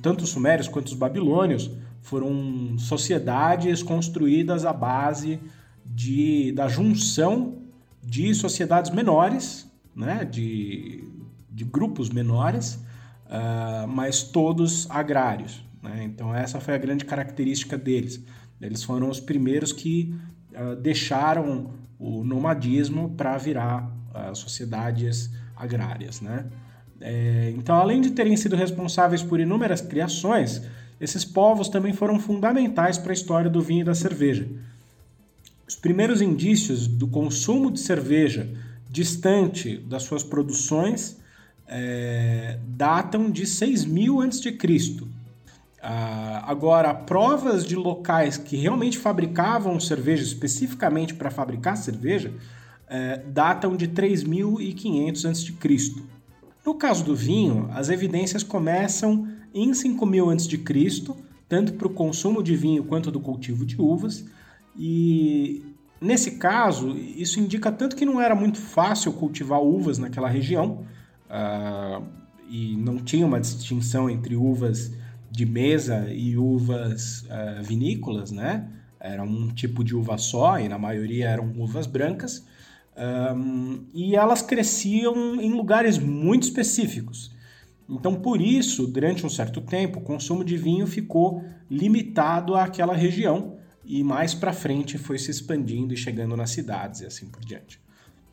tanto 0.01 0.23
os 0.23 0.29
Sumérios 0.29 0.67
quanto 0.67 0.87
os 0.87 0.93
Babilônios 0.93 1.71
foram 2.01 2.77
sociedades 2.77 3.81
construídas 3.81 4.63
à 4.63 4.71
base 4.71 5.39
de, 5.83 6.51
da 6.51 6.67
junção 6.67 7.62
de 8.03 8.33
sociedades 8.35 8.91
menores, 8.91 9.69
né, 9.95 10.25
de, 10.25 11.03
de 11.49 11.63
grupos 11.63 12.09
menores, 12.09 12.75
uh, 13.25 13.87
mas 13.87 14.23
todos 14.23 14.89
agrários. 14.89 15.63
Né? 15.81 16.03
Então, 16.03 16.35
essa 16.35 16.59
foi 16.59 16.75
a 16.75 16.77
grande 16.77 17.05
característica 17.05 17.77
deles. 17.77 18.21
Eles 18.61 18.83
foram 18.83 19.09
os 19.09 19.19
primeiros 19.19 19.71
que 19.71 20.15
uh, 20.51 20.75
deixaram 20.75 21.71
o 21.99 22.23
nomadismo 22.23 23.11
para 23.11 23.37
virar 23.37 23.89
uh, 24.13 24.35
sociedades 24.35 25.31
agrárias. 25.55 26.21
Né? 26.21 26.45
É, 26.99 27.53
então, 27.55 27.75
além 27.75 28.01
de 28.01 28.11
terem 28.11 28.35
sido 28.37 28.55
responsáveis 28.55 29.21
por 29.21 29.39
inúmeras 29.39 29.81
criações, 29.81 30.61
esses 30.99 31.25
povos 31.25 31.67
também 31.67 31.91
foram 31.91 32.19
fundamentais 32.19 32.97
para 32.97 33.11
a 33.11 33.13
história 33.13 33.49
do 33.49 33.61
vinho 33.61 33.81
e 33.81 33.83
da 33.83 33.93
cerveja. 33.93 34.47
Os 35.83 35.85
primeiros 35.85 36.21
indícios 36.21 36.87
do 36.87 37.09
consumo 37.09 37.69
de 37.69 37.77
cerveja 37.77 38.49
distante 38.89 39.75
das 39.75 40.03
suas 40.03 40.23
produções 40.23 41.17
é, 41.67 42.57
datam 42.65 43.29
de 43.29 43.45
6000 43.45 44.21
a.C. 44.21 44.49
Uh, 44.49 45.09
agora, 46.43 46.93
provas 46.93 47.65
de 47.65 47.75
locais 47.75 48.37
que 48.37 48.55
realmente 48.55 48.97
fabricavam 48.97 49.77
cerveja, 49.77 50.23
especificamente 50.23 51.15
para 51.15 51.29
fabricar 51.29 51.75
cerveja, 51.75 52.29
uh, 52.29 53.29
datam 53.29 53.75
de 53.75 53.89
3.500 53.89 55.29
a.C. 55.29 56.01
No 56.65 56.75
caso 56.75 57.03
do 57.03 57.13
vinho, 57.13 57.67
as 57.73 57.89
evidências 57.89 58.41
começam 58.41 59.27
em 59.53 59.71
5.000 59.71 60.33
a.C., 60.33 61.13
tanto 61.49 61.73
para 61.73 61.87
o 61.87 61.93
consumo 61.93 62.41
de 62.41 62.55
vinho 62.55 62.85
quanto 62.85 63.11
do 63.11 63.19
cultivo 63.19 63.65
de 63.65 63.81
uvas, 63.81 64.23
e 64.77 65.72
nesse 66.03 66.31
caso, 66.31 66.95
isso 66.97 67.39
indica 67.39 67.71
tanto 67.71 67.95
que 67.95 68.05
não 68.05 68.19
era 68.19 68.35
muito 68.35 68.59
fácil 68.59 69.13
cultivar 69.13 69.61
uvas 69.61 69.97
naquela 69.97 70.27
região, 70.27 70.85
uh, 71.29 72.03
e 72.49 72.75
não 72.77 72.97
tinha 72.97 73.25
uma 73.25 73.39
distinção 73.39 74.09
entre 74.09 74.35
uvas 74.35 74.91
de 75.31 75.45
mesa 75.45 76.07
e 76.11 76.37
uvas 76.37 77.23
uh, 77.23 77.63
vinícolas, 77.63 78.31
né? 78.31 78.67
Era 78.99 79.23
um 79.23 79.49
tipo 79.49 79.83
de 79.83 79.95
uva 79.95 80.17
só 80.17 80.59
e 80.59 80.69
na 80.69 80.77
maioria 80.77 81.29
eram 81.29 81.51
uvas 81.57 81.87
brancas. 81.87 82.45
Um, 83.35 83.85
e 83.93 84.15
elas 84.15 84.41
cresciam 84.41 85.41
em 85.41 85.51
lugares 85.51 85.97
muito 85.97 86.43
específicos. 86.43 87.31
Então, 87.89 88.15
por 88.15 88.39
isso, 88.39 88.87
durante 88.87 89.25
um 89.25 89.29
certo 89.29 89.59
tempo, 89.59 89.99
o 89.99 90.03
consumo 90.03 90.43
de 90.43 90.55
vinho 90.55 90.87
ficou 90.87 91.43
limitado 91.69 92.55
àquela 92.55 92.93
região 92.93 93.57
e 93.85 94.03
mais 94.03 94.33
para 94.33 94.53
frente 94.53 94.97
foi 94.97 95.17
se 95.17 95.31
expandindo 95.31 95.93
e 95.93 95.97
chegando 95.97 96.37
nas 96.37 96.51
cidades 96.51 97.01
e 97.01 97.05
assim 97.05 97.27
por 97.27 97.43
diante. 97.43 97.79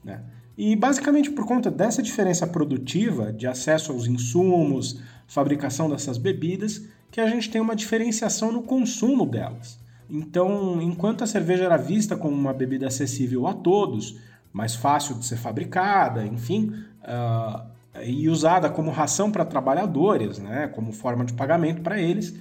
Né? 0.05 0.23
E 0.57 0.77
basicamente 0.77 1.31
por 1.31 1.47
conta 1.47 1.71
dessa 1.71 2.03
diferença 2.03 2.47
produtiva, 2.47 3.33
de 3.33 3.47
acesso 3.47 3.93
aos 3.93 4.07
insumos, 4.07 5.01
fabricação 5.27 5.89
dessas 5.89 6.19
bebidas, 6.19 6.83
que 7.11 7.21
a 7.21 7.27
gente 7.27 7.51
tem 7.51 7.61
uma 7.61 7.75
diferenciação 7.75 8.53
no 8.53 8.63
consumo 8.63 9.27
delas. 9.27 9.79
Então, 10.09 10.83
enquanto 10.83 11.23
a 11.23 11.27
cerveja 11.27 11.65
era 11.65 11.77
vista 11.77 12.17
como 12.17 12.37
uma 12.37 12.53
bebida 12.53 12.87
acessível 12.89 13.47
a 13.47 13.55
todos, 13.55 14.19
mais 14.53 14.75
fácil 14.75 15.15
de 15.17 15.25
ser 15.25 15.37
fabricada, 15.37 16.27
enfim, 16.27 16.75
uh, 17.03 17.63
e 18.05 18.29
usada 18.29 18.69
como 18.69 18.91
ração 18.91 19.31
para 19.31 19.45
trabalhadores, 19.45 20.39
né, 20.39 20.69
como 20.69 20.93
forma 20.93 21.25
de 21.25 21.33
pagamento 21.33 21.81
para 21.83 22.01
eles, 22.01 22.35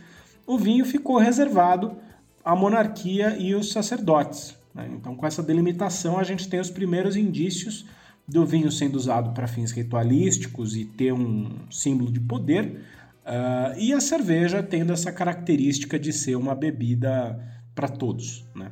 o 0.45 0.57
vinho 0.57 0.83
ficou 0.83 1.17
reservado 1.17 1.95
à 2.43 2.55
monarquia 2.55 3.37
e 3.37 3.53
os 3.55 3.71
sacerdotes. 3.71 4.55
Né? 4.73 4.89
Então, 4.93 5.15
com 5.15 5.25
essa 5.25 5.43
delimitação, 5.43 6.17
a 6.17 6.23
gente 6.23 6.47
tem 6.47 6.59
os 6.59 6.69
primeiros 6.69 7.15
indícios 7.15 7.85
do 8.27 8.45
vinho 8.45 8.71
sendo 8.71 8.95
usado 8.95 9.31
para 9.31 9.47
fins 9.47 9.71
ritualísticos 9.71 10.75
e 10.75 10.85
ter 10.85 11.11
um 11.11 11.49
símbolo 11.71 12.11
de 12.11 12.19
poder, 12.19 12.83
uh, 13.25 13.79
e 13.79 13.91
a 13.91 13.99
cerveja 13.99 14.61
tendo 14.61 14.93
essa 14.93 15.11
característica 15.11 15.97
de 15.97 16.13
ser 16.13 16.35
uma 16.35 16.53
bebida 16.53 17.39
para 17.73 17.87
todos, 17.87 18.45
né? 18.55 18.71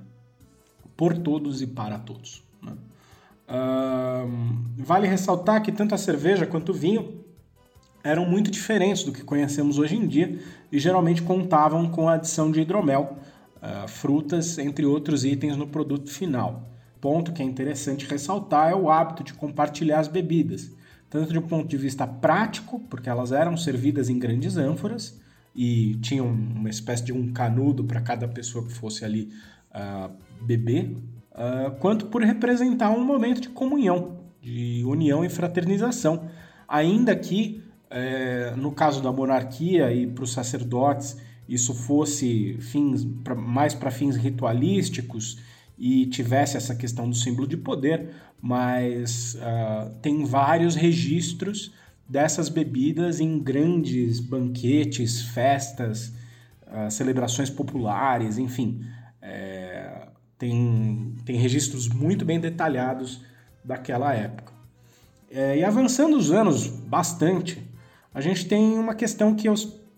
por 0.95 1.17
todos 1.17 1.61
e 1.61 1.67
para 1.67 1.97
todos. 1.97 2.43
Né? 2.61 2.73
Uh, 3.49 4.29
vale 4.77 5.07
ressaltar 5.07 5.63
que 5.63 5.71
tanto 5.71 5.95
a 5.95 5.97
cerveja 5.97 6.45
quanto 6.45 6.71
o 6.71 6.75
vinho 6.75 7.23
eram 8.03 8.25
muito 8.25 8.51
diferentes 8.51 9.03
do 9.03 9.11
que 9.11 9.23
conhecemos 9.23 9.77
hoje 9.79 9.95
em 9.95 10.07
dia 10.07 10.39
e 10.71 10.79
geralmente 10.79 11.21
contavam 11.21 11.89
com 11.89 12.07
a 12.07 12.13
adição 12.13 12.51
de 12.51 12.61
hidromel, 12.61 13.17
uh, 13.61 13.87
frutas, 13.87 14.57
entre 14.57 14.85
outros 14.85 15.23
itens 15.23 15.55
no 15.55 15.67
produto 15.67 16.11
final. 16.11 16.69
Ponto 16.99 17.31
que 17.31 17.41
é 17.41 17.45
interessante 17.45 18.05
ressaltar 18.05 18.71
é 18.71 18.75
o 18.75 18.89
hábito 18.89 19.23
de 19.23 19.33
compartilhar 19.33 19.99
as 19.99 20.07
bebidas, 20.07 20.71
tanto 21.09 21.31
de 21.31 21.39
um 21.39 21.43
ponto 21.43 21.67
de 21.67 21.77
vista 21.77 22.07
prático, 22.07 22.79
porque 22.89 23.09
elas 23.09 23.31
eram 23.31 23.55
servidas 23.55 24.09
em 24.09 24.17
grandes 24.17 24.57
ânforas 24.57 25.19
e 25.55 25.95
tinham 26.01 26.27
uma 26.27 26.69
espécie 26.69 27.03
de 27.03 27.13
um 27.13 27.31
canudo 27.31 27.83
para 27.83 28.01
cada 28.01 28.27
pessoa 28.27 28.65
que 28.65 28.73
fosse 28.73 29.05
ali 29.05 29.31
uh, 29.71 30.11
beber, 30.41 30.95
uh, 31.31 31.71
quanto 31.79 32.07
por 32.07 32.21
representar 32.21 32.89
um 32.91 33.03
momento 33.03 33.41
de 33.41 33.49
comunhão, 33.49 34.17
de 34.41 34.83
união 34.85 35.23
e 35.23 35.29
fraternização, 35.29 36.29
ainda 36.67 37.15
que 37.15 37.63
eh, 37.89 38.53
no 38.57 38.73
caso 38.73 39.01
da 39.01 39.13
monarquia 39.13 39.93
e 39.93 40.05
para 40.05 40.25
os 40.25 40.33
sacerdotes 40.33 41.15
isso 41.47 41.73
fosse 41.73 42.57
fins 42.59 43.05
pra, 43.23 43.35
mais 43.35 43.73
para 43.73 43.91
fins 43.91 44.15
ritualísticos 44.15 45.39
e 45.77 46.05
tivesse 46.07 46.57
essa 46.57 46.75
questão 46.75 47.09
do 47.09 47.15
símbolo 47.15 47.47
de 47.47 47.55
poder, 47.55 48.09
mas 48.41 49.35
uh, 49.35 49.89
tem 50.01 50.25
vários 50.25 50.75
registros 50.75 51.71
dessas 52.07 52.49
bebidas 52.49 53.19
em 53.19 53.39
grandes 53.39 54.19
banquetes, 54.19 55.21
festas, 55.21 56.13
uh, 56.63 56.89
celebrações 56.89 57.49
populares, 57.49 58.37
enfim. 58.37 58.83
É, 59.21 60.07
tem, 60.37 61.15
tem 61.25 61.35
registros 61.37 61.87
muito 61.87 62.23
bem 62.23 62.39
detalhados 62.39 63.21
daquela 63.63 64.13
época. 64.13 64.53
É, 65.29 65.57
e 65.57 65.63
avançando 65.63 66.15
os 66.15 66.31
anos 66.31 66.67
bastante, 66.67 67.61
a 68.13 68.21
gente 68.21 68.47
tem 68.47 68.77
uma 68.77 68.95
questão 68.95 69.35
que 69.35 69.47
eu, 69.47 69.55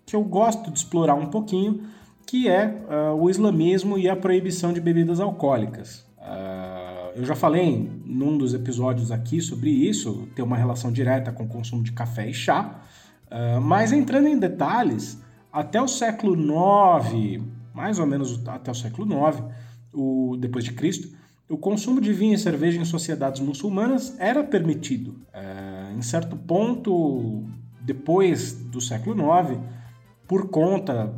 que 0.09 0.15
eu 0.15 0.23
gosto 0.23 0.71
de 0.71 0.79
explorar 0.79 1.13
um 1.13 1.27
pouquinho, 1.27 1.83
que 2.25 2.49
é 2.49 2.65
uh, 2.65 3.13
o 3.13 3.29
islamismo 3.29 3.95
e 3.95 4.09
a 4.09 4.15
proibição 4.15 4.73
de 4.73 4.81
bebidas 4.81 5.19
alcoólicas. 5.19 5.99
Uh, 6.17 7.11
eu 7.15 7.23
já 7.23 7.35
falei 7.35 7.87
num 8.03 8.35
dos 8.35 8.55
episódios 8.55 9.11
aqui 9.11 9.39
sobre 9.39 9.69
isso, 9.69 10.27
tem 10.35 10.43
uma 10.43 10.57
relação 10.57 10.91
direta 10.91 11.31
com 11.31 11.43
o 11.43 11.47
consumo 11.47 11.83
de 11.83 11.91
café 11.91 12.27
e 12.27 12.33
chá, 12.33 12.81
uh, 13.27 13.61
mas 13.61 13.91
entrando 13.91 14.27
em 14.27 14.39
detalhes, 14.39 15.21
até 15.53 15.79
o 15.79 15.87
século 15.87 16.35
IX, 16.35 17.43
mais 17.71 17.99
ou 17.99 18.07
menos 18.07 18.41
até 18.47 18.71
o 18.71 18.75
século 18.75 19.07
IX, 19.07 19.43
o, 19.93 20.35
depois 20.39 20.65
de 20.65 20.73
Cristo, 20.73 21.07
o 21.47 21.57
consumo 21.57 22.01
de 22.01 22.11
vinho 22.13 22.33
e 22.33 22.37
cerveja 22.39 22.81
em 22.81 22.85
sociedades 22.85 23.41
muçulmanas 23.41 24.15
era 24.19 24.43
permitido. 24.43 25.15
Em 25.95 26.01
certo 26.03 26.35
ponto, 26.35 27.43
depois 27.81 28.53
do 28.53 28.79
século 28.79 29.15
IX, 29.15 29.59
por 30.29 30.47
conta 30.47 31.11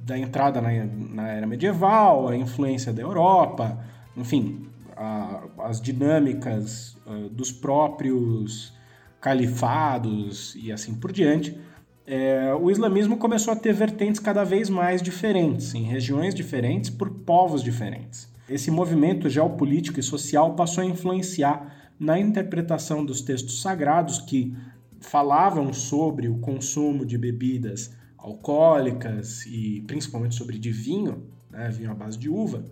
da 0.00 0.18
entrada 0.18 0.60
na, 0.60 0.70
na 0.84 1.28
era 1.28 1.46
medieval, 1.46 2.26
a 2.26 2.36
influência 2.36 2.92
da 2.92 3.00
Europa, 3.00 3.78
enfim, 4.16 4.66
a, 4.96 5.44
as 5.60 5.80
dinâmicas 5.80 6.98
uh, 7.06 7.28
dos 7.30 7.52
próprios 7.52 8.74
califados 9.20 10.56
e 10.56 10.72
assim 10.72 10.94
por 10.96 11.12
diante, 11.12 11.56
é, 12.04 12.52
o 12.60 12.68
islamismo 12.68 13.16
começou 13.16 13.52
a 13.52 13.56
ter 13.56 13.72
vertentes 13.72 14.20
cada 14.20 14.42
vez 14.42 14.68
mais 14.68 15.00
diferentes, 15.00 15.72
em 15.72 15.82
regiões 15.82 16.34
diferentes, 16.34 16.90
por 16.90 17.10
povos 17.10 17.62
diferentes. 17.62 18.28
Esse 18.48 18.70
movimento 18.70 19.30
geopolítico 19.30 20.00
e 20.00 20.02
social 20.02 20.54
passou 20.54 20.82
a 20.82 20.86
influenciar 20.86 21.92
na 21.98 22.18
interpretação 22.18 23.04
dos 23.04 23.20
textos 23.20 23.62
sagrados 23.62 24.18
que 24.18 24.56
falavam 25.00 25.72
sobre 25.72 26.28
o 26.28 26.38
consumo 26.38 27.06
de 27.06 27.16
bebidas 27.16 27.95
alcoólicas 28.26 29.46
e 29.46 29.84
principalmente 29.86 30.34
sobre 30.34 30.58
de 30.58 30.72
vinho, 30.72 31.28
né, 31.50 31.68
vinho 31.70 31.92
à 31.92 31.94
base 31.94 32.18
de 32.18 32.28
uva, 32.28 32.64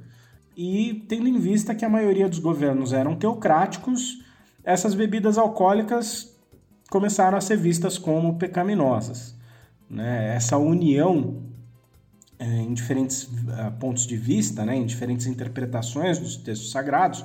e 0.57 1.05
tendo 1.09 1.28
em 1.28 1.38
vista 1.38 1.74
que 1.74 1.84
a 1.84 1.88
maioria 1.88 2.28
dos 2.28 2.38
governos 2.38 2.92
eram 2.92 3.14
teocráticos, 3.14 4.22
essas 4.64 4.94
bebidas 4.94 5.38
alcoólicas 5.38 6.36
começaram 6.90 7.38
a 7.38 7.40
ser 7.40 7.57
vistas 7.57 7.98
como 7.98 8.36
pecaminosas. 8.36 9.34
Né? 9.88 10.34
Essa 10.34 10.59
união 10.59 11.42
é, 12.38 12.46
em 12.46 12.74
diferentes 12.74 13.24
uh, 13.24 13.72
pontos 13.78 14.07
de 14.07 14.16
vista, 14.16 14.64
né, 14.64 14.76
em 14.76 14.84
diferentes 14.84 15.26
interpretações 15.26 16.18
dos 16.18 16.36
textos 16.36 16.70
sagrados, 16.70 17.24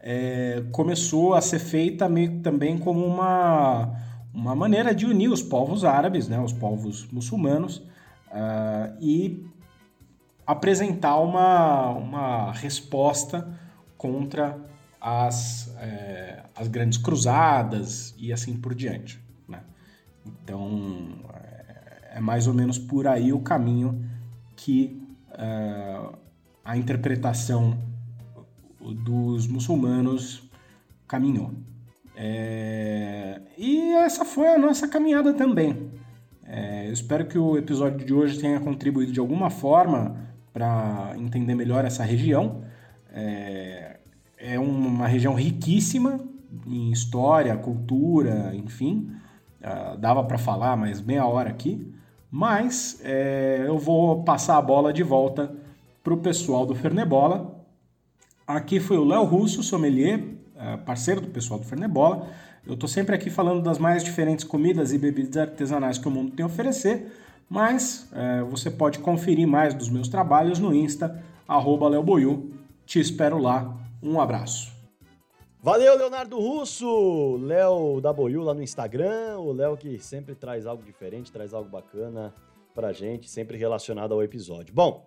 é, 0.00 0.62
começou 0.70 1.34
a 1.34 1.40
ser 1.40 1.58
feita 1.58 2.08
meio 2.08 2.40
também 2.40 2.76
como 2.78 3.04
uma, 3.04 3.96
uma 4.34 4.54
maneira 4.54 4.92
de 4.94 5.06
unir 5.06 5.28
os 5.30 5.40
povos 5.40 5.84
árabes, 5.84 6.28
né, 6.28 6.40
os 6.40 6.52
povos 6.52 7.06
muçulmanos, 7.12 7.78
uh, 7.78 8.96
e 9.00 9.46
apresentar 10.46 11.16
uma, 11.20 11.90
uma 11.90 12.52
resposta 12.52 13.48
contra 13.96 14.58
as, 15.00 15.74
é, 15.78 16.42
as 16.54 16.68
grandes 16.68 16.98
cruzadas 16.98 18.14
e 18.18 18.32
assim 18.32 18.56
por 18.56 18.74
diante. 18.74 19.22
Né? 19.48 19.62
Então, 20.26 21.18
é, 21.32 22.16
é, 22.16 22.20
mais 22.20 22.46
ou 22.46 22.54
menos 22.54 22.78
por 22.78 23.06
aí 23.06 23.32
o 23.32 23.40
caminho 23.40 24.04
que 24.56 25.02
é, 25.32 26.00
a 26.64 26.76
interpretação 26.76 27.78
dos 28.80 29.46
muçulmanos 29.46 30.42
caminhou. 31.06 31.52
É, 32.16 33.40
e 33.58 33.92
essa 33.94 34.24
foi 34.24 34.48
a 34.48 34.58
nossa 34.58 34.86
caminhada 34.88 35.32
também. 35.34 35.90
É, 36.46 36.88
espero 36.90 37.26
que 37.26 37.38
o 37.38 37.56
episódio 37.56 38.04
de 38.04 38.12
hoje 38.12 38.38
tenha 38.38 38.60
contribuído 38.60 39.12
de 39.12 39.20
alguma 39.20 39.50
forma 39.50 40.16
para 40.52 41.14
entender 41.18 41.54
melhor 41.54 41.84
essa 41.84 42.04
região. 42.04 42.62
É, 43.12 43.98
é 44.38 44.58
uma 44.58 45.06
região 45.06 45.34
riquíssima 45.34 46.20
em 46.66 46.90
história, 46.90 47.56
cultura, 47.56 48.54
enfim. 48.54 49.10
Uh, 49.60 49.96
dava 49.96 50.22
para 50.24 50.36
falar 50.36 50.76
mais 50.76 51.00
meia 51.00 51.24
hora 51.24 51.48
aqui, 51.48 51.90
mas 52.30 53.00
é, 53.02 53.64
eu 53.66 53.78
vou 53.78 54.22
passar 54.22 54.58
a 54.58 54.62
bola 54.62 54.92
de 54.92 55.02
volta 55.02 55.54
para 56.02 56.12
o 56.12 56.18
pessoal 56.18 56.66
do 56.66 56.74
Fernebola. 56.74 57.64
Aqui 58.46 58.78
foi 58.78 58.98
o 58.98 59.04
Léo 59.04 59.24
Russo, 59.24 59.62
sommelier, 59.62 60.33
parceiro 60.84 61.20
do 61.20 61.28
pessoal 61.28 61.58
do 61.58 61.66
Fernebola. 61.66 62.28
Eu 62.66 62.74
estou 62.74 62.88
sempre 62.88 63.14
aqui 63.14 63.28
falando 63.28 63.62
das 63.62 63.78
mais 63.78 64.02
diferentes 64.02 64.44
comidas 64.44 64.92
e 64.92 64.98
bebidas 64.98 65.36
artesanais 65.36 65.98
que 65.98 66.08
o 66.08 66.10
mundo 66.10 66.32
tem 66.32 66.42
a 66.42 66.46
oferecer, 66.46 67.12
mas 67.48 68.10
uh, 68.10 68.46
você 68.46 68.70
pode 68.70 69.00
conferir 69.00 69.46
mais 69.46 69.74
dos 69.74 69.90
meus 69.90 70.08
trabalhos 70.08 70.58
no 70.58 70.74
Insta, 70.74 71.22
arroba 71.46 71.90
Te 72.86 72.98
espero 73.00 73.38
lá 73.38 73.76
um 74.02 74.18
abraço. 74.20 74.72
Valeu, 75.60 75.96
Leonardo 75.96 76.38
Russo! 76.38 77.38
Léo 77.38 78.00
da 78.00 78.12
Boiú 78.12 78.42
lá 78.42 78.52
no 78.52 78.62
Instagram, 78.62 79.38
o 79.38 79.52
Léo 79.52 79.76
que 79.76 79.98
sempre 79.98 80.34
traz 80.34 80.66
algo 80.66 80.82
diferente, 80.82 81.32
traz 81.32 81.54
algo 81.54 81.70
bacana 81.70 82.34
pra 82.74 82.92
gente, 82.92 83.30
sempre 83.30 83.56
relacionado 83.56 84.12
ao 84.12 84.22
episódio. 84.22 84.74
Bom, 84.74 85.06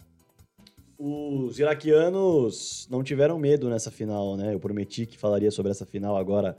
os 0.98 1.60
iraquianos 1.60 2.88
não 2.89 3.04
tiveram 3.04 3.38
medo 3.38 3.70
nessa 3.70 3.91
final, 3.91 4.36
né? 4.36 4.54
Eu 4.54 4.60
prometi 4.60 5.06
que 5.06 5.18
falaria 5.18 5.52
sobre 5.52 5.72
essa 5.72 5.86
final 5.86 6.18
agora 6.18 6.58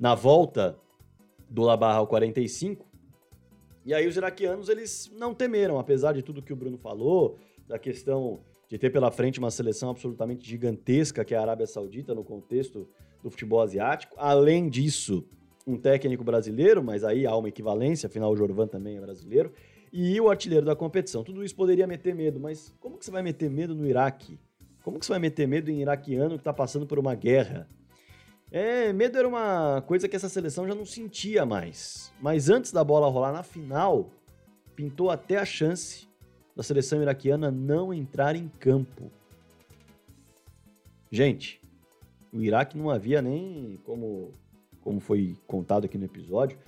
na 0.00 0.14
volta 0.14 0.76
do 1.48 1.62
La 1.62 1.76
Barra 1.76 1.98
ao 1.98 2.06
45. 2.06 2.86
E 3.84 3.92
aí 3.92 4.06
os 4.08 4.16
iraquianos, 4.16 4.68
eles 4.68 5.12
não 5.14 5.34
temeram, 5.34 5.78
apesar 5.78 6.12
de 6.12 6.22
tudo 6.22 6.42
que 6.42 6.52
o 6.52 6.56
Bruno 6.56 6.78
falou, 6.78 7.36
da 7.68 7.78
questão 7.78 8.40
de 8.68 8.78
ter 8.78 8.90
pela 8.90 9.10
frente 9.10 9.38
uma 9.38 9.50
seleção 9.50 9.90
absolutamente 9.90 10.48
gigantesca 10.48 11.24
que 11.24 11.34
é 11.34 11.36
a 11.36 11.42
Arábia 11.42 11.66
Saudita 11.66 12.14
no 12.14 12.24
contexto 12.24 12.88
do 13.22 13.30
futebol 13.30 13.60
asiático. 13.60 14.14
Além 14.18 14.68
disso, 14.70 15.24
um 15.66 15.76
técnico 15.76 16.24
brasileiro, 16.24 16.82
mas 16.82 17.04
aí 17.04 17.26
há 17.26 17.36
uma 17.36 17.48
equivalência, 17.48 18.06
afinal 18.06 18.32
o 18.32 18.36
Jorvan 18.36 18.66
também 18.66 18.96
é 18.96 19.00
brasileiro, 19.00 19.52
e 19.96 20.20
o 20.20 20.28
artilheiro 20.28 20.66
da 20.66 20.74
competição. 20.74 21.22
Tudo 21.22 21.44
isso 21.44 21.54
poderia 21.54 21.86
meter 21.86 22.16
medo, 22.16 22.40
mas 22.40 22.74
como 22.80 22.98
que 22.98 23.04
você 23.04 23.12
vai 23.12 23.22
meter 23.22 23.48
medo 23.48 23.76
no 23.76 23.86
Iraque? 23.86 24.36
Como 24.82 24.98
que 24.98 25.06
você 25.06 25.12
vai 25.12 25.20
meter 25.20 25.46
medo 25.46 25.70
em 25.70 25.80
iraquiano 25.80 26.34
que 26.34 26.40
está 26.40 26.52
passando 26.52 26.84
por 26.84 26.98
uma 26.98 27.14
guerra? 27.14 27.68
É, 28.50 28.92
medo 28.92 29.16
era 29.16 29.28
uma 29.28 29.84
coisa 29.86 30.08
que 30.08 30.16
essa 30.16 30.28
seleção 30.28 30.66
já 30.66 30.74
não 30.74 30.84
sentia 30.84 31.46
mais. 31.46 32.12
Mas 32.20 32.50
antes 32.50 32.72
da 32.72 32.82
bola 32.82 33.08
rolar 33.08 33.32
na 33.32 33.44
final, 33.44 34.10
pintou 34.74 35.10
até 35.10 35.36
a 35.36 35.44
chance 35.44 36.08
da 36.56 36.64
seleção 36.64 37.00
iraquiana 37.00 37.52
não 37.52 37.94
entrar 37.94 38.34
em 38.34 38.48
campo. 38.48 39.12
Gente, 41.08 41.60
o 42.32 42.42
Iraque 42.42 42.76
não 42.76 42.90
havia 42.90 43.22
nem, 43.22 43.78
como, 43.84 44.32
como 44.80 44.98
foi 44.98 45.36
contado 45.46 45.84
aqui 45.84 45.96
no 45.96 46.04
episódio, 46.04 46.58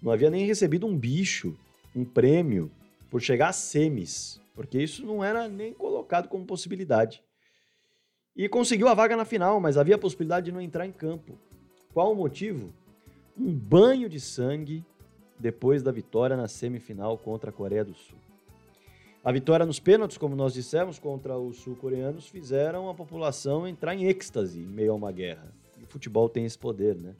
não 0.00 0.10
havia 0.10 0.30
nem 0.30 0.46
recebido 0.46 0.86
um 0.86 0.96
bicho, 0.96 1.54
um 1.94 2.04
prêmio, 2.04 2.70
por 3.10 3.20
chegar 3.20 3.48
a 3.48 3.52
semis, 3.52 4.40
porque 4.54 4.80
isso 4.80 5.04
não 5.04 5.22
era 5.24 5.48
nem 5.48 5.72
colocado 5.72 6.28
como 6.28 6.46
possibilidade. 6.46 7.22
E 8.36 8.48
conseguiu 8.48 8.88
a 8.88 8.94
vaga 8.94 9.16
na 9.16 9.24
final, 9.24 9.60
mas 9.60 9.76
havia 9.76 9.96
a 9.96 9.98
possibilidade 9.98 10.46
de 10.46 10.52
não 10.52 10.60
entrar 10.60 10.86
em 10.86 10.92
campo. 10.92 11.38
Qual 11.92 12.12
o 12.12 12.14
motivo? 12.14 12.72
Um 13.36 13.52
banho 13.52 14.08
de 14.08 14.20
sangue 14.20 14.84
depois 15.38 15.82
da 15.82 15.90
vitória 15.90 16.36
na 16.36 16.46
semifinal 16.46 17.18
contra 17.18 17.50
a 17.50 17.52
Coreia 17.52 17.84
do 17.84 17.94
Sul. 17.94 18.18
A 19.22 19.32
vitória 19.32 19.66
nos 19.66 19.80
pênaltis, 19.80 20.16
como 20.16 20.34
nós 20.34 20.54
dissemos, 20.54 20.98
contra 20.98 21.36
os 21.36 21.58
sul-coreanos, 21.58 22.28
fizeram 22.28 22.88
a 22.88 22.94
população 22.94 23.68
entrar 23.68 23.94
em 23.94 24.06
êxtase 24.06 24.60
em 24.60 24.66
meio 24.66 24.92
a 24.92 24.94
uma 24.94 25.12
guerra. 25.12 25.52
E 25.78 25.84
o 25.84 25.86
futebol 25.86 26.28
tem 26.28 26.46
esse 26.46 26.58
poder, 26.58 26.96
né? 26.96 27.14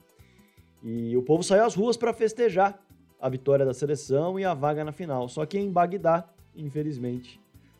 E 0.83 1.15
o 1.15 1.21
povo 1.21 1.43
saiu 1.43 1.63
às 1.63 1.75
ruas 1.75 1.97
para 1.97 2.13
festejar 2.13 2.83
a 3.21 3.29
vitória 3.29 3.65
da 3.65 3.73
seleção 3.73 4.39
e 4.39 4.43
a 4.43 4.53
vaga 4.53 4.83
na 4.83 4.91
final. 4.91 5.29
Só 5.29 5.45
que 5.45 5.59
em 5.59 5.71
Bagdá, 5.71 6.27
infelizmente, 6.55 7.39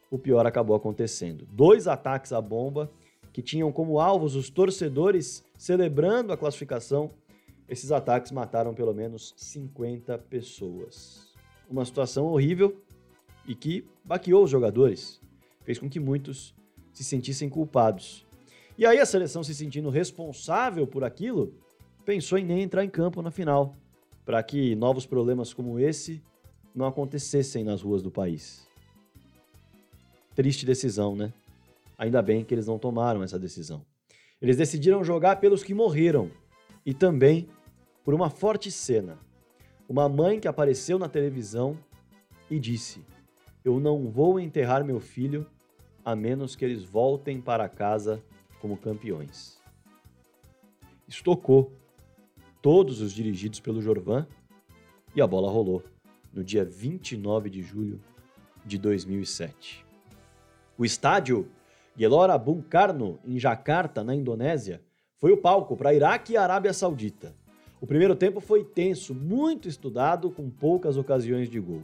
o 0.10 0.18
pior 0.20 0.46
acabou 0.46 0.76
acontecendo. 0.76 1.48
Dois 1.52 1.88
ataques 1.88 2.32
à 2.32 2.40
bomba 2.40 2.92
que 3.34 3.42
tinham 3.42 3.72
como 3.72 4.00
alvos 4.00 4.36
os 4.36 4.50
torcedores 4.50 5.44
celebrando 5.58 6.32
a 6.32 6.38
classificação. 6.38 7.10
Esses 7.68 7.92
ataques 7.92 8.32
mataram 8.32 8.74
pelo 8.74 8.94
menos 8.94 9.34
50 9.36 10.18
pessoas. 10.20 11.34
Uma 11.70 11.86
situação 11.86 12.26
horrível 12.26 12.80
e 13.48 13.56
que 13.56 13.86
baqueou 14.06 14.44
os 14.44 14.50
jogadores, 14.50 15.20
fez 15.64 15.80
com 15.80 15.90
que 15.90 16.00
muitos 16.00 16.54
se 16.94 17.04
sentissem 17.04 17.50
culpados. 17.50 18.26
E 18.78 18.86
aí 18.86 19.00
a 19.00 19.06
seleção 19.06 19.44
se 19.44 19.56
sentindo 19.56 19.90
responsável 19.90 20.86
por 20.86 21.04
aquilo, 21.04 21.54
pensou 22.06 22.38
em 22.38 22.46
nem 22.46 22.62
entrar 22.62 22.84
em 22.84 22.90
campo 22.90 23.22
na 23.22 23.32
final, 23.32 23.76
para 24.32 24.42
que 24.42 24.78
novos 24.78 25.06
problemas 25.06 25.54
como 25.54 25.78
esse 25.78 26.24
não 26.74 26.86
acontecessem 26.86 27.66
nas 27.66 27.82
ruas 27.82 28.02
do 28.02 28.10
país. 28.10 28.66
Triste 30.34 30.66
decisão, 30.66 31.18
né? 31.18 31.34
Ainda 31.98 32.22
bem 32.22 32.42
que 32.42 32.54
eles 32.54 32.66
não 32.66 32.80
tomaram 32.80 33.22
essa 33.24 33.38
decisão. 33.38 33.86
Eles 34.42 34.56
decidiram 34.56 35.04
jogar 35.04 35.42
pelos 35.42 35.64
que 35.64 35.74
morreram 35.74 36.32
e 36.86 36.94
também 36.94 37.50
por 38.06 38.14
uma 38.14 38.30
forte 38.30 38.72
cena 38.72 39.20
Uma 39.86 40.08
mãe 40.08 40.40
que 40.40 40.48
apareceu 40.48 40.98
na 40.98 41.10
televisão 41.10 41.78
e 42.50 42.58
disse: 42.58 43.04
Eu 43.66 43.82
não 43.82 44.10
vou 44.10 44.40
enterrar 44.40 44.86
meu 44.86 45.02
filho 45.02 45.46
a 46.06 46.16
menos 46.16 46.56
que 46.56 46.64
eles 46.64 46.86
voltem 46.86 47.42
para 47.42 47.68
casa 47.68 48.24
como 48.62 48.78
campeões. 48.78 49.60
Estocou 51.06 51.81
todos 52.62 53.02
os 53.02 53.12
dirigidos 53.12 53.60
pelo 53.60 53.82
Jorvan 53.82 54.28
e 55.16 55.22
a 55.22 55.28
bola 55.28 55.52
rolou 55.52 55.84
no 56.32 56.44
dia 56.44 56.64
29 56.64 57.50
de 57.50 57.62
julho 57.62 58.00
de 58.64 58.78
2007. 58.78 59.84
O 60.78 60.86
estádio 60.86 61.50
Gelora 61.98 62.38
Bung 62.38 62.62
Karno, 62.62 63.20
em 63.26 63.38
Jakarta, 63.38 64.04
na 64.04 64.16
Indonésia, 64.16 64.82
foi 65.18 65.32
o 65.32 65.38
palco 65.38 65.76
para 65.76 65.94
Iraque 65.94 66.34
e 66.34 66.38
Arábia 66.38 66.72
Saudita. 66.72 67.36
O 67.82 67.88
primeiro 67.88 68.16
tempo 68.16 68.40
foi 68.40 68.64
tenso, 68.64 69.14
muito 69.14 69.68
estudado, 69.68 70.30
com 70.30 70.50
poucas 70.50 70.98
ocasiões 70.98 71.50
de 71.50 71.60
gol. 71.60 71.84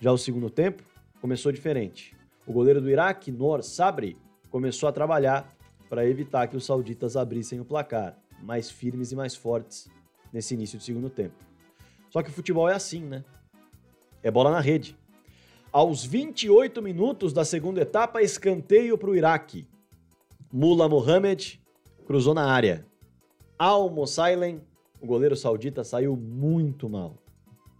Já 0.00 0.12
o 0.12 0.18
segundo 0.18 0.50
tempo 0.50 0.82
começou 1.20 1.52
diferente. 1.52 2.16
O 2.46 2.52
goleiro 2.52 2.80
do 2.80 2.90
Iraque, 2.90 3.30
Noor 3.30 3.62
Sabri, 3.62 4.16
começou 4.50 4.88
a 4.88 4.92
trabalhar 4.92 5.48
para 5.88 6.06
evitar 6.06 6.48
que 6.48 6.56
os 6.56 6.66
sauditas 6.66 7.16
abrissem 7.16 7.60
o 7.60 7.64
placar, 7.64 8.18
mais 8.42 8.70
firmes 8.70 9.12
e 9.12 9.16
mais 9.16 9.34
fortes 9.34 9.88
nesse 10.32 10.54
início 10.54 10.78
do 10.78 10.84
segundo 10.84 11.10
tempo. 11.10 11.34
Só 12.10 12.22
que 12.22 12.30
o 12.30 12.32
futebol 12.32 12.68
é 12.68 12.74
assim, 12.74 13.02
né? 13.02 13.24
É 14.22 14.30
bola 14.30 14.50
na 14.50 14.60
rede. 14.60 14.96
Aos 15.72 16.04
28 16.04 16.82
minutos 16.82 17.32
da 17.32 17.44
segunda 17.44 17.80
etapa, 17.80 18.20
escanteio 18.20 18.98
para 18.98 19.10
o 19.10 19.16
Iraque. 19.16 19.66
Mula 20.52 20.88
Mohamed 20.88 21.60
cruzou 22.06 22.34
na 22.34 22.50
área. 22.50 22.84
Al 23.56 23.88
Mossailen, 23.88 24.60
o 25.00 25.06
goleiro 25.06 25.36
saudita, 25.36 25.84
saiu 25.84 26.16
muito 26.16 26.88
mal. 26.88 27.16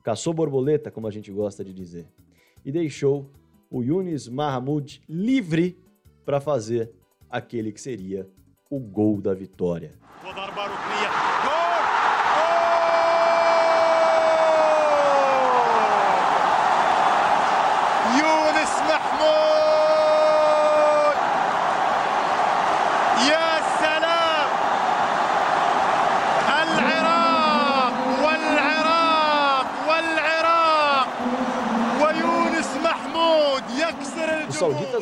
Caçou 0.05 0.33
borboleta, 0.33 0.91
como 0.91 1.09
a 1.09 1.11
gente 1.11 1.33
gosta 1.33 1.65
de 1.65 1.75
dizer. 1.75 2.07
E 2.65 2.71
deixou 2.71 3.29
o 3.69 3.83
Yunis 3.83 4.29
Mahmoud 4.29 5.03
livre 5.09 5.79
para 6.25 6.41
fazer 6.41 6.93
aquele 7.29 7.73
que 7.73 7.81
seria 7.81 8.29
o 8.71 8.79
gol 8.79 9.21
da 9.21 9.35
vitória. 9.35 9.93
sauditas 10.23 10.80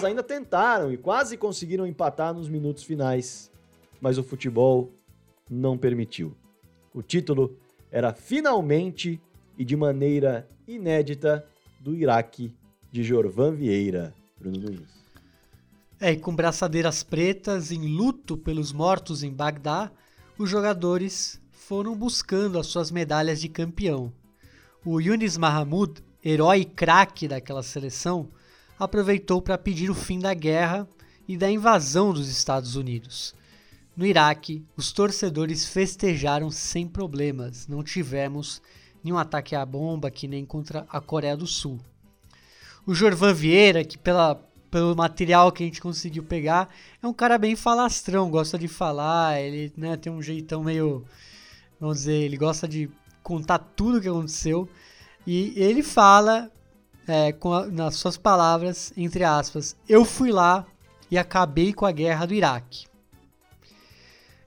ainda 0.08 0.22
tentaram 0.22 0.92
e 0.92 0.96
quase 0.96 1.36
conseguiram 1.36 1.86
empatar 1.86 2.34
nos 2.34 2.48
minutos 2.48 2.82
finais, 2.82 3.50
mas 4.00 4.18
o 4.18 4.22
futebol 4.22 4.90
não 5.50 5.78
permitiu. 5.78 6.34
O 6.92 7.02
título 7.02 7.56
era 7.90 8.12
finalmente 8.12 9.20
e 9.56 9.64
de 9.64 9.76
maneira 9.76 10.48
inédita 10.66 11.46
do 11.80 11.94
Iraque 11.94 12.52
de 12.90 13.02
Jorvan 13.02 13.54
Vieira. 13.54 14.14
Bruno 14.38 14.58
Luiz. 14.58 14.98
É, 16.00 16.12
e 16.12 16.16
com 16.16 16.34
braçadeiras 16.34 17.02
pretas 17.02 17.72
em 17.72 17.88
luto 17.88 18.36
pelos 18.36 18.72
mortos 18.72 19.22
em 19.22 19.32
Bagdá, 19.32 19.90
os 20.38 20.48
jogadores 20.48 21.40
foram 21.50 21.96
buscando 21.96 22.58
as 22.58 22.68
suas 22.68 22.90
medalhas 22.90 23.40
de 23.40 23.48
campeão. 23.48 24.12
O 24.84 25.00
Yunis 25.00 25.36
Mahmoud, 25.36 26.02
herói 26.24 26.64
craque 26.64 27.26
daquela 27.26 27.64
seleção, 27.64 28.28
aproveitou 28.78 29.42
para 29.42 29.58
pedir 29.58 29.90
o 29.90 29.94
fim 29.94 30.18
da 30.18 30.32
guerra 30.32 30.88
e 31.26 31.36
da 31.36 31.50
invasão 31.50 32.12
dos 32.12 32.28
Estados 32.28 32.76
Unidos. 32.76 33.34
No 33.96 34.06
Iraque, 34.06 34.64
os 34.76 34.92
torcedores 34.92 35.66
festejaram 35.66 36.50
sem 36.50 36.86
problemas, 36.86 37.66
não 37.66 37.82
tivemos 37.82 38.62
nenhum 39.02 39.18
ataque 39.18 39.56
à 39.56 39.66
bomba 39.66 40.10
que 40.10 40.28
nem 40.28 40.44
contra 40.44 40.86
a 40.88 41.00
Coreia 41.00 41.36
do 41.36 41.46
Sul. 41.46 41.80
O 42.86 42.94
Jorvan 42.94 43.34
Vieira, 43.34 43.84
que 43.84 43.98
pela, 43.98 44.36
pelo 44.70 44.94
material 44.94 45.50
que 45.50 45.62
a 45.62 45.66
gente 45.66 45.80
conseguiu 45.80 46.22
pegar, 46.22 46.72
é 47.02 47.06
um 47.06 47.12
cara 47.12 47.36
bem 47.36 47.56
falastrão, 47.56 48.30
gosta 48.30 48.58
de 48.58 48.68
falar, 48.68 49.40
ele 49.40 49.72
né, 49.76 49.96
tem 49.96 50.12
um 50.12 50.22
jeitão 50.22 50.62
meio. 50.62 51.04
Vamos 51.80 51.98
dizer, 51.98 52.22
ele 52.22 52.36
gosta 52.36 52.66
de 52.66 52.90
contar 53.22 53.58
tudo 53.58 53.98
o 53.98 54.00
que 54.00 54.08
aconteceu. 54.08 54.68
E 55.26 55.52
ele 55.56 55.82
fala 55.82 56.50
é, 57.08 57.30
a, 57.30 57.66
nas 57.66 57.96
suas 57.96 58.16
palavras, 58.16 58.92
entre 58.96 59.24
aspas, 59.24 59.74
eu 59.88 60.04
fui 60.04 60.30
lá 60.30 60.66
e 61.10 61.16
acabei 61.16 61.72
com 61.72 61.86
a 61.86 61.92
guerra 61.92 62.26
do 62.26 62.34
Iraque. 62.34 62.86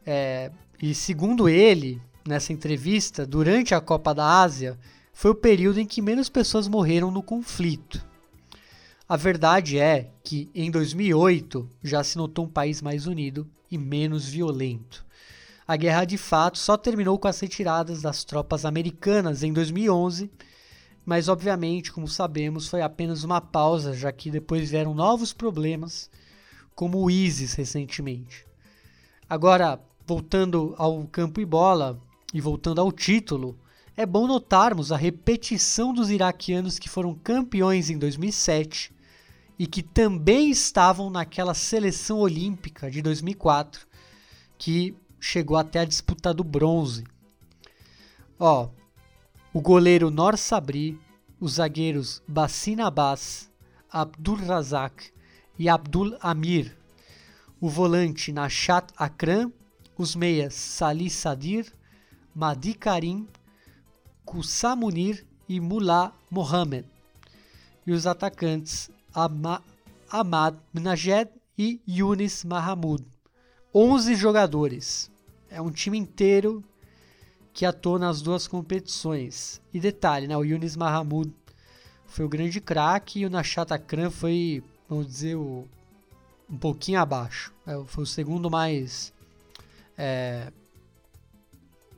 É, 0.05 0.51
e 0.81 0.93
segundo 0.93 1.49
ele, 1.49 2.01
nessa 2.25 2.53
entrevista, 2.53 3.25
durante 3.25 3.73
a 3.73 3.81
Copa 3.81 4.13
da 4.13 4.41
Ásia, 4.41 4.77
foi 5.11 5.31
o 5.31 5.35
período 5.35 5.79
em 5.79 5.85
que 5.85 6.01
menos 6.01 6.29
pessoas 6.29 6.67
morreram 6.67 7.11
no 7.11 7.23
conflito. 7.23 8.03
A 9.09 9.17
verdade 9.17 9.77
é 9.77 10.09
que 10.23 10.49
em 10.55 10.71
2008 10.71 11.67
já 11.83 12.03
se 12.03 12.17
notou 12.17 12.45
um 12.45 12.49
país 12.49 12.81
mais 12.81 13.07
unido 13.07 13.47
e 13.69 13.77
menos 13.77 14.27
violento. 14.27 15.05
A 15.67 15.75
guerra 15.75 16.05
de 16.05 16.17
fato 16.17 16.57
só 16.57 16.77
terminou 16.77 17.19
com 17.19 17.27
as 17.27 17.39
retiradas 17.39 18.01
das 18.01 18.23
tropas 18.23 18.65
americanas 18.65 19.43
em 19.43 19.51
2011 19.51 20.31
mas 21.05 21.27
obviamente, 21.27 21.91
como 21.91 22.07
sabemos, 22.07 22.67
foi 22.67 22.81
apenas 22.81 23.23
uma 23.23 23.41
pausa, 23.41 23.93
já 23.93 24.11
que 24.11 24.29
depois 24.29 24.69
vieram 24.69 24.93
novos 24.93 25.33
problemas, 25.33 26.09
como 26.75 27.03
o 27.03 27.09
ISIS 27.09 27.53
recentemente. 27.53 28.45
Agora, 29.29 29.79
voltando 30.05 30.75
ao 30.77 31.05
campo 31.07 31.39
e 31.39 31.45
bola 31.45 31.99
e 32.33 32.41
voltando 32.41 32.81
ao 32.81 32.91
título, 32.91 33.57
é 33.95 34.05
bom 34.05 34.27
notarmos 34.27 34.91
a 34.91 34.97
repetição 34.97 35.93
dos 35.93 36.09
iraquianos 36.09 36.79
que 36.79 36.89
foram 36.89 37.13
campeões 37.13 37.89
em 37.89 37.97
2007 37.97 38.93
e 39.59 39.67
que 39.67 39.83
também 39.83 40.49
estavam 40.49 41.09
naquela 41.09 41.53
seleção 41.53 42.19
olímpica 42.19 42.89
de 42.89 43.01
2004 43.01 43.85
que 44.57 44.95
chegou 45.19 45.57
até 45.57 45.79
a 45.79 45.85
disputa 45.85 46.33
do 46.33 46.43
bronze. 46.43 47.03
Ó, 48.39 48.69
o 49.53 49.59
goleiro 49.59 50.09
Nor 50.09 50.37
Sabri, 50.37 50.97
os 51.39 51.53
zagueiros 51.53 52.21
Bassin 52.27 52.79
Abbas, 52.79 53.51
Abdul 53.89 54.37
Razak 54.37 55.11
e 55.59 55.67
Abdul 55.67 56.15
Amir, 56.21 56.77
o 57.59 57.67
volante 57.67 58.31
Nashat 58.31 58.93
Akram, 58.95 59.51
os 59.97 60.15
meias 60.15 60.53
Salih 60.53 61.09
Sadir, 61.09 61.71
Madi 62.33 62.73
Karim, 62.73 63.27
Kusamunir 64.23 65.25
e 65.49 65.59
Mullah 65.59 66.13
Mohamed, 66.29 66.85
e 67.85 67.91
os 67.91 68.07
atacantes 68.07 68.89
Ama 69.13 69.61
Ahmad 70.09 70.55
Minajed 70.73 71.29
e 71.57 71.81
Yunis 71.85 72.45
Mahamud. 72.45 73.03
11 73.73 74.15
jogadores. 74.15 75.11
É 75.49 75.61
um 75.61 75.71
time 75.71 75.97
inteiro 75.97 76.63
que 77.53 77.65
atuou 77.65 77.99
nas 77.99 78.21
duas 78.21 78.47
competições. 78.47 79.61
E 79.73 79.79
detalhe, 79.79 80.27
né, 80.27 80.37
o 80.37 80.43
Yunis 80.43 80.75
Mahamud 80.75 81.31
foi 82.05 82.25
o 82.25 82.29
grande 82.29 82.59
craque 82.59 83.19
e 83.19 83.25
o 83.25 83.29
Nashat 83.29 83.73
Akram 83.73 84.11
foi, 84.11 84.63
vamos 84.87 85.07
dizer, 85.07 85.35
o, 85.35 85.67
um 86.49 86.57
pouquinho 86.57 86.99
abaixo. 86.99 87.53
É, 87.65 87.81
foi 87.85 88.03
o 88.03 88.07
segundo 88.07 88.49
mais 88.49 89.13
é, 89.97 90.51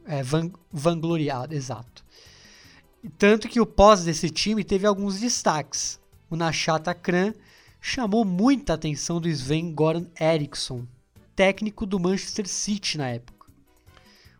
é, 0.05 0.23
van, 0.23 0.51
vangloriado, 0.71 1.53
exato. 1.53 2.03
Tanto 3.17 3.49
que 3.49 3.59
o 3.59 3.65
pós 3.65 4.03
desse 4.03 4.29
time 4.29 4.63
teve 4.63 4.87
alguns 4.87 5.19
destaques. 5.19 5.99
O 6.29 6.35
Nashat 6.35 6.89
Akram 6.89 7.33
chamou 7.81 8.23
muita 8.23 8.73
atenção 8.73 9.19
do 9.19 9.27
Sven 9.27 9.73
Goran 9.73 10.05
Eriksson, 10.19 10.87
técnico 11.35 11.85
do 11.85 11.99
Manchester 11.99 12.47
City 12.47 12.97
na 12.97 13.09
época 13.09 13.42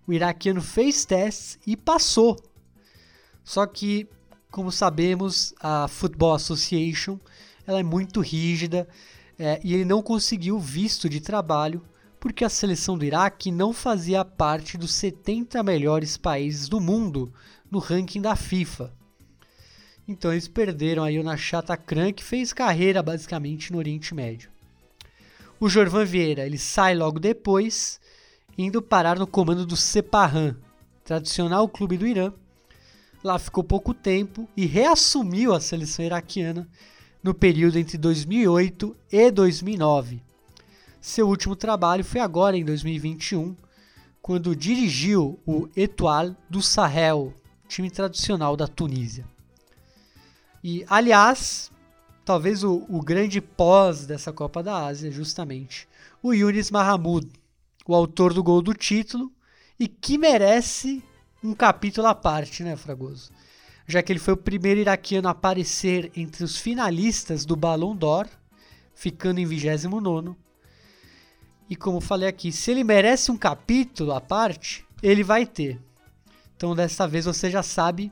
o 0.08 0.14
iraquiano 0.14 0.62
fez 0.62 1.06
testes 1.06 1.60
e 1.66 1.76
passou. 1.76 2.38
Só 3.43 3.66
que, 3.66 4.08
como 4.51 4.72
sabemos, 4.72 5.54
a 5.60 5.88
Football 5.88 6.36
Association 6.36 7.20
ela 7.66 7.80
é 7.80 7.84
muito 7.84 8.22
rígida 8.22 8.88
é, 9.39 9.60
e 9.64 9.74
ele 9.74 9.86
não 9.86 10.01
conseguiu 10.01 10.60
visto 10.60 11.10
de 11.10 11.20
trabalho 11.20 11.82
porque 12.20 12.45
a 12.45 12.49
seleção 12.49 12.97
do 12.97 13.04
Iraque 13.04 13.51
não 13.51 13.74
fazia 13.74 14.24
parte 14.24 14.78
dos 14.78 14.93
70 14.93 15.62
melhores 15.62 16.16
países 16.16 16.70
do 16.70 16.80
mundo 16.80 17.34
no 17.70 17.80
ranking 17.80 18.22
da 18.22 18.36
FIFA. 18.36 18.93
Então 20.08 20.32
eles 20.32 20.47
perderam 20.47 21.04
aí 21.04 21.20
o 21.20 21.24
Nashat 21.24 21.70
Akran, 21.72 22.14
que 22.14 22.24
fez 22.24 22.54
carreira 22.54 23.04
basicamente 23.04 23.72
no 23.72 23.78
Oriente 23.78 24.14
Médio. 24.14 24.49
O 25.60 25.70
Jorvan 25.70 26.06
Vieira 26.06 26.45
ele 26.45 26.58
sai 26.58 26.95
logo 26.95 27.20
depois 27.20 27.99
indo 28.58 28.82
parar 28.82 29.18
no 29.18 29.28
comando 29.28 29.66
do 29.66 29.76
Sepahan, 29.76 30.56
tradicional 31.04 31.68
clube 31.68 31.97
do 31.97 32.08
Irã, 32.08 32.32
lá 33.24 33.39
ficou 33.39 33.64
pouco 33.64 33.93
tempo 33.93 34.47
e 34.56 34.66
reassumiu 34.66 35.54
a 35.54 35.60
seleção 35.60 36.06
iraquiana 36.06 36.68
no 37.22 37.34
período 37.34 37.80
entre 37.80 37.97
2008 37.97 38.95
e 39.12 39.32
2009. 39.32 40.22
Seu 40.99 41.28
último 41.28 41.56
trabalho 41.56 42.04
foi 42.04 42.22
agora 42.22 42.58
em 42.58 42.64
2021, 42.64 43.56
quando 44.22 44.56
dirigiu 44.56 45.39
o 45.45 45.68
Etoile 45.76 46.36
do 46.49 46.62
Sahel, 46.62 47.34
time 47.68 47.89
tradicional 47.89 48.56
da 48.56 48.68
Tunísia. 48.68 49.26
E, 50.64 50.86
aliás, 50.88 51.72
talvez 52.24 52.64
o, 52.64 52.86
o 52.88 53.01
grande 53.01 53.41
pós 53.41 54.06
dessa 54.06 54.32
Copa 54.32 54.64
da 54.64 54.86
Ásia, 54.86 55.12
justamente, 55.12 55.88
o 56.22 56.34
Yunis 56.34 56.72
Mahamud, 56.72 57.30
o 57.86 57.93
autor 57.95 58.34
do 58.34 58.43
gol 58.43 58.61
do 58.61 58.73
título 58.73 59.31
e 59.79 59.88
que 59.88 60.17
merece 60.17 61.03
um 61.43 61.53
capítulo 61.53 62.07
à 62.07 62.15
parte, 62.15 62.63
né, 62.63 62.75
Fragoso? 62.75 63.31
Já 63.86 64.01
que 64.01 64.11
ele 64.11 64.19
foi 64.19 64.34
o 64.34 64.38
primeiro 64.38 64.79
iraquiano 64.79 65.27
a 65.27 65.31
aparecer 65.31 66.11
entre 66.15 66.43
os 66.43 66.57
finalistas 66.57 67.45
do 67.45 67.55
Ballon 67.55 67.95
d'Or, 67.95 68.29
ficando 68.95 69.39
em 69.39 69.45
29 69.45 70.36
E 71.69 71.75
como 71.75 71.99
falei 71.99 72.29
aqui, 72.29 72.51
se 72.51 72.71
ele 72.71 72.84
merece 72.84 73.31
um 73.31 73.38
capítulo 73.38 74.13
à 74.13 74.21
parte, 74.21 74.86
ele 75.01 75.23
vai 75.23 75.45
ter. 75.45 75.81
Então 76.55 76.73
dessa 76.73 77.07
vez 77.07 77.25
você 77.25 77.49
já 77.51 77.61
sabe 77.61 78.11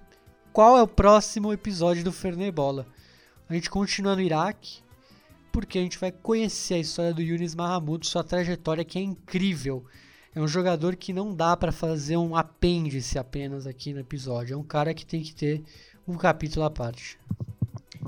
qual 0.52 0.78
é 0.78 0.82
o 0.82 0.88
próximo 0.88 1.54
episódio 1.54 2.04
do 2.04 2.12
Fernebola. 2.12 2.86
A 3.48 3.54
gente 3.54 3.70
continua 3.70 4.16
no 4.16 4.22
Iraque, 4.22 4.82
porque 5.52 5.78
a 5.78 5.82
gente 5.82 5.98
vai 5.98 6.12
conhecer 6.12 6.76
a 6.76 6.80
história 6.80 7.14
do 7.14 7.22
Yunis 7.22 7.56
Mahamud, 7.56 8.06
sua 8.08 8.24
trajetória 8.24 8.86
que 8.86 8.98
é 8.98 9.02
incrível. 9.02 9.84
É 10.34 10.40
um 10.40 10.48
jogador 10.48 10.96
que 10.96 11.12
não 11.12 11.36
dá 11.36 11.58
para 11.58 11.72
fazer 11.72 12.16
um 12.16 12.36
apêndice 12.36 13.20
apenas 13.20 13.68
aqui 13.68 13.94
no 13.94 14.00
episódio. 14.00 14.54
É 14.54 14.58
um 14.58 14.64
cara 14.64 14.94
que 14.94 15.06
tem 15.06 15.22
que 15.22 15.36
ter 15.36 15.62
um 16.08 16.16
capítulo 16.16 16.66
à 16.66 16.70
parte. 16.70 17.20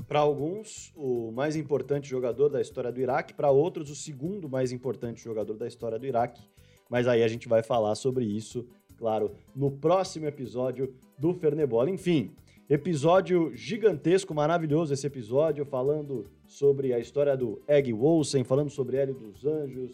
Para 0.08 0.20
alguns, 0.20 0.92
o 0.96 1.30
mais 1.32 1.54
importante 1.54 2.08
jogador 2.08 2.48
da 2.48 2.60
história 2.60 2.90
do 2.90 3.00
Iraque, 3.00 3.34
para 3.34 3.50
outros, 3.50 3.90
o 3.90 3.94
segundo 3.94 4.48
mais 4.48 4.72
importante 4.72 5.22
jogador 5.22 5.56
da 5.56 5.66
história 5.66 5.98
do 5.98 6.06
Iraque. 6.06 6.42
Mas 6.88 7.06
aí 7.06 7.22
a 7.22 7.28
gente 7.28 7.48
vai 7.48 7.62
falar 7.62 7.94
sobre 7.94 8.24
isso, 8.24 8.66
claro, 8.96 9.32
no 9.54 9.70
próximo 9.70 10.26
episódio 10.26 10.94
do 11.18 11.34
Fernebola. 11.34 11.90
Enfim, 11.90 12.34
episódio 12.68 13.52
gigantesco, 13.54 14.34
maravilhoso 14.34 14.94
esse 14.94 15.06
episódio, 15.06 15.64
falando 15.66 16.26
sobre 16.46 16.94
a 16.94 16.98
história 16.98 17.36
do 17.36 17.60
Egg 17.68 17.92
Wolsen, 17.92 18.44
falando 18.44 18.70
sobre 18.70 18.96
Hélio 18.96 19.14
dos 19.14 19.44
Anjos, 19.44 19.92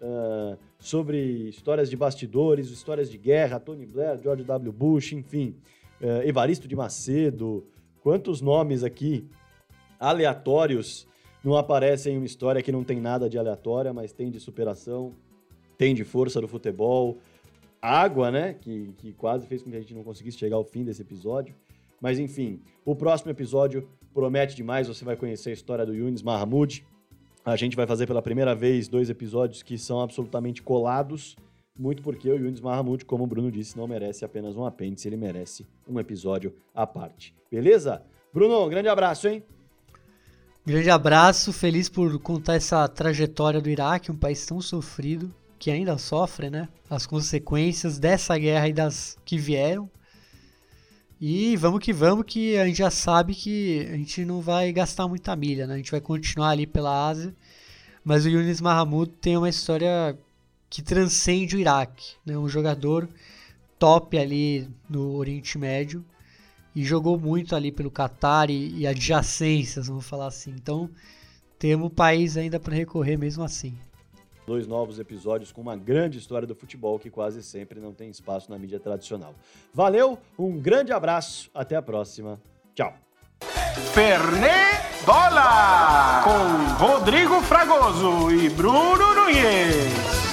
uh, 0.00 0.56
sobre 0.78 1.48
histórias 1.48 1.90
de 1.90 1.96
bastidores, 1.96 2.70
histórias 2.70 3.10
de 3.10 3.18
guerra, 3.18 3.60
Tony 3.60 3.84
Blair, 3.84 4.18
George 4.22 4.44
W. 4.44 4.72
Bush, 4.72 5.12
enfim, 5.12 5.56
uh, 6.00 6.26
Evaristo 6.26 6.66
de 6.66 6.74
Macedo, 6.74 7.66
quantos 8.02 8.40
nomes 8.40 8.82
aqui 8.82 9.28
aleatórios 10.00 11.06
não 11.44 11.56
aparecem 11.56 12.14
em 12.14 12.16
uma 12.16 12.26
história 12.26 12.62
que 12.62 12.72
não 12.72 12.82
tem 12.82 13.00
nada 13.00 13.28
de 13.28 13.38
aleatória, 13.38 13.92
mas 13.92 14.12
tem 14.12 14.30
de 14.30 14.40
superação, 14.40 15.12
tem 15.76 15.94
de 15.94 16.02
força 16.02 16.40
do 16.40 16.48
futebol, 16.48 17.18
água, 17.80 18.30
né, 18.30 18.54
que, 18.54 18.92
que 18.96 19.12
quase 19.12 19.46
fez 19.46 19.62
com 19.62 19.70
que 19.70 19.76
a 19.76 19.80
gente 19.80 19.94
não 19.94 20.02
conseguisse 20.02 20.38
chegar 20.38 20.56
ao 20.56 20.64
fim 20.64 20.82
desse 20.82 21.02
episódio. 21.02 21.54
Mas 22.00 22.18
enfim, 22.18 22.60
o 22.84 22.94
próximo 22.94 23.30
episódio 23.30 23.88
promete 24.12 24.56
demais, 24.56 24.88
você 24.88 25.04
vai 25.04 25.16
conhecer 25.16 25.50
a 25.50 25.52
história 25.52 25.84
do 25.84 25.94
Yunis 25.94 26.22
Mahmoud. 26.22 26.86
A 27.44 27.56
gente 27.56 27.76
vai 27.76 27.86
fazer 27.86 28.06
pela 28.06 28.22
primeira 28.22 28.54
vez 28.54 28.88
dois 28.88 29.10
episódios 29.10 29.62
que 29.62 29.78
são 29.78 30.00
absolutamente 30.00 30.62
colados, 30.62 31.36
muito 31.78 32.02
porque 32.02 32.30
o 32.30 32.36
Yunis 32.36 32.60
Mahmoud, 32.60 33.04
como 33.04 33.24
o 33.24 33.26
Bruno 33.26 33.52
disse, 33.52 33.76
não 33.76 33.86
merece 33.86 34.24
apenas 34.24 34.56
um 34.56 34.64
apêndice, 34.64 35.06
ele 35.06 35.16
merece 35.16 35.66
um 35.86 36.00
episódio 36.00 36.54
à 36.74 36.86
parte. 36.86 37.34
Beleza? 37.50 38.02
Bruno, 38.32 38.64
um 38.64 38.68
grande 38.68 38.88
abraço, 38.88 39.28
hein? 39.28 39.42
Grande 40.64 40.90
abraço, 40.90 41.52
feliz 41.52 41.88
por 41.88 42.18
contar 42.18 42.56
essa 42.56 42.88
trajetória 42.88 43.60
do 43.60 43.70
Iraque, 43.70 44.10
um 44.10 44.16
país 44.16 44.44
tão 44.44 44.60
sofrido, 44.60 45.32
que 45.58 45.70
ainda 45.70 45.96
sofre, 45.96 46.50
né? 46.50 46.68
As 46.90 47.06
consequências 47.06 47.98
dessa 47.98 48.36
guerra 48.36 48.68
e 48.68 48.72
das 48.72 49.16
que 49.24 49.38
vieram. 49.38 49.88
E 51.20 51.56
vamos 51.56 51.80
que 51.80 51.92
vamos, 51.92 52.26
que 52.26 52.58
a 52.58 52.66
gente 52.66 52.78
já 52.78 52.90
sabe 52.90 53.34
que 53.34 53.86
a 53.90 53.96
gente 53.96 54.24
não 54.24 54.40
vai 54.40 54.70
gastar 54.72 55.08
muita 55.08 55.34
milha, 55.34 55.66
né? 55.66 55.74
A 55.74 55.76
gente 55.78 55.90
vai 55.90 56.00
continuar 56.00 56.50
ali 56.50 56.66
pela 56.66 57.08
Ásia. 57.08 57.34
Mas 58.04 58.24
o 58.26 58.28
Yunis 58.28 58.60
Mahamud 58.60 59.10
tem 59.20 59.36
uma 59.36 59.48
história 59.48 60.16
que 60.68 60.82
transcende 60.82 61.56
o 61.56 61.58
Iraque, 61.58 62.16
né? 62.24 62.36
Um 62.36 62.48
jogador 62.48 63.08
top 63.78 64.18
ali 64.18 64.68
no 64.88 65.14
Oriente 65.16 65.58
Médio 65.58 66.04
e 66.74 66.84
jogou 66.84 67.18
muito 67.18 67.56
ali 67.56 67.72
pelo 67.72 67.90
Catar 67.90 68.50
e, 68.50 68.80
e 68.80 68.86
adjacências, 68.86 69.88
vamos 69.88 70.06
falar 70.06 70.26
assim. 70.26 70.50
Então, 70.50 70.90
temos 71.58 71.86
o 71.86 71.90
país 71.90 72.36
ainda 72.36 72.60
para 72.60 72.74
recorrer 72.74 73.16
mesmo 73.16 73.42
assim 73.42 73.76
dois 74.46 74.66
novos 74.66 74.98
episódios 74.98 75.50
com 75.50 75.60
uma 75.60 75.76
grande 75.76 76.18
história 76.18 76.46
do 76.46 76.54
futebol 76.54 76.98
que 76.98 77.10
quase 77.10 77.42
sempre 77.42 77.80
não 77.80 77.92
tem 77.92 78.08
espaço 78.08 78.50
na 78.50 78.58
mídia 78.58 78.78
tradicional. 78.78 79.34
Valeu, 79.74 80.18
um 80.38 80.58
grande 80.58 80.92
abraço, 80.92 81.50
até 81.54 81.76
a 81.76 81.82
próxima. 81.82 82.40
Tchau. 82.74 82.94
Fernê 83.92 84.76
com 86.24 86.84
Rodrigo 86.84 87.40
Fragoso 87.42 88.30
e 88.32 88.48
Bruno 88.48 89.14
Nunes. 89.14 90.25